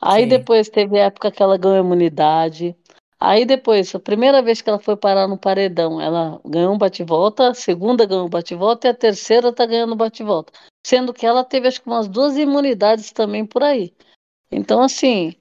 Aí 0.00 0.24
Sim. 0.24 0.28
depois 0.28 0.68
teve 0.68 0.98
a 1.00 1.04
época 1.04 1.30
que 1.30 1.42
ela 1.42 1.56
ganhou 1.56 1.78
imunidade. 1.78 2.76
Aí 3.18 3.46
depois, 3.46 3.94
a 3.94 4.00
primeira 4.00 4.42
vez 4.42 4.60
que 4.60 4.68
ela 4.68 4.78
foi 4.78 4.94
parar 4.94 5.26
no 5.26 5.38
paredão, 5.38 5.98
ela 6.00 6.38
ganhou 6.44 6.74
um 6.74 6.78
bate-volta, 6.78 7.48
a 7.48 7.54
segunda 7.54 8.04
ganhou 8.04 8.26
um 8.26 8.30
bate-volta 8.30 8.88
e 8.88 8.90
a 8.90 8.94
terceira 8.94 9.52
tá 9.54 9.64
ganhando 9.64 9.96
bate-volta. 9.96 10.52
Sendo 10.86 11.14
que 11.14 11.24
ela 11.24 11.42
teve 11.42 11.68
acho 11.68 11.80
que 11.80 11.88
umas 11.88 12.08
duas 12.08 12.36
imunidades 12.36 13.12
também 13.12 13.46
por 13.46 13.62
aí. 13.62 13.94
Então, 14.50 14.82
assim, 14.82 15.34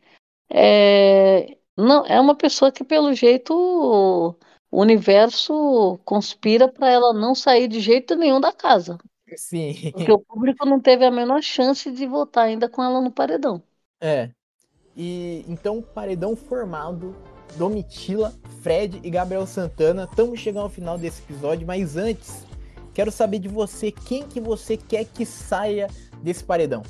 é, 0.49 1.57
não, 1.77 2.05
é 2.05 2.19
uma 2.19 2.35
pessoa 2.35 2.71
que, 2.71 2.83
pelo 2.83 3.13
jeito, 3.13 4.37
o 4.75 4.81
universo 4.81 5.97
conspira 6.03 6.67
para 6.67 6.89
ela 6.89 7.13
não 7.13 7.33
sair 7.33 7.65
de 7.65 7.79
jeito 7.79 8.13
nenhum 8.13 8.41
da 8.41 8.51
casa. 8.51 8.97
Sim. 9.37 9.73
Porque 9.93 10.11
o 10.11 10.19
público 10.19 10.65
não 10.65 10.81
teve 10.81 11.05
a 11.05 11.11
menor 11.11 11.41
chance 11.41 11.89
de 11.89 12.05
votar 12.05 12.47
ainda 12.47 12.67
com 12.67 12.83
ela 12.83 12.99
no 12.99 13.09
paredão. 13.09 13.63
É. 14.01 14.31
E 14.93 15.45
então, 15.47 15.81
paredão 15.81 16.35
formado, 16.35 17.15
Domitila, 17.55 18.33
Fred 18.61 18.99
e 19.01 19.09
Gabriel 19.09 19.47
Santana. 19.47 20.09
Estamos 20.11 20.41
chegando 20.41 20.63
ao 20.63 20.69
final 20.69 20.97
desse 20.97 21.21
episódio, 21.21 21.65
mas 21.65 21.95
antes, 21.95 22.45
quero 22.93 23.13
saber 23.13 23.39
de 23.39 23.47
você, 23.47 23.93
quem 23.93 24.27
que 24.27 24.41
você 24.41 24.75
quer 24.75 25.05
que 25.05 25.25
saia 25.25 25.87
desse 26.21 26.43
paredão? 26.43 26.83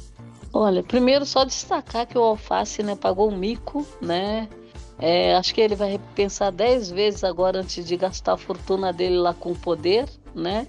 Olha, 0.51 0.81
primeiro 0.81 1.23
só 1.23 1.45
destacar 1.45 2.07
que 2.07 2.17
o 2.17 2.23
Alface, 2.23 2.81
né, 2.81 2.95
pagou 2.95 3.29
um 3.29 3.37
mico, 3.37 3.85
né? 4.01 4.49
É, 4.97 5.35
acho 5.35 5.53
que 5.53 5.61
ele 5.61 5.75
vai 5.75 5.99
pensar 6.15 6.51
dez 6.51 6.89
vezes 6.89 7.23
agora 7.23 7.59
antes 7.59 7.85
de 7.85 7.97
gastar 7.97 8.33
a 8.33 8.37
fortuna 8.37 8.93
dele 8.93 9.17
lá 9.17 9.33
com 9.33 9.51
o 9.51 9.55
poder, 9.59 10.09
né? 10.33 10.67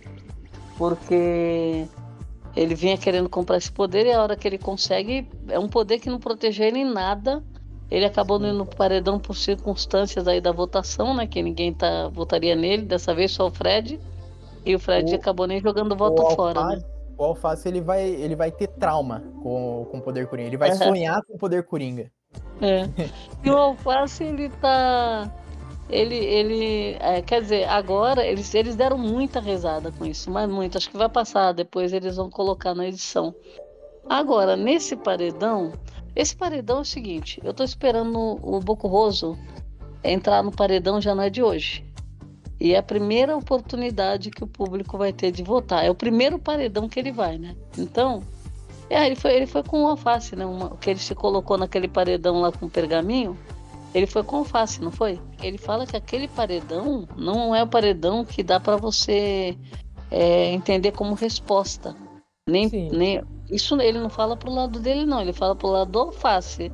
Porque 0.77 1.89
ele 2.55 2.75
vinha 2.75 2.99
querendo 2.99 3.29
comprar 3.29 3.57
esse 3.57 3.71
poder 3.71 4.07
e 4.07 4.13
a 4.13 4.23
hora 4.23 4.37
que 4.37 4.49
ele 4.49 4.59
consegue, 4.59 5.29
é 5.49 5.59
um 5.59 5.69
poder 5.69 5.99
que 6.01 6.11
não 6.11 6.19
protege 6.19 6.65
ele 6.65 6.81
em 6.81 6.85
nada. 6.85 7.43
Ele 7.91 8.05
acabou 8.05 8.39
indo 8.39 8.53
no 8.53 8.67
paredão 8.67 9.21
por 9.21 9.37
circunstâncias 9.37 10.27
aí 10.27 10.41
da 10.41 10.51
votação, 10.51 11.15
né? 11.15 11.27
Que 11.27 11.41
ninguém 11.41 11.73
tá, 11.73 12.09
votaria 12.09 12.57
nele, 12.57 12.83
dessa 12.83 13.15
vez 13.15 13.31
só 13.31 13.47
o 13.47 13.51
Fred. 13.51 14.01
E 14.65 14.75
o 14.75 14.79
Fred 14.81 15.13
O- 15.13 15.15
acabou 15.15 15.47
nem 15.47 15.61
jogando 15.61 15.93
o 15.93 15.97
voto 15.97 16.23
o 16.23 16.35
fora, 16.35 16.65
né? 16.65 16.75
Alface, 16.75 16.87
o 17.17 17.25
Alface 17.25 17.69
ele 17.69 17.81
vai, 17.81 18.05
ele 18.09 18.35
vai 18.35 18.51
ter 18.51 18.67
trauma 18.67 19.23
com, 19.43 19.87
com 19.91 19.99
o 19.99 20.03
poder 20.03 20.27
Coringa. 20.27 20.49
Ele 20.49 20.57
vai 20.57 20.73
sonhar 20.73 21.23
com 21.25 21.35
o 21.35 21.39
poder 21.39 21.63
Coringa. 21.63 22.11
É. 22.61 22.89
E 23.45 23.51
o 23.51 23.57
Alface, 23.57 24.25
ele 24.25 24.49
tá. 24.49 25.33
Ele, 25.89 26.17
ele 26.17 26.97
é, 26.99 27.23
quer 27.23 27.43
dizer, 27.43 27.69
agora 27.69 28.27
eles, 28.27 28.53
eles 28.57 28.75
deram 28.75 28.99
muita 28.99 29.39
rezada 29.39 29.93
com 29.93 30.05
isso, 30.05 30.29
mas 30.33 30.51
muito. 30.51 30.77
Acho 30.77 30.91
que 30.91 30.97
vai 30.97 31.09
passar, 31.09 31.53
depois 31.53 31.93
eles 31.93 32.17
vão 32.17 32.29
colocar 32.29 32.75
na 32.75 32.89
edição. 32.89 33.33
Agora, 34.09 34.57
nesse 34.57 34.97
paredão, 34.97 35.73
esse 36.17 36.35
paredão 36.35 36.79
é 36.79 36.81
o 36.81 36.85
seguinte: 36.85 37.41
eu 37.45 37.55
tô 37.55 37.63
esperando 37.63 38.19
o 38.19 38.59
Boco 38.59 38.89
Roso 38.89 39.39
entrar 40.03 40.43
no 40.43 40.51
paredão 40.51 41.01
já 41.01 41.15
não 41.15 41.23
é 41.23 41.31
de 41.31 41.43
hoje. 41.43 41.85
E 42.59 42.73
é 42.73 42.79
a 42.79 42.83
primeira 42.83 43.37
oportunidade 43.37 44.31
que 44.31 44.43
o 44.43 44.47
público 44.47 44.97
vai 44.97 45.13
ter 45.13 45.31
de 45.31 45.43
votar. 45.43 45.85
É 45.85 45.91
o 45.91 45.95
primeiro 45.95 46.39
paredão 46.39 46.89
que 46.89 46.99
ele 46.99 47.13
vai, 47.13 47.37
né? 47.37 47.55
Então, 47.77 48.23
é, 48.89 49.07
ele 49.07 49.17
foi, 49.17 49.35
ele 49.35 49.47
foi 49.47 49.63
com 49.63 49.85
o 49.85 49.89
alface, 49.89 50.37
né? 50.37 50.47
Uma, 50.47 50.77
que 50.77 50.91
ele 50.91 50.99
se 50.99 51.15
colocou 51.15 51.59
naquele 51.59 51.89
paredão 51.89 52.41
lá 52.41 52.53
com 52.53 52.69
pergaminho. 52.69 53.37
Ele 53.95 54.07
foi 54.07 54.23
com 54.23 54.37
alface, 54.37 54.83
não 54.83 54.91
foi? 54.91 55.21
Ele 55.43 55.59
fala 55.59 55.87
que 55.87 55.97
aquele 55.97 56.29
paredão 56.29 57.09
não 57.17 57.55
é 57.55 57.63
o 57.63 57.67
paredão 57.67 58.25
que 58.25 58.43
dá 58.43 58.61
para 58.61 58.77
você 58.77 59.57
é, 60.11 60.53
entender 60.53 60.93
como 60.93 61.15
resposta. 61.15 61.97
Nem, 62.49 62.69
Sim. 62.69 62.91
nem 62.91 63.23
isso 63.51 63.81
ele 63.81 63.99
não 63.99 64.11
fala 64.11 64.37
pro 64.37 64.53
lado 64.53 64.79
dele, 64.79 65.05
não. 65.05 65.21
Ele 65.21 65.33
fala 65.33 65.57
pro 65.57 65.69
lado 65.69 65.91
do 65.91 65.99
alface, 65.99 66.71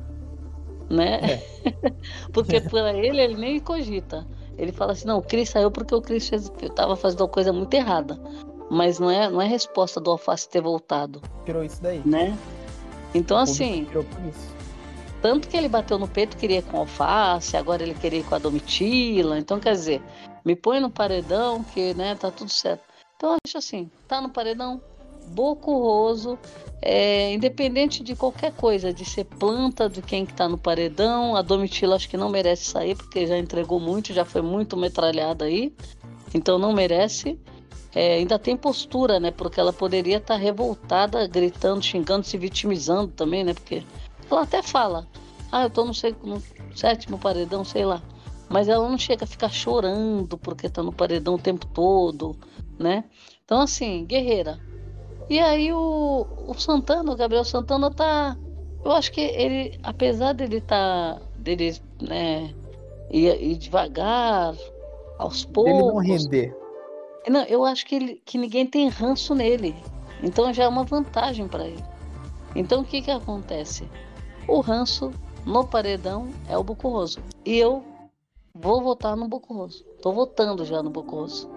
né? 0.89 1.41
porque 2.31 2.61
para 2.61 2.93
ele 2.93 3.19
ele 3.19 3.35
nem 3.35 3.59
cogita. 3.59 4.27
Ele 4.57 4.71
fala 4.71 4.91
assim, 4.91 5.07
não, 5.07 5.17
o 5.17 5.21
Cris 5.21 5.49
saiu 5.49 5.71
porque 5.71 5.95
o 5.95 6.01
Cris 6.01 6.29
fez, 6.29 6.51
eu 6.61 6.69
tava 6.69 6.95
fazendo 6.95 7.21
uma 7.21 7.27
coisa 7.27 7.51
muito 7.51 7.73
errada. 7.73 8.19
Mas 8.69 8.99
não 8.99 9.09
é, 9.09 9.29
não 9.29 9.41
é 9.41 9.47
resposta 9.47 9.99
do 9.99 10.11
alface 10.11 10.47
ter 10.49 10.61
voltado, 10.61 11.21
Tirou 11.45 11.63
isso 11.63 11.81
daí. 11.81 12.01
né? 12.05 12.37
Então, 13.13 13.37
assim, 13.37 13.85
Tirou 13.85 14.03
por 14.03 14.25
isso. 14.25 14.49
tanto 15.21 15.47
que 15.47 15.55
ele 15.55 15.69
bateu 15.69 15.99
no 15.99 16.07
peito, 16.07 16.35
queria 16.37 16.59
ir 16.59 16.63
com 16.63 16.77
alface, 16.79 17.55
agora 17.55 17.83
ele 17.83 17.93
queria 17.93 18.19
ir 18.19 18.23
com 18.23 18.35
a 18.35 18.39
domitila. 18.39 19.37
Então, 19.37 19.59
quer 19.59 19.73
dizer, 19.73 20.01
me 20.43 20.55
põe 20.55 20.79
no 20.79 20.89
paredão, 20.89 21.63
que 21.63 21.93
né, 21.93 22.15
tá 22.15 22.31
tudo 22.31 22.49
certo. 22.49 22.83
Então, 23.15 23.31
eu 23.31 23.37
acho 23.45 23.57
assim, 23.57 23.89
tá 24.07 24.19
no 24.19 24.29
paredão, 24.29 24.81
bocorroso, 25.27 26.37
é, 26.81 27.33
independente 27.33 28.03
de 28.03 28.15
qualquer 28.15 28.51
coisa, 28.53 28.91
de 28.93 29.05
ser 29.05 29.23
planta 29.25 29.87
de 29.89 30.01
quem 30.01 30.25
que 30.25 30.33
tá 30.33 30.49
no 30.49 30.57
paredão, 30.57 31.35
a 31.35 31.41
domitila 31.41 31.95
acho 31.95 32.09
que 32.09 32.17
não 32.17 32.29
merece 32.29 32.65
sair, 32.65 32.95
porque 32.95 33.25
já 33.25 33.37
entregou 33.37 33.79
muito, 33.79 34.11
já 34.13 34.25
foi 34.25 34.41
muito 34.41 34.75
metralhada 34.75 35.45
aí, 35.45 35.73
então 36.33 36.57
não 36.59 36.73
merece. 36.73 37.39
É, 37.95 38.15
ainda 38.15 38.39
tem 38.39 38.57
postura, 38.57 39.19
né? 39.19 39.29
Porque 39.31 39.59
ela 39.59 39.71
poderia 39.71 40.17
estar 40.17 40.35
revoltada, 40.35 41.27
gritando, 41.27 41.81
xingando, 41.83 42.25
se 42.25 42.37
vitimizando 42.37 43.09
também, 43.11 43.43
né? 43.43 43.53
Porque 43.53 43.83
ela 44.29 44.41
até 44.41 44.63
fala, 44.63 45.07
ah, 45.51 45.63
eu 45.63 45.69
tô 45.69 45.85
no, 45.85 45.93
sei- 45.93 46.15
no 46.23 46.41
sétimo 46.75 47.19
paredão, 47.19 47.63
sei 47.63 47.85
lá. 47.85 48.01
Mas 48.49 48.67
ela 48.67 48.89
não 48.89 48.97
chega 48.97 49.25
a 49.25 49.27
ficar 49.27 49.49
chorando 49.49 50.37
porque 50.37 50.69
tá 50.69 50.81
no 50.81 50.91
paredão 50.91 51.35
o 51.35 51.39
tempo 51.39 51.65
todo, 51.67 52.35
né? 52.79 53.03
Então, 53.45 53.61
assim, 53.61 54.05
guerreira. 54.05 54.59
E 55.29 55.39
aí 55.39 55.71
o, 55.71 56.27
o 56.47 56.53
Santana, 56.55 57.11
o 57.11 57.15
Gabriel 57.15 57.45
Santana 57.45 57.89
tá. 57.91 58.37
Eu 58.83 58.91
acho 58.91 59.11
que 59.11 59.21
ele, 59.21 59.77
apesar 59.81 60.33
dele 60.33 60.59
tá. 60.59 61.21
dele, 61.37 61.79
né, 62.01 62.53
ir, 63.09 63.41
ir 63.41 63.55
devagar, 63.55 64.55
aos 65.17 65.45
poucos. 65.45 65.73
Ele 65.73 65.83
não 65.83 65.97
render. 65.97 66.62
Não, 67.29 67.43
eu 67.43 67.63
acho 67.65 67.85
que, 67.85 67.95
ele- 67.95 68.21
que 68.25 68.37
ninguém 68.37 68.65
tem 68.65 68.87
ranço 68.89 69.33
nele. 69.33 69.75
Então 70.21 70.53
já 70.53 70.63
é 70.63 70.67
uma 70.67 70.83
vantagem 70.83 71.47
para 71.47 71.65
ele. 71.67 71.83
Então 72.55 72.81
o 72.81 72.85
que 72.85 73.01
que 73.01 73.11
acontece? 73.11 73.87
O 74.47 74.59
ranço 74.59 75.11
no 75.45 75.65
paredão 75.65 76.29
é 76.47 76.57
o 76.57 76.63
Bocorroso. 76.63 77.19
E 77.45 77.57
eu 77.57 77.83
vou 78.53 78.81
votar 78.81 79.15
no 79.15 79.27
Bocorroso. 79.27 79.83
Tô 80.01 80.11
votando 80.11 80.65
já 80.65 80.83
no 80.83 80.89
Bocorroso. 80.89 81.49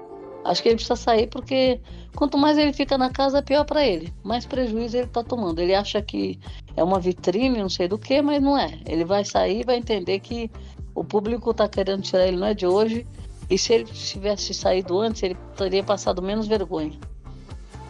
Acho 0.45 0.63
que 0.63 0.69
ele 0.69 0.77
precisa 0.77 0.95
sair 0.97 1.27
porque 1.27 1.81
quanto 2.15 2.39
mais 2.39 2.57
ele 2.57 2.73
fica 2.73 2.97
na 2.97 3.11
casa, 3.11 3.43
pior 3.43 3.65
para 3.65 3.85
ele. 3.85 4.15
Mais 4.23 4.47
prejuízo 4.47 4.97
ele 4.97 5.09
tá 5.09 5.23
tomando. 5.25 5.59
Ele 5.61 5.75
acha 5.75 6.01
que 6.01 6.39
é 6.77 6.83
uma 6.85 7.01
vitrine, 7.01 7.59
não 7.59 7.69
sei 7.69 7.89
do 7.89 7.99
que, 7.99 8.23
mas 8.23 8.41
não 8.41 8.57
é. 8.57 8.79
Ele 8.87 9.05
vai 9.05 9.25
sair 9.25 9.65
vai 9.65 9.77
entender 9.77 10.21
que 10.21 10.51
o 10.95 11.03
público 11.05 11.53
tá 11.53 11.69
querendo 11.69 12.03
tirar 12.03 12.27
ele 12.29 12.37
não 12.37 12.47
é 12.47 12.55
de 12.55 12.67
hoje. 12.67 13.05
E 13.49 13.57
se 13.57 13.73
ele 13.73 13.85
tivesse 13.85 14.53
saído 14.53 14.99
antes, 14.99 15.23
ele 15.23 15.37
teria 15.57 15.83
passado 15.85 16.21
menos 16.21 16.47
vergonha. 16.47 16.99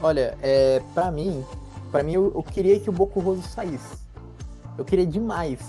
Olha, 0.03 0.37
é, 0.43 0.83
para 0.95 1.11
mim, 1.11 1.45
para 1.91 2.03
mim 2.03 2.13
eu, 2.13 2.33
eu 2.35 2.43
queria 2.43 2.79
que 2.79 2.91
o 2.91 2.93
Boco 2.93 3.21
Roso 3.21 3.43
saísse. 3.43 3.97
Eu 4.77 4.85
queria 4.85 5.07
demais. 5.07 5.61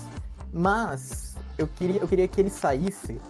Mas 0.52 1.34
eu 1.56 1.66
queria, 1.66 2.00
eu 2.00 2.08
queria 2.08 2.28
que 2.28 2.40
ele 2.40 2.50
saísse. 2.50 3.20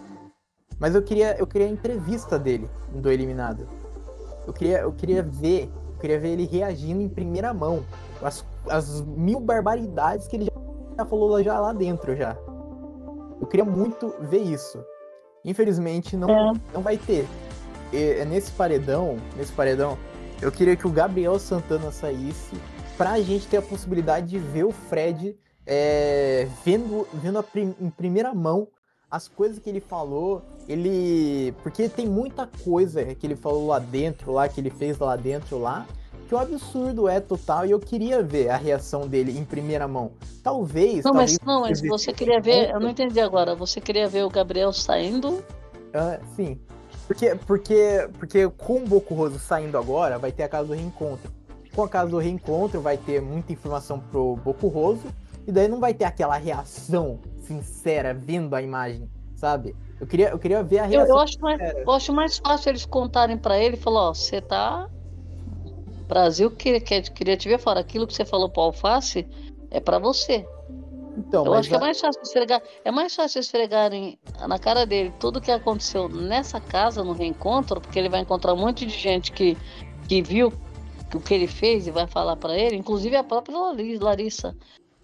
Mas 0.77 0.95
eu 0.95 1.01
queria, 1.01 1.37
eu 1.37 1.47
queria 1.47 1.67
a 1.67 1.69
entrevista 1.69 2.37
dele 2.37 2.69
do 2.93 3.11
eliminado. 3.11 3.67
Eu 4.45 4.53
queria, 4.53 4.79
eu 4.79 4.91
queria 4.91 5.23
ver, 5.23 5.69
eu 5.93 5.99
queria 5.99 6.19
ver 6.19 6.29
ele 6.29 6.45
reagindo 6.45 7.01
em 7.01 7.09
primeira 7.09 7.53
mão 7.53 7.83
as, 8.21 8.45
as 8.67 9.01
mil 9.01 9.39
barbaridades 9.39 10.27
que 10.27 10.35
ele 10.35 10.49
já 10.97 11.05
falou 11.05 11.41
já 11.43 11.59
lá 11.59 11.73
dentro 11.73 12.15
já. 12.15 12.35
Eu 13.39 13.47
queria 13.47 13.65
muito 13.65 14.13
ver 14.21 14.41
isso. 14.41 14.83
Infelizmente 15.43 16.15
não, 16.17 16.29
É. 16.29 16.53
não 16.73 16.81
vai 16.81 16.97
ter. 16.97 17.25
E, 17.91 17.97
é 17.97 18.25
nesse 18.25 18.51
paredão, 18.51 19.17
nesse 19.37 19.51
paredão, 19.51 19.97
eu 20.41 20.51
queria 20.51 20.75
que 20.75 20.85
o 20.87 20.91
Gabriel 20.91 21.37
Santana 21.39 21.91
saísse 21.91 22.55
pra 22.97 23.19
gente 23.21 23.47
ter 23.47 23.57
a 23.57 23.61
possibilidade 23.61 24.27
de 24.27 24.37
ver 24.39 24.65
o 24.65 24.71
Fred 24.71 25.35
é, 25.65 26.47
vendo, 26.65 27.07
vendo 27.13 27.41
prim- 27.43 27.75
em 27.79 27.89
primeira 27.89 28.33
mão 28.33 28.67
as 29.09 29.27
coisas 29.27 29.59
que 29.59 29.69
ele 29.69 29.79
falou. 29.79 30.41
Ele. 30.67 31.51
Porque 31.63 31.89
tem 31.89 32.05
muita 32.07 32.47
coisa 32.63 33.03
que 33.15 33.25
ele 33.25 33.35
falou 33.35 33.67
lá 33.67 33.79
dentro, 33.79 34.31
lá, 34.31 34.47
que 34.47 34.59
ele 34.61 34.69
fez 34.69 34.97
lá 34.99 35.15
dentro 35.15 35.57
lá, 35.57 35.87
que 36.29 36.35
o 36.35 36.37
absurdo 36.37 37.09
é 37.09 37.19
total, 37.19 37.65
e 37.65 37.71
eu 37.71 37.79
queria 37.79 38.21
ver 38.21 38.49
a 38.49 38.55
reação 38.55 39.07
dele 39.07 39.35
em 39.35 39.43
primeira 39.43 39.87
mão. 39.87 40.11
Talvez. 40.43 41.03
Não, 41.03 41.13
talvez 41.13 41.39
mas 41.39 41.47
não, 41.47 41.61
mas 41.61 41.81
você 41.81 42.13
queria 42.13 42.39
ver, 42.39 42.69
eu 42.69 42.79
não 42.79 42.87
entendi 42.87 43.19
agora. 43.19 43.55
Você 43.55 43.81
queria 43.81 44.07
ver 44.07 44.23
o 44.23 44.29
Gabriel 44.29 44.71
saindo? 44.71 45.43
Ah, 45.91 46.19
sim. 46.35 46.59
Porque, 47.07 47.33
porque, 47.47 48.07
porque 48.19 48.47
com 48.47 48.75
o 48.75 48.85
Boco 48.87 49.15
Roso 49.15 49.39
saindo 49.39 49.75
agora, 49.75 50.19
vai 50.19 50.31
ter 50.31 50.43
a 50.43 50.47
casa 50.47 50.67
do 50.67 50.73
reencontro. 50.75 51.31
Com 51.75 51.81
a 51.81 51.89
casa 51.89 52.11
do 52.11 52.19
reencontro, 52.19 52.79
vai 52.79 52.95
ter 52.95 53.19
muita 53.19 53.51
informação 53.51 53.99
pro 53.99 54.35
Boco 54.35 54.67
Roso. 54.67 55.07
E 55.47 55.51
daí 55.51 55.67
não 55.67 55.79
vai 55.79 55.95
ter 55.95 56.05
aquela 56.05 56.37
reação 56.37 57.19
sincera 57.41 58.13
vendo 58.13 58.55
a 58.55 58.61
imagem, 58.61 59.09
sabe? 59.35 59.75
Eu 59.99 60.05
queria, 60.05 60.29
eu 60.29 60.37
queria 60.37 60.61
ver 60.61 60.77
a 60.77 60.85
Eu, 60.85 60.89
reação. 60.91 61.15
eu 61.15 61.19
acho 61.23 61.41
mais, 61.41 61.59
eu 61.59 61.91
acho 61.91 62.13
mais 62.13 62.37
fácil 62.37 62.69
eles 62.69 62.85
contarem 62.85 63.35
pra 63.35 63.57
ele 63.57 63.77
e 63.77 63.79
falar, 63.79 64.09
ó, 64.09 64.13
você 64.13 64.39
tá. 64.39 64.87
Brasil 66.09 66.49
que 66.49 66.79
quer, 66.79 67.07
queria 67.09 67.37
te 67.37 67.47
ver 67.47 67.59
fora. 67.59 67.79
Aquilo 67.79 68.07
que 68.07 68.13
você 68.15 68.25
falou 68.25 68.49
pro 68.49 68.63
Alface 68.63 69.27
é 69.69 69.79
pra 69.79 69.99
você. 69.99 70.45
Então, 71.15 71.45
eu 71.45 71.53
acho 71.53 71.69
que 71.69 71.75
é 71.75 71.79
mais 71.79 71.99
fácil 71.99 72.21
esfregar, 72.23 72.61
é 72.83 72.91
mais 72.91 73.15
fácil 73.15 73.39
esfregarem 73.39 74.17
na 74.47 74.57
cara 74.57 74.85
dele 74.85 75.13
tudo 75.19 75.37
o 75.37 75.41
que 75.41 75.51
aconteceu 75.51 76.09
nessa 76.09 76.59
casa 76.59 77.03
no 77.03 77.11
reencontro, 77.11 77.79
porque 77.79 77.99
ele 77.99 78.09
vai 78.09 78.21
encontrar 78.21 78.53
um 78.53 78.57
monte 78.57 78.85
de 78.85 78.97
gente 78.97 79.31
que, 79.31 79.55
que 80.07 80.21
viu 80.21 80.51
o 81.13 81.19
que 81.19 81.33
ele 81.33 81.47
fez 81.47 81.87
e 81.87 81.91
vai 81.91 82.07
falar 82.07 82.37
para 82.37 82.57
ele, 82.57 82.75
inclusive 82.75 83.15
a 83.15 83.23
própria 83.23 83.55
Larissa, 83.99 84.55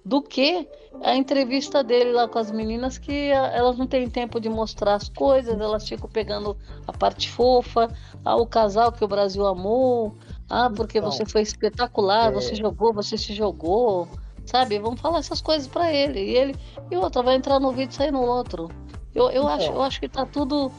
do 0.05 0.21
que 0.21 0.67
a 1.03 1.15
entrevista 1.15 1.83
dele 1.83 2.11
lá 2.11 2.27
com 2.27 2.37
as 2.37 2.51
meninas 2.51 2.97
que 2.97 3.29
elas 3.29 3.77
não 3.77 3.87
têm 3.87 4.07
tempo 4.09 4.39
de 4.39 4.47
mostrar 4.47 4.95
as 4.95 5.09
coisas, 5.09 5.59
elas 5.59 5.87
ficam 5.87 6.07
pegando 6.07 6.55
a 6.87 6.93
parte 6.93 7.29
fofa, 7.29 7.91
ah, 8.23 8.35
o 8.35 8.45
casal 8.45 8.91
que 8.91 9.03
o 9.03 9.07
Brasil 9.07 9.45
amou, 9.45 10.15
ah, 10.49 10.69
porque 10.69 10.99
então, 10.99 11.11
você 11.11 11.25
foi 11.25 11.41
espetacular, 11.41 12.29
é... 12.29 12.31
você 12.31 12.55
jogou, 12.55 12.93
você 12.93 13.17
se 13.17 13.33
jogou, 13.33 14.07
sabe? 14.45 14.79
Vamos 14.79 15.01
falar 15.01 15.19
essas 15.19 15.41
coisas 15.41 15.67
para 15.67 15.91
ele. 15.91 16.19
E 16.19 16.35
ele 16.35 16.55
e 16.89 16.95
outra 16.97 17.23
vai 17.23 17.35
entrar 17.35 17.59
no 17.59 17.71
vídeo 17.71 17.91
e 17.91 17.95
sair 17.95 18.11
no 18.11 18.21
outro. 18.21 18.69
Eu, 19.13 19.25
eu, 19.25 19.43
então. 19.43 19.47
acho, 19.49 19.71
eu 19.71 19.81
acho 19.81 19.99
que 19.99 20.09
tá 20.09 20.25
tudo 20.25 20.71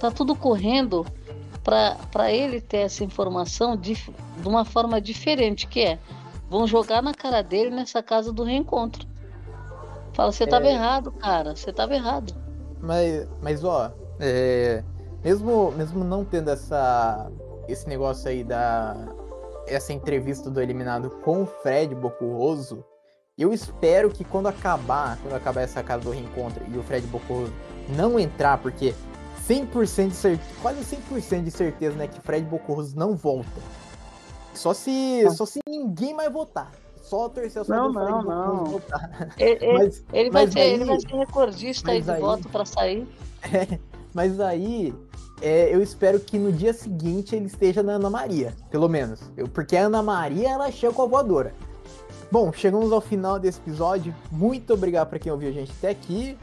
tá 0.00 0.10
tudo 0.10 0.34
correndo 0.34 1.06
para 1.62 2.32
ele 2.32 2.60
ter 2.60 2.78
essa 2.78 3.04
informação 3.04 3.76
de, 3.76 3.94
de 3.94 4.48
uma 4.48 4.64
forma 4.64 5.00
diferente, 5.00 5.66
que 5.68 5.80
é 5.80 5.98
vão 6.50 6.66
jogar 6.66 7.00
na 7.00 7.14
cara 7.14 7.40
dele 7.40 7.70
nessa 7.70 8.02
casa 8.02 8.32
do 8.32 8.42
reencontro. 8.42 9.06
Fala, 10.12 10.32
você 10.32 10.46
tava 10.46 10.66
é... 10.66 10.72
errado, 10.72 11.12
cara, 11.12 11.54
você 11.54 11.72
tava 11.72 11.94
errado. 11.94 12.34
Mas, 12.80 13.28
mas 13.40 13.64
ó, 13.64 13.92
é, 14.18 14.82
mesmo, 15.24 15.70
mesmo 15.72 16.02
não 16.04 16.24
tendo 16.24 16.50
essa, 16.50 17.30
esse 17.72 17.88
negócio 17.88 18.28
aí 18.28 18.44
da 18.44 18.96
essa 19.66 19.92
entrevista 19.92 20.50
do 20.50 20.60
eliminado 20.60 21.10
com 21.22 21.42
o 21.42 21.46
Fred 21.46 21.94
Bocurroso, 21.94 22.84
eu 23.38 23.52
espero 23.52 24.10
que 24.10 24.24
quando 24.24 24.48
acabar, 24.48 25.18
quando 25.22 25.34
acabar 25.34 25.62
essa 25.62 25.82
casa 25.82 26.04
do 26.04 26.10
reencontro 26.10 26.64
e 26.68 26.76
o 26.76 26.82
Fred 26.82 27.06
Bocurroso 27.06 27.52
não 27.96 28.18
entrar, 28.18 28.58
porque 28.58 28.94
100% 29.48 30.08
de 30.08 30.14
certeza, 30.14 30.50
quase 30.60 30.96
100% 30.96 31.44
de 31.44 31.50
certeza, 31.50 31.96
né, 31.96 32.06
que 32.06 32.20
Fred 32.20 32.46
Bocurroso 32.46 32.96
não 32.96 33.16
volta. 33.16 33.48
Só 34.54 34.74
se, 34.74 35.28
só 35.30 35.46
se 35.46 35.60
ninguém 35.66 36.12
mais 36.14 36.32
votar. 36.32 36.70
Só 37.02 37.28
torcer 37.28 37.64
só 37.64 37.74
não, 37.74 37.92
não, 37.92 38.22
não. 38.22 38.64
votar. 38.64 39.34
Ele, 39.38 39.72
mas, 39.72 40.04
ele, 40.12 40.30
vai 40.30 40.46
ser, 40.46 40.60
aí, 40.60 40.72
ele 40.72 40.84
vai 40.84 41.00
ser 41.00 41.14
recordista 41.16 41.90
aí 41.90 42.02
de 42.02 42.10
aí, 42.10 42.20
voto 42.20 42.48
para 42.48 42.64
sair. 42.64 43.06
É, 43.52 43.76
mas 44.14 44.38
aí 44.38 44.94
é, 45.42 45.74
eu 45.74 45.82
espero 45.82 46.20
que 46.20 46.38
no 46.38 46.52
dia 46.52 46.72
seguinte 46.72 47.34
ele 47.34 47.46
esteja 47.46 47.82
na 47.82 47.94
Ana 47.94 48.08
Maria, 48.08 48.54
pelo 48.70 48.88
menos. 48.88 49.20
Eu, 49.36 49.48
porque 49.48 49.76
a 49.76 49.86
Ana 49.86 50.02
Maria 50.02 50.50
ela 50.50 50.70
chega 50.70 50.92
com 50.92 51.02
a 51.02 51.06
voadora. 51.06 51.52
Bom, 52.30 52.52
chegamos 52.52 52.92
ao 52.92 53.00
final 53.00 53.38
desse 53.38 53.58
episódio. 53.58 54.14
Muito 54.30 54.72
obrigado 54.72 55.08
para 55.08 55.18
quem 55.18 55.30
ouviu 55.30 55.50
a 55.50 55.52
gente 55.52 55.72
até 55.76 55.90
aqui. 55.90 56.38